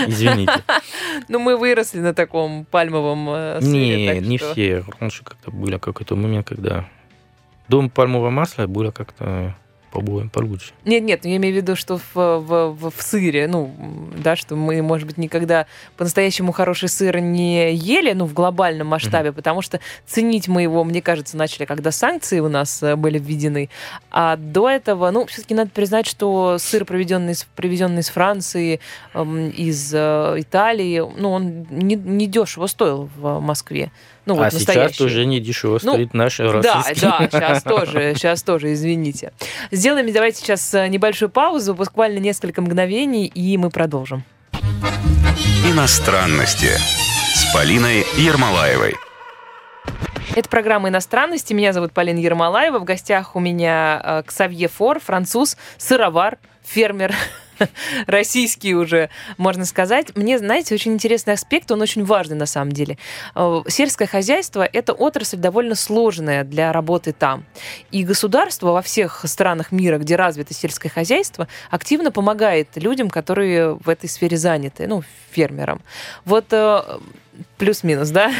Извините. 0.07 0.53
Ну, 1.29 1.39
мы 1.39 1.57
выросли 1.57 2.01
на 2.01 2.15
таком 2.15 2.65
пальмовом 2.65 3.29
э, 3.31 3.61
сыре. 3.61 4.21
Не, 4.21 4.27
не 4.29 4.39
все. 4.39 4.85
Раньше 5.01 5.25
как-то 5.25 5.51
было 5.51 5.79
какой-то 5.79 6.15
момент, 6.15 6.47
когда 6.47 6.89
дом 7.69 7.91
пальмового 7.91 8.31
масла 8.31 8.67
было 8.67 8.91
как-то 8.91 9.55
по-моему 9.97 10.29
получше. 10.29 10.73
Нет, 10.85 11.05
нет, 11.05 11.25
я 11.25 11.37
имею 11.37 11.55
в 11.55 11.57
виду, 11.57 11.75
что 11.75 11.97
в, 11.97 12.15
в, 12.15 12.91
в- 12.91 13.03
сыре, 13.03 13.47
ну, 13.49 13.75
да, 14.19 14.37
что 14.37 14.55
мы, 14.55 14.83
может 14.83 15.07
быть, 15.07 15.17
никогда 15.17 15.67
по-настоящему 15.97 16.53
хороший 16.53 16.91
сыр 16.91 17.19
не 17.19 17.73
ели, 17.75 18.13
ну, 18.13 18.27
в 18.27 18.35
глобальном 18.35 18.89
масштабе, 18.89 19.33
потому 19.33 19.63
что 19.63 19.81
ценить 20.05 20.49
мы 20.49 20.63
его, 20.63 20.85
мне 20.85 21.01
кажется, 21.01 21.39
начали, 21.39 21.65
когда 21.65 21.93
санкции 21.93 22.41
у 22.41 22.49
нас 22.49 22.83
э, 22.83 22.95
были 22.97 23.19
введены. 23.19 23.71
А 24.11 24.37
до 24.37 24.69
этого, 24.69 25.11
ну, 25.11 25.25
все-таки 25.27 25.55
надо 25.55 25.71
признать, 25.71 26.07
что 26.07 26.59
сыр, 26.59 26.85
привезенный 26.85 27.33
из, 27.33 27.45
привезенный 27.57 28.01
из 28.01 28.11
Франции, 28.11 28.81
эм, 29.15 29.49
из 29.49 29.95
э, 29.95 30.35
Италии, 30.39 31.03
ну, 31.17 31.31
он 31.31 31.67
не, 31.71 31.95
не 31.95 32.27
дешево 32.27 32.67
стоил 32.67 33.09
в 33.17 33.41
Москве. 33.41 33.91
Ну, 34.27 34.35
вот 34.35 34.47
а 34.47 34.51
сейчас 34.51 34.97
тоже 34.97 35.25
не 35.25 35.39
дешево 35.41 35.79
Ну, 35.83 35.93
стоит 35.93 36.13
наш 36.13 36.39
Да, 36.39 36.53
российский. 36.53 37.01
да, 37.01 37.29
сейчас 37.31 37.63
тоже, 37.63 38.15
сейчас 38.17 38.43
тоже, 38.43 38.73
извините. 38.73 39.33
Сделаем 39.71 40.13
давайте 40.13 40.41
сейчас 40.41 40.75
э, 40.75 40.89
небольшую 40.89 41.29
паузу, 41.29 41.75
буквально 41.75 42.19
несколько 42.19 42.61
мгновений, 42.61 43.27
и 43.27 43.57
мы 43.57 43.71
продолжим. 43.71 44.25
Иностранности 45.65 46.71
с 47.35 47.53
Полиной 47.55 48.05
Ермолаевой. 48.17 48.97
Это 50.35 50.49
программа 50.49 50.89
«Иностранности». 50.89 51.55
Меня 51.55 51.73
зовут 51.73 51.93
Полина 51.93 52.19
Ермолаева. 52.19 52.79
В 52.79 52.85
гостях 52.85 53.37
у 53.37 53.41
меня 53.41 54.01
э, 54.03 54.23
Ксавье 54.27 54.69
Фор, 54.69 55.01
француз, 55.01 55.57
сыровар, 55.79 56.39
фермер, 56.65 57.15
российский 58.07 58.75
уже, 58.75 59.11
можно 59.37 59.65
сказать. 59.65 60.17
Мне, 60.17 60.39
знаете, 60.39 60.75
очень 60.75 60.93
интересный 60.93 61.35
аспект, 61.35 61.71
он 61.71 61.81
очень 61.83 62.05
важный 62.05 62.37
на 62.37 62.47
самом 62.47 62.73
деле. 62.73 62.99
Э, 63.35 63.63
Сельское 63.69 64.07
хозяйство– 64.07 64.69
это 64.73 64.93
отрасль 64.93 65.37
довольно 65.37 65.75
сложная 65.75 66.45
для 66.45 66.73
работы 66.73 67.13
там. 67.13 67.45
И 67.91 68.05
государство 68.05 68.73
во 68.73 68.83
всех 68.83 69.25
странах 69.27 69.73
мира, 69.73 69.99
где 69.99 70.17
развито 70.17 70.55
сельское 70.55 70.89
хозяйство, 70.89 71.49
активно 71.71 72.11
помогает 72.11 72.69
людям, 72.77 73.11
которые 73.11 73.75
в 73.75 73.89
этой 73.89 74.09
сфере 74.09 74.37
заняты, 74.37 74.87
ну, 74.87 75.03
фермерам. 75.31 75.83
Вот 76.25 76.47
э, 76.53 76.83
плюс-минус, 77.59 78.11
да? 78.11 78.33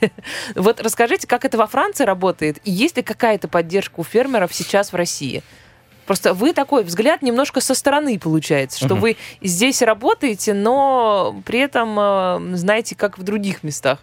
Вот 0.54 0.80
расскажите, 0.80 1.26
как 1.26 1.44
это 1.44 1.56
во 1.56 1.66
Франции 1.66 2.04
работает, 2.04 2.58
и 2.64 2.70
есть 2.70 2.96
ли 2.96 3.02
какая-то 3.02 3.48
поддержка 3.48 4.00
у 4.00 4.04
фермеров 4.04 4.54
сейчас 4.54 4.92
в 4.92 4.96
России? 4.96 5.42
Просто 6.08 6.32
вы 6.32 6.54
такой 6.54 6.84
взгляд 6.84 7.20
немножко 7.20 7.60
со 7.60 7.74
стороны 7.74 8.18
получается, 8.18 8.78
что 8.78 8.94
Мгм. 8.94 9.00
вы 9.00 9.16
здесь 9.42 9.82
работаете, 9.82 10.54
но 10.54 11.36
при 11.44 11.58
этом 11.60 12.00
э, 12.00 12.56
знаете, 12.56 12.96
как 12.96 13.18
в 13.18 13.22
других 13.22 13.62
местах. 13.62 13.98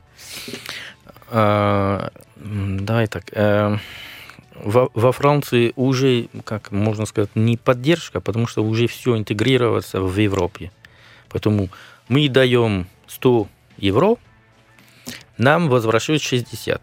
А, 1.32 2.12
Давай 2.36 3.08
так. 3.08 3.24
э, 3.32 3.78
Во, 4.54 4.90
во 4.94 5.12
Франции 5.12 5.74
уже, 5.76 6.28
как 6.44 6.72
можно 6.72 7.06
сказать, 7.08 7.32
не 7.36 7.58
поддержка, 7.58 8.22
потому 8.22 8.46
что 8.46 8.64
уже 8.64 8.86
все 8.88 9.18
интегрироваться 9.18 10.00
в 10.00 10.16
Европе. 10.16 10.72
Поэтому 11.30 11.70
мы 12.08 12.30
даем 12.30 12.86
100 13.08 13.48
евро, 13.78 14.16
нам 15.40 15.70
возвращают 15.70 16.22
60 16.22 16.82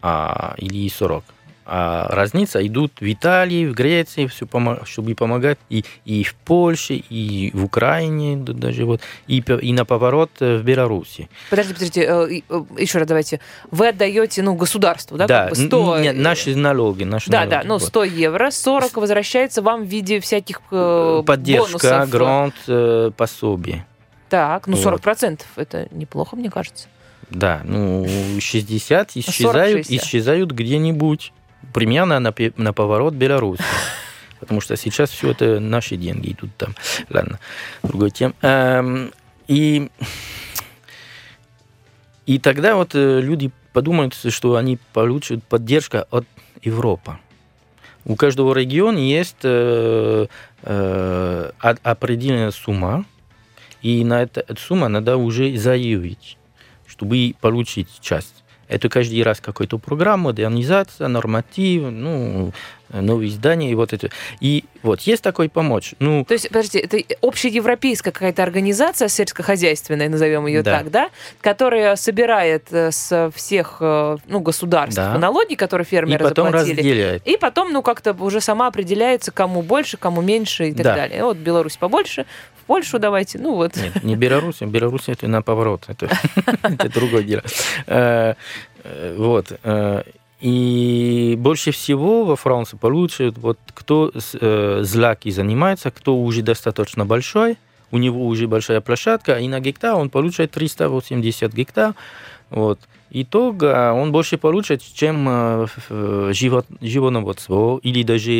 а, 0.00 0.54
или 0.58 0.88
40. 0.88 1.24
А 1.70 2.08
разница 2.08 2.66
идут 2.66 2.92
в 2.98 3.12
Италии, 3.12 3.66
в 3.66 3.74
Греции, 3.74 4.26
все 4.26 4.46
чтобы 4.84 5.14
помогать 5.14 5.58
и, 5.68 5.84
и 6.06 6.24
в 6.24 6.34
Польше, 6.34 6.94
и 6.94 7.50
в 7.52 7.62
Украине 7.62 8.38
да, 8.38 8.54
даже 8.54 8.86
вот, 8.86 9.02
и, 9.26 9.40
и 9.40 9.72
на 9.74 9.84
поворот 9.84 10.30
э, 10.40 10.56
в 10.56 10.62
Беларуси. 10.64 11.28
Подождите, 11.50 11.74
подождите, 11.74 12.02
э, 12.04 12.40
э, 12.48 12.82
еще 12.82 12.98
раз 12.98 13.06
давайте. 13.06 13.40
Вы 13.70 13.88
отдаете, 13.88 14.40
ну, 14.42 14.54
государству, 14.54 15.18
да, 15.18 15.26
как 15.26 15.50
бы 15.50 15.56
100... 15.56 15.96
н- 15.96 16.02
нет, 16.02 16.16
наши 16.16 16.56
налоги, 16.56 17.04
наши 17.04 17.30
Да, 17.30 17.40
налоги, 17.40 17.50
да, 17.50 17.62
ну, 17.64 17.74
вот. 17.74 17.82
100 17.82 18.04
евро, 18.04 18.50
40 18.50 18.96
возвращается 18.96 19.60
вам 19.60 19.84
в 19.84 19.86
виде 19.88 20.20
всяких 20.20 20.62
э, 20.70 21.22
Поддержка, 21.26 21.88
бонусов. 21.88 22.10
грант, 22.10 22.54
э, 22.66 23.10
пособие. 23.14 23.84
Так, 24.30 24.68
ну, 24.68 24.76
Вот. 24.76 24.82
40 24.84 25.00
процентов, 25.02 25.46
это 25.56 25.86
неплохо, 25.90 26.34
мне 26.34 26.50
кажется. 26.50 26.88
Да, 27.30 27.60
ну 27.64 28.06
60 28.40 29.10
А 29.14 29.18
исчезают, 29.20 29.86
40-60. 29.86 29.96
исчезают 29.98 30.50
где-нибудь, 30.52 31.34
примерно 31.72 32.20
на, 32.20 32.34
на 32.56 32.72
поворот 32.72 33.14
Беларуси. 33.14 33.62
Потому 34.40 34.60
что 34.60 34.76
сейчас 34.76 35.10
все 35.10 35.30
это 35.30 35.60
наши 35.60 35.96
деньги 35.96 36.32
идут 36.32 36.50
там. 36.56 36.74
Ладно, 37.10 37.38
другой 37.82 38.10
тем. 38.10 38.34
Эм, 38.42 39.12
И, 39.48 39.90
и 42.26 42.38
тогда 42.38 42.76
вот 42.76 42.94
э, 42.94 43.20
люди 43.20 43.50
подумают, 43.72 44.14
что 44.14 44.56
они 44.56 44.78
получат 44.92 45.42
поддержку 45.42 46.04
от 46.10 46.26
Европы. 46.62 47.18
У 48.04 48.16
каждого 48.16 48.54
региона 48.54 48.98
есть 48.98 49.36
э, 49.42 50.26
э, 50.62 51.50
определенная 51.58 52.50
сумма, 52.50 53.04
И 53.82 54.04
на 54.04 54.22
это, 54.22 54.40
эту 54.40 54.60
сумму 54.60 54.88
надо 54.88 55.16
уже 55.16 55.56
заявить, 55.56 56.36
чтобы 56.86 57.34
получить 57.40 58.00
часть. 58.00 58.44
Это 58.68 58.88
каждый 58.88 59.22
раз 59.22 59.40
какой-то 59.40 59.78
программа, 59.78 60.24
модернизация, 60.24 61.08
норматив, 61.08 61.84
ну, 61.90 62.52
новые 62.90 63.30
издания 63.30 63.70
и 63.70 63.74
вот 63.74 63.92
это. 63.92 64.10
И 64.40 64.64
вот 64.82 65.00
есть 65.02 65.22
такой 65.22 65.48
помочь. 65.48 65.94
Ну, 65.98 66.24
То 66.26 66.34
есть, 66.34 66.48
подождите, 66.48 66.78
это 66.80 66.98
общеевропейская 67.22 68.12
какая-то 68.12 68.42
организация 68.42 69.08
сельскохозяйственная, 69.08 70.08
назовем 70.08 70.46
ее 70.46 70.62
Да. 70.62 70.78
так, 70.78 70.90
да, 70.90 71.10
которая 71.40 71.96
собирает 71.96 72.66
э, 72.70 72.90
с 72.90 73.30
всех 73.34 73.78
э, 73.80 74.16
ну, 74.26 74.40
государств 74.40 74.96
Да. 74.96 75.18
налоги, 75.18 75.54
которые 75.54 75.84
и 75.86 75.88
фермеры 75.88 76.24
потом 76.28 76.46
заплатили. 76.46 76.76
разделяет. 76.76 77.26
И 77.26 77.36
потом, 77.36 77.72
ну, 77.72 77.82
как-то 77.82 78.12
уже 78.14 78.40
сама 78.40 78.66
определяется, 78.66 79.32
кому 79.32 79.62
больше, 79.62 79.96
кому 79.96 80.22
меньше 80.22 80.68
и 80.68 80.72
так 80.72 80.84
Да. 80.84 80.94
далее. 80.94 81.24
Вот 81.24 81.36
Беларусь 81.36 81.76
побольше, 81.76 82.26
Польшу 82.68 82.98
давайте, 82.98 83.38
ну 83.38 83.54
вот. 83.54 83.76
Нет, 83.76 84.04
не 84.04 84.14
Беларусь. 84.14 84.60
Беларусь 84.60 85.08
это 85.08 85.26
на 85.26 85.40
поворот. 85.40 85.86
Это, 85.88 86.88
другое 86.94 87.22
дело. 87.22 87.42
Э, 87.86 88.34
э, 88.84 89.16
Вот. 89.18 89.52
э, 89.64 90.02
И 90.40 91.34
больше 91.38 91.70
всего 91.70 92.24
во 92.24 92.36
Франции 92.36 92.76
получают 92.76 93.38
вот 93.38 93.58
кто 93.74 94.12
злаки 94.82 95.30
занимается, 95.30 95.90
кто 95.90 96.14
уже 96.16 96.42
достаточно 96.42 97.06
большой, 97.06 97.56
у 97.90 97.96
него 97.98 98.26
уже 98.26 98.46
большая 98.46 98.80
площадка, 98.82 99.38
и 99.38 99.48
на 99.48 99.60
гектар 99.60 99.94
он 99.94 100.10
получает 100.10 100.50
380 100.50 101.54
гектар. 101.54 101.94
Вот. 102.50 102.78
Итог 103.10 103.62
а, 103.62 103.94
он 103.94 104.12
больше 104.12 104.36
получит, 104.36 104.82
чем 104.82 105.26
э, 105.28 105.66
животноводство 106.82 107.80
или 107.82 108.02
даже 108.02 108.32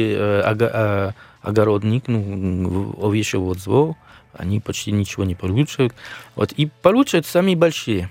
а, 0.45 1.13
огородник, 1.41 2.05
ну, 2.09 2.95
овощеводство. 3.01 3.97
Они 4.39 4.61
почти 4.61 4.93
ничего 4.93 5.25
не 5.25 5.35
получают. 5.35 5.93
Вот. 6.35 6.53
И 6.53 6.67
получают 6.83 7.27
самые 7.27 7.57
большие. 7.57 8.09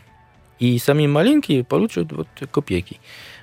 И 0.59 0.77
самые 0.77 1.07
маленькие 1.07 1.63
получают 1.63 2.11
вот 2.11 2.27
копейки. 2.51 2.99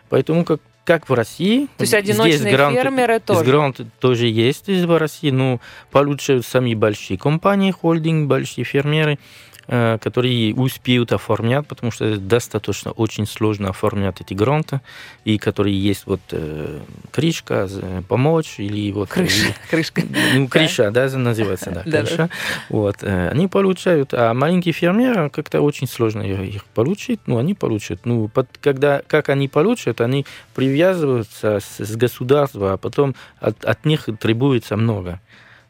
Поэтому 0.08 0.44
как, 0.44 0.60
как 0.84 1.08
в 1.08 1.14
России... 1.14 1.66
То 1.78 1.82
есть 1.82 1.94
одиночные 1.94 2.56
фермеры 2.56 3.20
тоже. 3.20 3.44
Грант 3.44 3.80
тоже 3.98 4.26
есть 4.26 4.68
из 4.68 4.84
России, 4.84 5.30
но 5.30 5.60
получают 5.90 6.44
сами 6.44 6.74
большие 6.74 7.18
компании, 7.18 7.70
холдинг, 7.70 8.28
большие 8.28 8.64
фермеры, 8.64 9.18
которые 9.66 10.54
успеют 10.54 11.12
оформлять, 11.12 11.66
потому 11.66 11.90
что 11.90 12.16
достаточно 12.16 12.90
очень 12.92 13.26
сложно 13.26 13.70
оформлять 13.70 14.20
эти 14.20 14.34
гранты, 14.34 14.80
и 15.24 15.38
которые 15.38 15.78
есть 15.78 16.06
вот 16.06 16.20
э, 16.32 16.80
крышка, 17.10 17.68
э, 17.70 18.02
помочь, 18.08 18.56
или 18.58 18.92
вот... 18.92 19.08
Крыша, 19.08 19.54
крышка. 19.70 20.02
Ну, 20.34 20.48
крыша, 20.48 20.90
да, 20.90 21.08
называется, 21.16 21.70
да, 21.70 21.82
Да, 21.84 21.90
да. 21.90 22.06
крыша. 22.06 22.30
Вот, 22.68 22.96
э, 23.02 23.28
они 23.30 23.48
получают, 23.48 24.12
а 24.12 24.34
маленькие 24.34 24.72
фермеры 24.72 25.30
как-то 25.30 25.60
очень 25.60 25.86
сложно 25.88 26.22
их 26.22 26.54
их 26.54 26.64
получить, 26.66 27.20
ну, 27.26 27.38
они 27.38 27.54
получат. 27.54 28.00
Ну, 28.04 28.28
под- 28.28 28.58
когда, 28.60 29.02
как 29.06 29.28
они 29.28 29.48
получат, 29.48 30.00
они 30.00 30.26
привязываются 30.54 31.60
с, 31.60 31.84
с 31.84 31.96
государства, 31.96 32.74
а 32.74 32.76
потом 32.76 33.14
от, 33.40 33.64
от 33.64 33.84
них 33.84 34.08
требуется 34.20 34.76
много. 34.76 35.20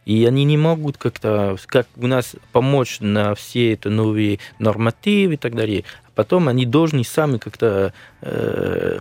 И 0.05 0.25
они 0.27 0.45
не 0.45 0.57
могут 0.59 0.99
как-то, 0.99 1.57
как 1.67 1.87
у 1.97 2.07
нас, 2.07 2.35
помочь 2.53 2.99
на 3.01 3.35
все 3.35 3.73
это 3.73 3.89
новые 3.91 4.39
нормативы 4.59 5.35
и 5.35 5.37
так 5.39 5.55
далее. 5.55 5.85
А 6.07 6.11
потом 6.15 6.49
они 6.49 6.67
должны 6.67 7.05
сами 7.05 7.39
как-то 7.39 7.95
э, 8.21 8.99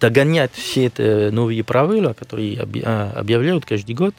догонять 0.00 0.52
все 0.54 0.86
это 0.86 1.30
новые 1.32 1.64
правила, 1.64 2.12
которые 2.12 2.58
а, 2.84 3.12
объявляют 3.16 3.64
каждый 3.64 3.94
год. 3.94 4.14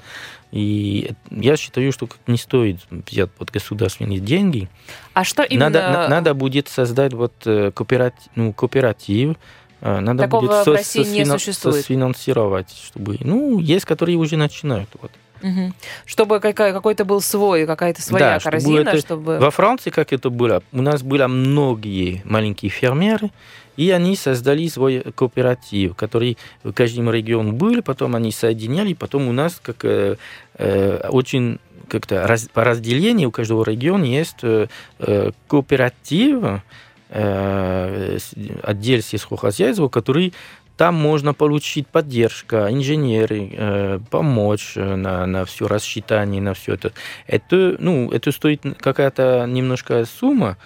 И 0.51 1.12
я 1.30 1.55
считаю, 1.55 1.93
что 1.93 2.09
не 2.28 2.38
стоит 2.38 2.80
взять 2.89 3.32
под 3.32 3.49
государственные 3.51 4.20
деньги. 4.20 4.68
А 5.14 5.24
что 5.24 5.43
именно... 5.43 5.70
Надо, 5.70 5.91
на- 5.93 6.07
надо 6.09 6.34
будет 6.34 6.68
создать 6.68 7.14
вот 7.14 7.32
э, 7.45 7.72
кооператив, 7.74 8.20
ну, 8.36 8.51
кооператив. 8.51 9.38
э, 9.80 9.99
Надо 10.01 10.24
Такого 10.24 10.41
будет 10.41 10.51
в 10.51 10.68
сос- 10.68 10.74
России 10.76 10.99
не 10.99 11.05
сосфина- 11.24 11.39
существует. 11.39 11.76
сосфинансировать, 11.78 12.70
чтобы... 12.76 13.16
Ну, 13.22 13.59
есть, 13.59 13.86
которые 13.86 14.18
уже 14.18 14.36
начинают. 14.36 14.89
Вот. 15.01 15.12
Мгм. 15.42 15.74
Чтобы 16.06 16.39
какой-то 16.39 17.06
был 17.06 17.22
свой, 17.22 17.66
какая-то 17.66 18.02
своя 18.02 18.26
Да, 18.34 18.39
чтобы 18.39 18.52
корзина, 18.52 18.89
это- 18.89 18.98
чтобы... 19.00 19.39
Во 19.39 19.52
Франции, 19.52 19.89
как 19.89 20.14
это 20.14 20.30
было, 20.30 20.62
у 20.72 20.82
нас 20.82 21.02
было 21.04 21.28
многие 21.28 22.22
маленькие 22.26 22.70
фермеры, 22.70 23.32
и 23.78 23.89
они 23.92 24.16
создали 24.16 24.68
свой 24.68 25.02
кооператив, 25.16 25.96
который 25.96 26.38
в 26.64 26.72
каждом 26.74 27.10
регионе 27.10 27.52
был, 27.54 27.82
потом 27.82 28.16
они 28.16 28.32
соединяли, 28.32 28.94
потом 28.94 29.28
у 29.28 29.32
нас 29.32 29.60
как 29.62 29.86
э, 29.86 30.18
э, 30.58 31.08
очень 31.10 31.60
как-то 31.88 32.26
раз- 32.28 32.50
по 32.54 32.64
разделению 32.64 33.30
у 33.30 33.32
каждого 33.32 33.64
региона 33.66 34.04
есть 34.06 34.38
э, 34.44 34.68
э, 35.00 35.32
кооператив, 35.48 36.62
э, 37.10 38.18
отдел 38.64 39.02
сельскохозяйства, 39.02 39.88
который 39.89 40.34
там 40.82 40.96
можно 40.96 41.36
получить 41.36 41.86
поддержку, 41.86 42.56
инженеры, 42.56 43.52
э, 43.54 44.00
помочь 44.10 44.72
э, 44.74 44.96
на, 44.96 45.28
на 45.28 45.46
все 45.46 45.68
рассчитание, 45.68 46.42
на 46.42 46.56
все 46.56 46.74
это. 46.74 46.92
Это, 47.28 47.76
ну, 47.78 48.10
это 48.10 48.32
стоит 48.32 48.64
какая-то 48.80 49.46
немножко 49.48 50.06
сумма 50.06 50.58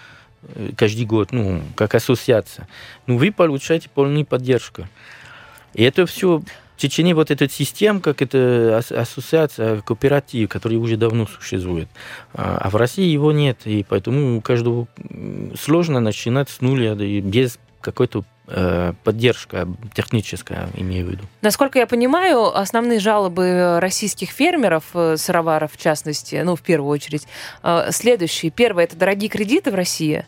э, 0.54 0.70
каждый 0.74 1.04
год, 1.04 1.32
ну, 1.32 1.60
как 1.74 1.94
ассоциация. 1.94 2.66
Но 3.06 3.18
вы 3.18 3.30
получаете 3.30 3.90
полную 3.90 4.24
поддержку. 4.24 4.88
И 5.74 5.82
это 5.82 6.06
все 6.06 6.38
в 6.38 6.80
течение 6.80 7.14
вот 7.14 7.30
этой 7.30 7.50
системы, 7.50 8.00
как 8.00 8.22
это 8.22 8.78
ас- 8.78 8.92
ассоциация, 8.92 9.82
кооператив, 9.82 10.48
который 10.48 10.78
уже 10.78 10.96
давно 10.96 11.26
существует. 11.26 11.88
А 12.32 12.56
а 12.58 12.70
в 12.70 12.76
России 12.76 13.04
его 13.04 13.32
нет, 13.32 13.58
и 13.66 13.84
поэтому 13.86 14.38
у 14.38 14.40
каждого 14.40 14.88
сложно 15.60 16.00
начинать 16.00 16.48
с 16.48 16.62
нуля 16.62 16.94
без 16.94 17.58
какой-то 17.82 18.24
поддержка 19.02 19.68
техническая, 19.94 20.68
имею 20.76 21.06
в 21.06 21.10
виду. 21.10 21.24
Насколько 21.42 21.78
я 21.80 21.86
понимаю, 21.86 22.56
основные 22.56 23.00
жалобы 23.00 23.78
российских 23.80 24.30
фермеров, 24.30 24.84
э, 24.94 25.16
сыроваров 25.16 25.72
в 25.72 25.78
частности, 25.78 26.40
ну, 26.44 26.54
в 26.56 26.62
первую 26.62 26.90
очередь, 26.90 27.26
э, 27.62 27.90
следующие. 27.90 28.50
Первое– 28.50 28.84
это 28.86 28.96
дорогие 28.96 29.28
кредиты 29.28 29.70
в 29.70 29.74
России. 29.74 30.26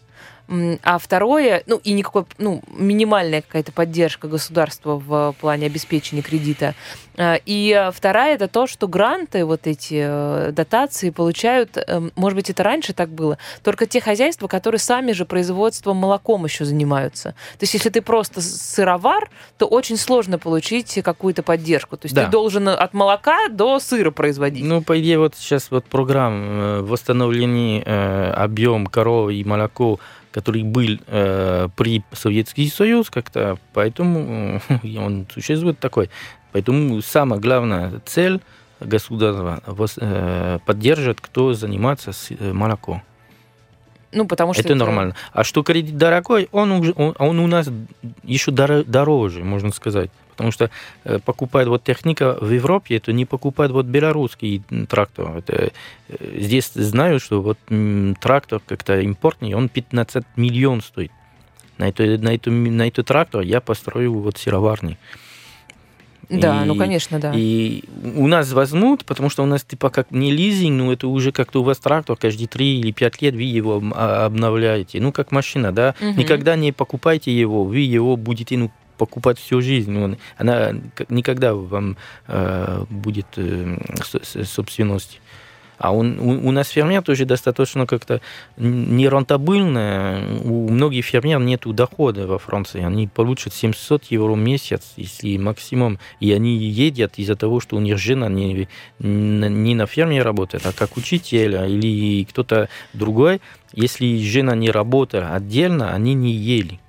А 0.82 0.98
второе, 0.98 1.62
ну, 1.66 1.78
и 1.84 1.92
никакой, 1.92 2.24
ну, 2.38 2.62
минимальная 2.68 3.42
какая-то 3.42 3.70
поддержка 3.72 4.28
государства 4.28 4.96
в 4.96 5.34
плане 5.40 5.66
обеспечения 5.66 6.22
кредита. 6.22 6.74
А, 7.18 7.38
И 7.44 7.90
вторая 7.92 8.34
это 8.36 8.48
то, 8.48 8.66
что 8.66 8.88
гранты, 8.88 9.44
вот 9.44 9.66
эти 9.66 10.00
э, 10.06 10.52
дотации 10.52 11.10
получают, 11.10 11.76
э, 11.76 12.10
может 12.16 12.36
быть, 12.36 12.48
это 12.48 12.62
раньше 12.62 12.94
так 12.94 13.10
было, 13.10 13.36
только 13.62 13.84
те 13.86 14.00
хозяйства, 14.00 14.46
которые 14.48 14.78
сами 14.78 15.12
же 15.12 15.26
производством 15.26 15.96
молоком 15.98 16.44
еще 16.44 16.64
занимаются. 16.64 17.30
То 17.58 17.64
есть, 17.64 17.74
если 17.74 17.90
ты 17.90 18.00
просто 18.00 18.40
сыровар, 18.40 19.28
то 19.58 19.66
очень 19.66 19.96
сложно 19.98 20.38
получить 20.38 20.98
какую-то 21.04 21.42
поддержку. 21.42 21.96
То 21.98 22.06
есть 22.06 22.14
Да. 22.14 22.24
ты 22.24 22.30
должен 22.30 22.68
от 22.68 22.94
молока 22.94 23.48
до 23.50 23.80
сыра 23.80 24.10
производить. 24.12 24.64
Ну, 24.64 24.80
по 24.80 24.98
идее, 24.98 25.18
вот 25.18 25.34
сейчас 25.36 25.70
вот 25.70 25.84
программа 25.84 26.78
э, 26.78 26.80
восстановления 26.82 27.82
э, 27.84 28.30
объем 28.30 28.86
коровы 28.86 29.34
и 29.34 29.44
молоко, 29.44 29.98
который 30.38 30.62
был 30.62 31.00
э, 31.08 31.68
при 31.74 32.04
Советский 32.12 32.68
Союз 32.68 33.10
как-то, 33.10 33.58
поэтому 33.72 34.60
э, 34.68 34.98
он 34.98 35.26
существует 35.34 35.80
такой. 35.80 36.10
Поэтому 36.52 37.02
самая 37.02 37.40
главная 37.40 38.00
цель 38.06 38.40
государства 38.78 39.60
э, 39.96 40.58
поддержит, 40.64 41.20
кто 41.20 41.54
занимается 41.54 42.12
с 42.12 42.30
э, 42.30 42.52
молоком. 42.52 43.02
Ну, 44.12 44.26
потому 44.26 44.54
что 44.54 44.62
это, 44.62 44.76
нормально. 44.76 45.16
А 45.32 45.42
что 45.42 45.64
кредит 45.64 45.96
дорогой, 45.96 46.48
он, 46.52 46.70
уже, 46.70 46.92
он, 46.96 47.16
он 47.18 47.40
у 47.40 47.46
нас 47.48 47.68
еще 48.22 48.52
доро- 48.52 48.84
дороже, 48.84 49.42
можно 49.42 49.72
сказать. 49.72 50.10
Потому 50.38 50.52
что 50.52 50.70
э, 51.04 51.18
покупает 51.18 51.66
вот 51.66 51.82
техника 51.82 52.38
в 52.40 52.48
Европе, 52.52 52.96
это 52.96 53.12
не 53.12 53.24
покупает 53.24 53.72
вот 53.72 53.86
белорусский 53.86 54.62
трактор. 54.88 55.38
Это, 55.38 55.72
э, 56.08 56.40
здесь 56.40 56.70
знаю, 56.74 57.18
что 57.18 57.42
вот 57.42 57.58
трактор 58.20 58.60
как-то 58.64 59.00
импортный, 59.00 59.54
он 59.54 59.68
15 59.68 60.24
миллион 60.36 60.80
стоит. 60.80 61.10
На, 61.76 61.88
это, 61.88 62.04
на, 62.18 62.34
эту, 62.34 62.52
на 62.52 62.86
этот 62.86 63.06
трактор 63.06 63.40
я 63.40 63.60
построю 63.60 64.12
вот 64.20 64.38
сыроварни. 64.38 64.96
Да, 66.28 66.64
ну, 66.64 66.74
И- 66.74 66.78
конечно, 66.78 67.18
да. 67.18 67.32
И 67.34 67.82
у 68.14 68.28
нас 68.28 68.52
возьмут, 68.52 69.04
потому 69.04 69.30
что 69.30 69.42
у 69.42 69.46
нас 69.46 69.64
типа 69.64 69.90
как 69.90 70.12
не 70.12 70.30
лизинг, 70.30 70.78
но 70.78 70.92
это 70.92 71.08
уже 71.08 71.32
как-то 71.32 71.62
у 71.62 71.64
вас 71.64 71.78
трактор 71.78 72.16
каждые 72.16 72.46
3 72.46 72.78
или 72.80 72.92
5 72.92 73.22
лет 73.22 73.34
вы 73.34 73.42
его 73.42 73.82
а- 73.94 74.26
обновляете. 74.26 75.00
Ну, 75.00 75.10
как 75.10 75.32
машина, 75.32 75.72
да? 75.72 75.94
Мгм. 76.00 76.18
Никогда 76.18 76.54
не 76.54 76.70
покупайте 76.70 77.36
его, 77.36 77.64
вы 77.64 77.78
его 77.78 78.16
будете 78.16 78.56
ну, 78.56 78.70
покупать 78.98 79.38
всю 79.38 79.62
жизнь. 79.62 79.90
Ну, 79.90 80.16
она 80.36 80.72
никогда 81.08 81.54
вам 81.54 81.96
э, 82.26 82.84
будет 82.90 83.26
э, 83.36 83.78
с- 84.04 84.22
с- 84.22 84.44
собственность. 84.44 85.20
А 85.78 85.94
он, 85.94 86.18
у, 86.18 86.48
у 86.48 86.50
нас 86.50 86.68
фермер 86.70 87.02
тоже 87.02 87.24
достаточно 87.24 87.86
как-то 87.86 88.20
нерентабельно. 88.56 90.40
У 90.44 90.68
многих 90.68 91.04
фермеров 91.04 91.42
нет 91.42 91.62
дохода 91.64 92.26
во 92.26 92.38
Франции. 92.38 92.82
Они 92.82 93.06
получат 93.06 93.54
700 93.54 94.04
евро 94.06 94.32
в 94.32 94.38
месяц, 94.38 94.92
если 94.96 95.36
максимум. 95.36 95.98
И 96.18 96.32
они 96.32 96.56
едят 96.56 97.18
из-за 97.18 97.36
того, 97.36 97.60
что 97.60 97.76
у 97.76 97.80
них 97.80 97.96
жена 97.98 98.28
не, 98.28 98.68
не 98.98 99.74
на 99.74 99.86
ферме 99.86 100.20
работает, 100.22 100.66
а 100.66 100.72
как 100.72 100.96
учитель 100.96 101.54
или 101.54 102.24
кто-то 102.24 102.68
другой. 102.92 103.40
Если 103.72 104.18
жена 104.22 104.56
не 104.56 104.70
работает 104.70 105.26
отдельно, 105.30 105.92
они 105.94 106.14
не 106.14 106.32
ели 106.32 106.80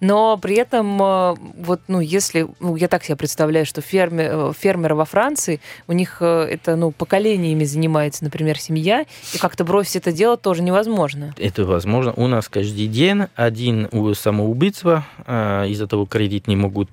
но 0.00 0.36
при 0.36 0.56
этом, 0.56 1.00
э, 1.00 1.34
вот, 1.58 1.80
ну, 1.88 2.00
если, 2.00 2.46
ну, 2.60 2.76
я 2.76 2.88
так 2.88 3.04
себе 3.04 3.16
представляю, 3.16 3.66
что 3.66 3.80
фермер, 3.80 4.30
э, 4.30 4.52
фермеры 4.58 4.94
во 4.94 5.04
Франции, 5.04 5.60
у 5.86 5.92
них 5.92 6.18
э, 6.20 6.48
это, 6.50 6.76
ну, 6.76 6.90
поколениями 6.90 7.64
занимается, 7.64 8.24
например, 8.24 8.58
семья, 8.58 9.04
и 9.34 9.38
как-то 9.38 9.64
бросить 9.64 9.96
это 9.96 10.12
дело 10.12 10.36
тоже 10.36 10.62
невозможно. 10.62 11.34
Это 11.38 11.64
возможно. 11.64 12.12
У 12.16 12.26
нас 12.26 12.48
каждый 12.48 12.86
день 12.86 13.24
один 13.34 13.88
самоубийца, 14.14 15.04
из-за 15.26 15.86
того 15.86 16.06
кредит 16.06 16.46
не 16.48 16.56
могут 16.56 16.90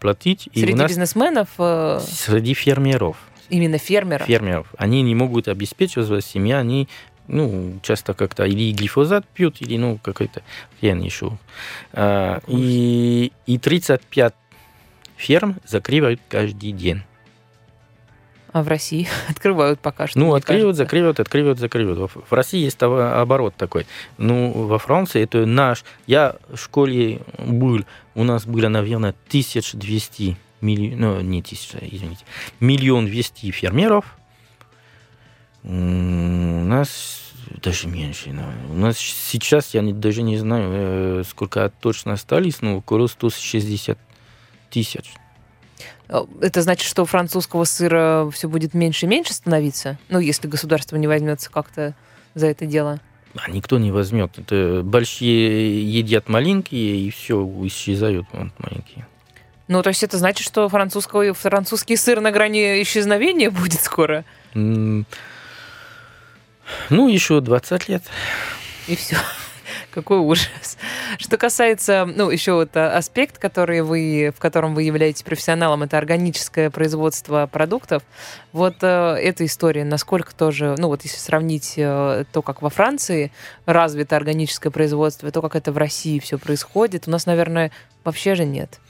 платить. 0.00 0.48
Среди 0.52 0.72
и 0.72 0.74
нас 0.74 0.88
бизнесменов? 0.88 1.48
Среди 1.56 2.54
фермеров. 2.54 3.16
Именно 3.48 3.78
фермеров? 3.78 4.26
Фермеров. 4.26 4.66
Они 4.76 5.02
не 5.02 5.14
могут 5.14 5.48
обеспечивать 5.48 6.06
свою 6.06 6.20
семью, 6.20 6.58
они 6.58 6.88
ну, 7.28 7.78
часто 7.82 8.14
как-то 8.14 8.44
или 8.44 8.72
глифозат 8.72 9.26
пьют, 9.26 9.60
или, 9.60 9.76
ну, 9.76 9.98
какой-то 10.02 10.42
хрен 10.80 11.00
еще. 11.00 11.38
А, 11.92 12.40
и, 12.46 13.32
и 13.46 13.58
35 13.58 14.34
ферм 15.16 15.56
закрывают 15.64 16.20
каждый 16.28 16.72
день. 16.72 17.02
А 18.52 18.62
в 18.62 18.68
России 18.68 19.08
открывают 19.28 19.80
пока 19.80 20.06
что. 20.06 20.18
Ну, 20.18 20.34
открывают, 20.34 20.64
кажется. 20.64 20.84
закрывают, 20.84 21.20
открывают, 21.20 21.58
закрывают. 21.58 22.10
В 22.28 22.32
России 22.32 22.64
есть 22.64 22.82
оборот 22.82 23.54
такой. 23.56 23.86
Ну, 24.16 24.50
во 24.52 24.78
Франции 24.78 25.22
это 25.22 25.44
наш... 25.46 25.84
Я 26.06 26.36
в 26.48 26.56
школе 26.56 27.20
был, 27.38 27.84
у 28.14 28.24
нас 28.24 28.46
было, 28.46 28.68
наверное, 28.68 29.14
1200 29.28 30.36
миллион, 30.60 31.00
ну, 31.00 31.20
не 31.20 31.42
тысяча, 31.42 31.78
извините, 31.80 32.24
миллион 32.60 33.06
двести 33.06 33.50
фермеров. 33.50 34.17
У 35.68 35.72
нас 35.72 37.20
даже 37.62 37.88
меньше. 37.88 38.30
У 38.70 38.74
нас 38.74 38.96
сейчас, 38.98 39.74
я 39.74 39.82
не, 39.82 39.92
даже 39.92 40.22
не 40.22 40.38
знаю, 40.38 40.70
э, 41.20 41.22
сколько 41.28 41.70
точно 41.80 42.14
остались, 42.14 42.62
но 42.62 42.78
около 42.78 43.06
160 43.06 43.98
тысяч. 44.70 45.12
Э, 46.08 46.24
это 46.40 46.62
значит, 46.62 46.88
что 46.88 47.04
французского 47.04 47.64
сыра 47.64 48.30
все 48.32 48.48
будет 48.48 48.72
меньше 48.72 49.04
и 49.04 49.08
меньше 49.08 49.34
становиться? 49.34 49.98
Ну, 50.08 50.20
если 50.20 50.48
государство 50.48 50.96
не 50.96 51.06
возьмется 51.06 51.50
как-то 51.50 51.94
за 52.34 52.46
это 52.46 52.64
дело? 52.64 52.98
А 53.34 53.50
никто 53.50 53.78
не 53.78 53.92
возьмет. 53.92 54.38
Это 54.38 54.80
большие 54.82 55.82
едят 55.90 56.30
маленькие, 56.30 56.96
и 56.96 57.10
все, 57.10 57.46
исчезают 57.64 58.26
вот, 58.32 58.48
маленькие. 58.58 59.06
Ну, 59.68 59.82
то 59.82 59.90
есть 59.90 60.02
это 60.02 60.16
значит, 60.16 60.46
что 60.46 60.66
французский, 60.70 61.32
французский 61.34 61.96
сыр 61.96 62.20
на 62.22 62.30
грани 62.30 62.82
исчезновения 62.82 63.50
будет 63.50 63.82
скоро? 63.82 64.24
Ну, 66.90 67.08
еще 67.08 67.40
20 67.40 67.88
лет. 67.88 68.02
И 68.86 68.96
все. 68.96 69.16
Какой 69.90 70.18
ужас. 70.18 70.76
Что 71.18 71.36
касается, 71.36 72.06
ну, 72.06 72.30
еще 72.30 72.52
вот 72.52 72.76
а, 72.76 72.96
аспект, 72.96 73.38
который 73.38 73.82
вы, 73.82 74.32
в 74.36 74.40
котором 74.40 74.74
вы 74.74 74.82
являетесь 74.82 75.22
профессионалом, 75.22 75.82
это 75.82 75.98
органическое 75.98 76.70
производство 76.70 77.48
продуктов. 77.50 78.02
Вот 78.52 78.76
э, 78.82 78.86
эта 78.86 79.44
история, 79.44 79.84
насколько 79.84 80.34
тоже, 80.34 80.74
ну, 80.78 80.88
вот 80.88 81.02
если 81.02 81.18
сравнить 81.18 81.74
э, 81.76 82.24
то, 82.32 82.42
как 82.42 82.62
во 82.62 82.70
Франции 82.70 83.32
развито 83.66 84.16
органическое 84.16 84.70
производство, 84.70 85.30
то, 85.30 85.42
как 85.42 85.56
это 85.56 85.72
в 85.72 85.78
России 85.78 86.18
все 86.18 86.38
происходит, 86.38 87.08
у 87.08 87.10
нас, 87.10 87.26
наверное, 87.26 87.70
вообще 88.04 88.34
же 88.34 88.44
нет. 88.44 88.80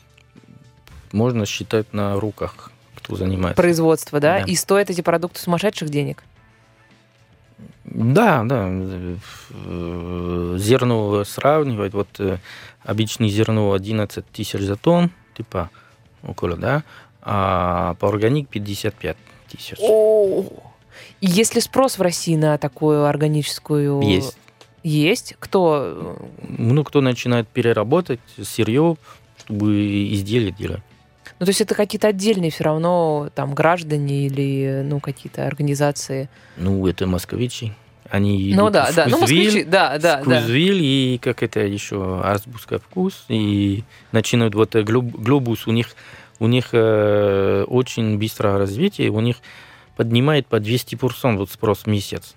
Можно 1.13 1.47
считать 1.47 1.93
на 1.93 2.19
руках, 2.21 2.71
кто 2.95 3.17
занимается. 3.17 3.61
Производство, 3.61 4.21
да? 4.21 4.41
да. 4.41 4.45
И 4.45 4.55
стоят 4.55 4.91
эти 4.91 5.01
продукты 5.01 5.41
сумасшедших 5.41 5.89
денег? 5.89 6.23
Да, 7.91 8.43
да. 8.45 8.69
Зерно 10.59 11.25
сравнивать. 11.25 11.95
Вот 11.95 12.09
э, 12.19 12.39
обычное 12.83 13.29
зерно 13.29 13.73
11 13.73 14.27
тысяч 14.27 14.61
за 14.61 14.77
тонн, 14.77 15.11
типа 15.37 15.71
около, 16.23 16.57
да, 16.57 16.85
а 17.23 17.95
по 17.95 18.09
органик 18.09 18.49
55 18.49 19.17
тысяч. 19.51 19.77
О, 19.81 20.45
есть 21.21 21.55
ли 21.55 21.61
спрос 21.61 21.99
в 21.99 22.03
России 22.03 22.37
на 22.37 22.59
такую 22.59 23.07
органическую? 23.07 24.01
Есть. 24.03 24.37
Есть? 24.83 25.35
Кто? 25.39 26.19
Ну, 26.41 26.85
кто 26.85 27.01
начинает 27.01 27.49
переработать 27.49 28.21
сырье, 28.43 28.97
чтобы 29.39 30.13
изделия 30.15 30.53
делать. 30.53 30.83
Ну, 31.39 31.47
то 31.47 31.51
есть 31.51 31.61
это 31.61 31.75
какие-то 31.75 32.09
отдельные 32.09 32.51
все 32.51 32.65
равно 32.65 33.31
там 33.35 33.55
граждане 33.55 34.27
или 34.27 34.83
ну 34.85 34.99
какие-то 34.99 35.47
организации? 35.47 36.29
Ну, 36.57 36.87
это 36.87 37.07
москвичи. 37.07 37.73
Они 38.11 38.55
ну 38.57 38.71
да, 38.71 38.91
да, 38.95 39.07
ну 39.07 39.19
москвичи, 39.21 39.65
да, 39.65 39.99
да, 39.99 40.21
вкузвиль, 40.23 40.79
да. 40.79 40.85
и 40.85 41.19
как 41.19 41.43
это 41.43 41.61
еще 41.61 42.23
азбуска 42.25 42.79
вкус 42.79 43.27
и 43.29 43.85
начинают 44.13 44.55
вот 44.55 44.75
э, 44.77 44.83
глобус 44.83 45.67
у 45.67 45.73
них 45.73 45.89
у 46.39 46.47
них 46.47 46.69
э, 46.73 47.65
очень 47.69 48.19
быстрое 48.19 48.57
развитие, 48.57 49.11
у 49.11 49.21
них 49.21 49.37
поднимает 49.97 50.47
по 50.47 50.57
200% 50.57 51.37
вот 51.37 51.51
спрос 51.51 51.81
в 51.81 51.87
месяц. 51.87 52.35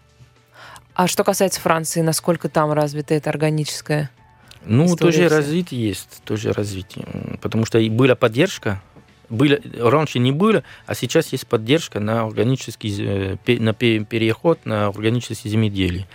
А 0.94 1.08
что 1.08 1.24
касается 1.24 1.62
Франции, 1.62 2.02
насколько 2.02 2.50
там 2.50 2.74
развито 2.74 3.14
это 3.14 3.30
органическое? 3.30 4.10
Ну, 4.66 4.96
тоже 4.96 5.30
развитие 5.30 5.88
есть, 5.88 6.22
тоже 6.24 6.52
развитие. 6.52 7.06
Потому 7.42 7.66
что 7.66 7.80
и 7.80 7.90
была 7.90 8.16
поддержка 8.16 8.82
было, 9.32 9.58
раньше 9.78 10.20
не 10.20 10.32
было, 10.32 10.64
а 10.86 10.94
сейчас 10.94 11.32
есть 11.32 11.48
поддержка 11.48 12.00
на 12.00 12.24
органический 12.24 13.38
э, 13.48 13.60
на 13.60 13.74
переход 13.74 14.60
на 14.66 14.88
органическое 14.88 15.52
земледелие. 15.52 16.08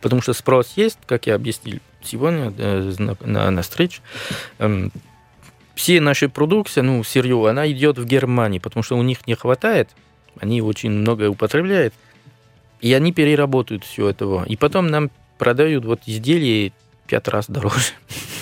Потому 0.00 0.20
что 0.20 0.34
спрос 0.34 0.74
есть, 0.76 0.98
как 1.06 1.26
я 1.26 1.34
объяснил 1.34 1.78
сегодня 2.02 2.52
э, 2.58 2.92
на, 2.98 3.50
на 3.50 3.62
встрече. 3.62 4.02
Эм, 4.58 4.92
все 5.74 6.00
наши 6.00 6.28
продукции, 6.28 6.82
ну, 6.82 7.02
сырье, 7.02 7.48
она 7.48 7.70
идет 7.70 7.98
в 7.98 8.04
Германии, 8.04 8.58
потому 8.58 8.82
что 8.82 8.96
у 8.96 9.02
них 9.02 9.26
не 9.26 9.34
хватает, 9.34 9.88
они 10.38 10.60
очень 10.60 10.90
много 10.90 11.30
употребляют, 11.30 11.94
и 12.80 12.92
они 12.92 13.12
переработают 13.12 13.84
все 13.84 14.10
этого. 14.10 14.44
И 14.44 14.56
потом 14.56 14.88
нам 14.88 15.10
продают 15.38 15.84
вот 15.84 16.00
изделия 16.06 16.72
пять 17.06 17.28
раз 17.28 17.46
дороже. 17.48 17.92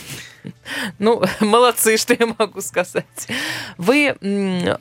Ну, 0.98 1.22
молодцы, 1.40 1.96
что 1.96 2.14
я 2.18 2.34
могу 2.38 2.60
сказать. 2.60 3.04
Вы 3.78 4.16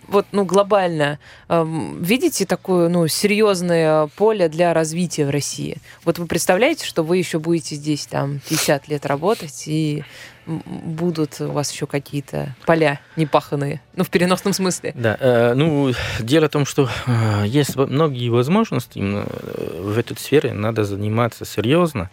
вот, 0.08 0.26
ну, 0.32 0.46
глобально 0.46 1.20
видите 1.50 2.46
такое, 2.46 2.90
ну, 2.90 3.08
серьезное 3.08 4.08
поле 4.16 4.50
для 4.50 4.74
развития 4.74 5.26
в 5.26 5.30
России? 5.30 5.78
Вот 6.06 6.20
вы 6.20 6.26
представляете, 6.28 6.86
что 6.86 7.04
вы 7.04 7.18
еще 7.18 7.40
будете 7.40 7.76
здесь 7.76 8.06
там 8.06 8.40
50 8.48 8.88
лет 8.88 9.06
работать 9.06 9.64
и 9.68 10.04
будут 10.46 11.40
у 11.40 11.52
вас 11.52 11.72
еще 11.72 11.86
какие-то 11.86 12.56
поля 12.66 13.00
непаханные, 13.16 13.82
ну, 13.96 14.04
в 14.04 14.10
переносном 14.10 14.54
смысле. 14.54 14.94
Да, 14.96 15.18
э, 15.20 15.54
ну, 15.54 15.92
дело 16.20 16.48
в 16.48 16.50
том, 16.50 16.66
что 16.66 16.90
э, 17.06 17.44
есть 17.46 17.76
многие 17.76 18.30
возможности 18.30 19.00
э, 19.00 19.82
в 19.82 19.98
этой 19.98 20.18
сфере, 20.18 20.54
надо 20.54 20.84
заниматься 20.84 21.46
серьезно. 21.46 22.10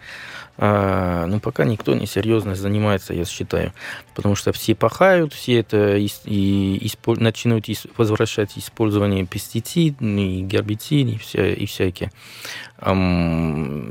А, 0.61 1.27
ну, 1.27 1.39
пока 1.39 1.65
никто 1.65 1.95
не 1.95 2.07
серьезно 2.07 2.57
занимается, 2.57 3.15
я 3.15 3.25
считаю. 3.25 3.73
Потому 4.17 4.35
что 4.35 4.53
все 4.53 4.75
пахают, 4.75 5.33
все 5.33 5.61
это 5.61 5.97
и, 5.97 6.09
и 6.25 6.79
исполь, 6.85 7.21
начинают 7.21 7.67
возвращать 7.97 8.59
использование 8.59 9.25
пестицидов, 9.25 10.01
и 10.01 10.43
гербицидов, 10.43 11.15
и, 11.15 11.19
вся, 11.19 11.47
и 11.47 11.67
всякие. 11.67 12.11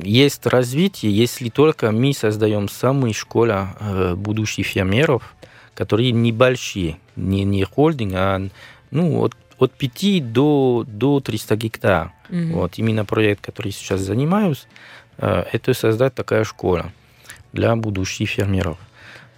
Есть 0.03 0.45
развитие, 0.45 1.15
если 1.15 1.47
только 1.47 1.91
мы 1.91 2.13
создаем 2.13 2.67
самые 2.67 3.13
школы 3.13 3.67
э, 3.79 4.15
будущих 4.15 4.67
фермеров, 4.67 5.35
которые 5.73 6.11
небольшие, 6.11 6.97
не, 7.15 7.45
не 7.45 7.63
холдинг, 7.63 8.13
а 8.15 8.41
ну, 8.91 9.21
от, 9.21 9.35
от 9.57 9.71
5 9.71 10.33
до, 10.33 10.83
до 10.85 11.21
300 11.21 11.55
гектар. 11.55 12.13
Mm-hmm. 12.29 12.53
Вот 12.53 12.77
именно 12.77 13.05
проект, 13.05 13.45
который 13.45 13.71
сейчас 13.71 14.01
занимаюсь, 14.01 14.67
это 15.17 15.73
создать 15.73 16.13
такая 16.15 16.43
школа 16.43 16.91
для 17.53 17.75
будущих 17.75 18.29
фермеров. 18.29 18.77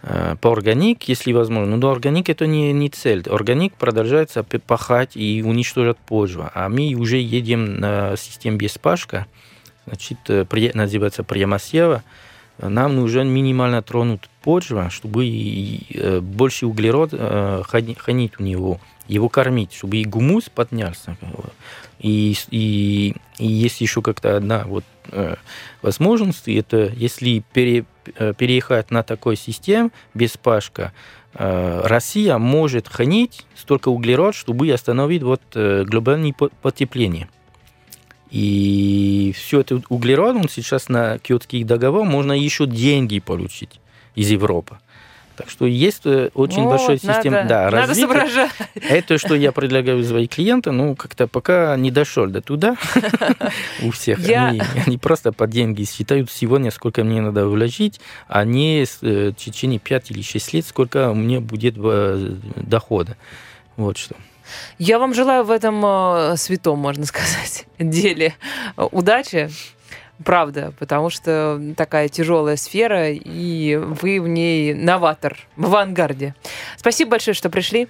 Э, 0.01 0.35
по 0.39 0.51
органик, 0.51 1.03
если 1.03 1.33
возможно. 1.33 1.75
Но 1.75 1.91
органик 1.91 2.29
это 2.29 2.47
не, 2.47 2.71
не 2.73 2.89
цель. 2.89 3.23
Органик 3.29 3.73
продолжается 3.73 4.43
пахать 4.43 5.15
и 5.15 5.43
уничтожать 5.43 5.97
почву. 5.97 6.49
А 6.53 6.69
мы 6.69 6.93
уже 6.95 7.17
едем 7.17 7.79
на 7.79 8.15
систему 8.15 8.57
без 8.57 8.77
пашка, 8.77 9.27
значит, 9.85 10.19
э, 10.29 10.45
называется 10.73 11.23
Приямасева. 11.23 12.03
нам 12.59 12.95
нужен 12.95 13.27
минимально 13.27 13.81
тронут 13.81 14.29
почва, 14.41 14.89
чтобы 14.89 15.25
э, 15.27 16.19
больше 16.21 16.65
углерод 16.65 17.09
э, 17.13 17.63
хранить 17.65 18.39
у 18.39 18.43
него, 18.43 18.79
его 19.07 19.27
кормить, 19.27 19.73
чтобы 19.73 19.97
и 19.97 20.05
гумус 20.05 20.49
поднялся. 20.49 21.17
И, 21.99 22.35
и, 22.51 23.15
и 23.37 23.47
есть 23.47 23.81
еще 23.81 24.01
как-то 24.01 24.37
одна 24.37 24.63
вот 24.65 24.85
э, 25.11 25.35
возможность, 25.81 26.47
это 26.47 26.91
если 26.95 27.43
пере, 27.53 27.85
э, 28.15 28.33
переехать 28.37 28.91
на 28.91 29.03
такой 29.03 29.35
систем 29.35 29.91
без 30.13 30.37
пашка, 30.37 30.93
э, 31.33 31.81
Россия 31.85 32.37
может 32.37 32.87
хранить 32.87 33.45
столько 33.55 33.89
углерод, 33.89 34.35
чтобы 34.35 34.71
остановить 34.71 35.23
вот 35.23 35.41
глобальное 35.53 36.33
по- 36.33 36.49
потепление. 36.61 37.29
И 38.31 39.33
все 39.35 39.61
это 39.61 39.81
углерод, 39.89 40.35
он 40.35 40.49
сейчас 40.49 40.87
на 40.87 41.17
киотский 41.17 41.63
договор 41.63 42.05
можно 42.05 42.33
еще 42.33 42.67
деньги 42.67 43.19
получить 43.19 43.79
из 44.15 44.29
Европы. 44.29 44.77
Так 45.39 45.49
что 45.49 45.65
есть 45.65 46.01
э, 46.03 46.31
очень 46.33 46.63
Вот, 46.63 46.71
большая 46.71 46.97
система 46.97 47.37
надо, 47.37 47.47
да, 47.47 47.63
надо 47.71 47.77
развития. 47.77 48.01
соображать. 48.01 48.51
Это, 48.75 49.17
что 49.17 49.35
я 49.35 49.53
предлагаю 49.53 50.03
своим 50.03 50.27
клиентам, 50.27 50.75
ну, 50.75 50.97
как-то 50.97 51.27
пока 51.27 51.77
не 51.77 51.91
дошел 51.91 52.27
до 52.27 52.41
туда 52.41 52.75
у 53.81 53.91
всех. 53.91 54.19
Они, 54.27 54.97
просто 54.97 55.31
по 55.31 55.47
деньги 55.47 55.85
считают 55.85 56.29
сегодня, 56.29 56.71
сколько 56.71 57.05
мне 57.05 57.21
надо 57.21 57.47
вложить, 57.47 58.01
а 58.27 58.43
не 58.43 58.83
э, 58.83 59.29
в 59.29 59.33
течение 59.35 59.79
5 59.79 60.11
или 60.11 60.21
6 60.23 60.53
лет, 60.55 60.65
сколько 60.65 61.09
у 61.09 61.15
меня 61.15 61.39
будет 61.39 61.75
э, 61.77 62.35
дохода. 62.57 63.15
Вот 63.77 63.97
что. 63.97 64.17
Я 64.77 64.99
вам 64.99 65.13
желаю 65.13 65.45
в 65.45 65.51
этом 65.51 66.35
святом, 66.35 66.79
можно 66.79 67.05
сказать, 67.05 67.65
деле 67.79 68.35
удачи. 68.75 69.49
Правда, 70.23 70.73
потому 70.79 71.09
что 71.09 71.61
такая 71.77 72.09
тяжелая 72.09 72.57
сфера, 72.57 73.09
и 73.09 73.75
вы 73.77 74.19
в 74.19 74.27
ней 74.27 74.73
новатор, 74.73 75.37
в 75.55 75.65
авангарде. 75.65 76.35
Спасибо 76.77 77.11
большое, 77.11 77.33
что 77.33 77.49
пришли. 77.49 77.87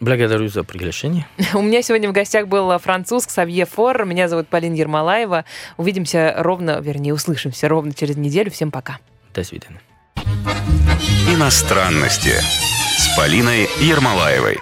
Благодарю 0.00 0.48
за 0.48 0.62
приглашение. 0.62 1.26
У 1.54 1.62
меня 1.62 1.82
сегодня 1.82 2.08
в 2.08 2.12
гостях 2.12 2.46
был 2.46 2.76
француз 2.78 3.26
Ксавье 3.26 3.64
Фор. 3.64 4.04
Меня 4.04 4.28
зовут 4.28 4.48
Полина 4.48 4.74
Ермолаева. 4.74 5.44
Увидимся 5.76 6.34
ровно, 6.36 6.78
вернее, 6.80 7.14
услышимся 7.14 7.68
ровно 7.68 7.92
через 7.92 8.16
неделю. 8.16 8.50
Всем 8.50 8.70
пока. 8.70 8.98
До 9.34 9.42
свидания. 9.42 9.80
Иностранности 11.28 12.34
с 12.96 13.16
Полиной 13.16 13.68
Ермолаевой. 13.80 14.58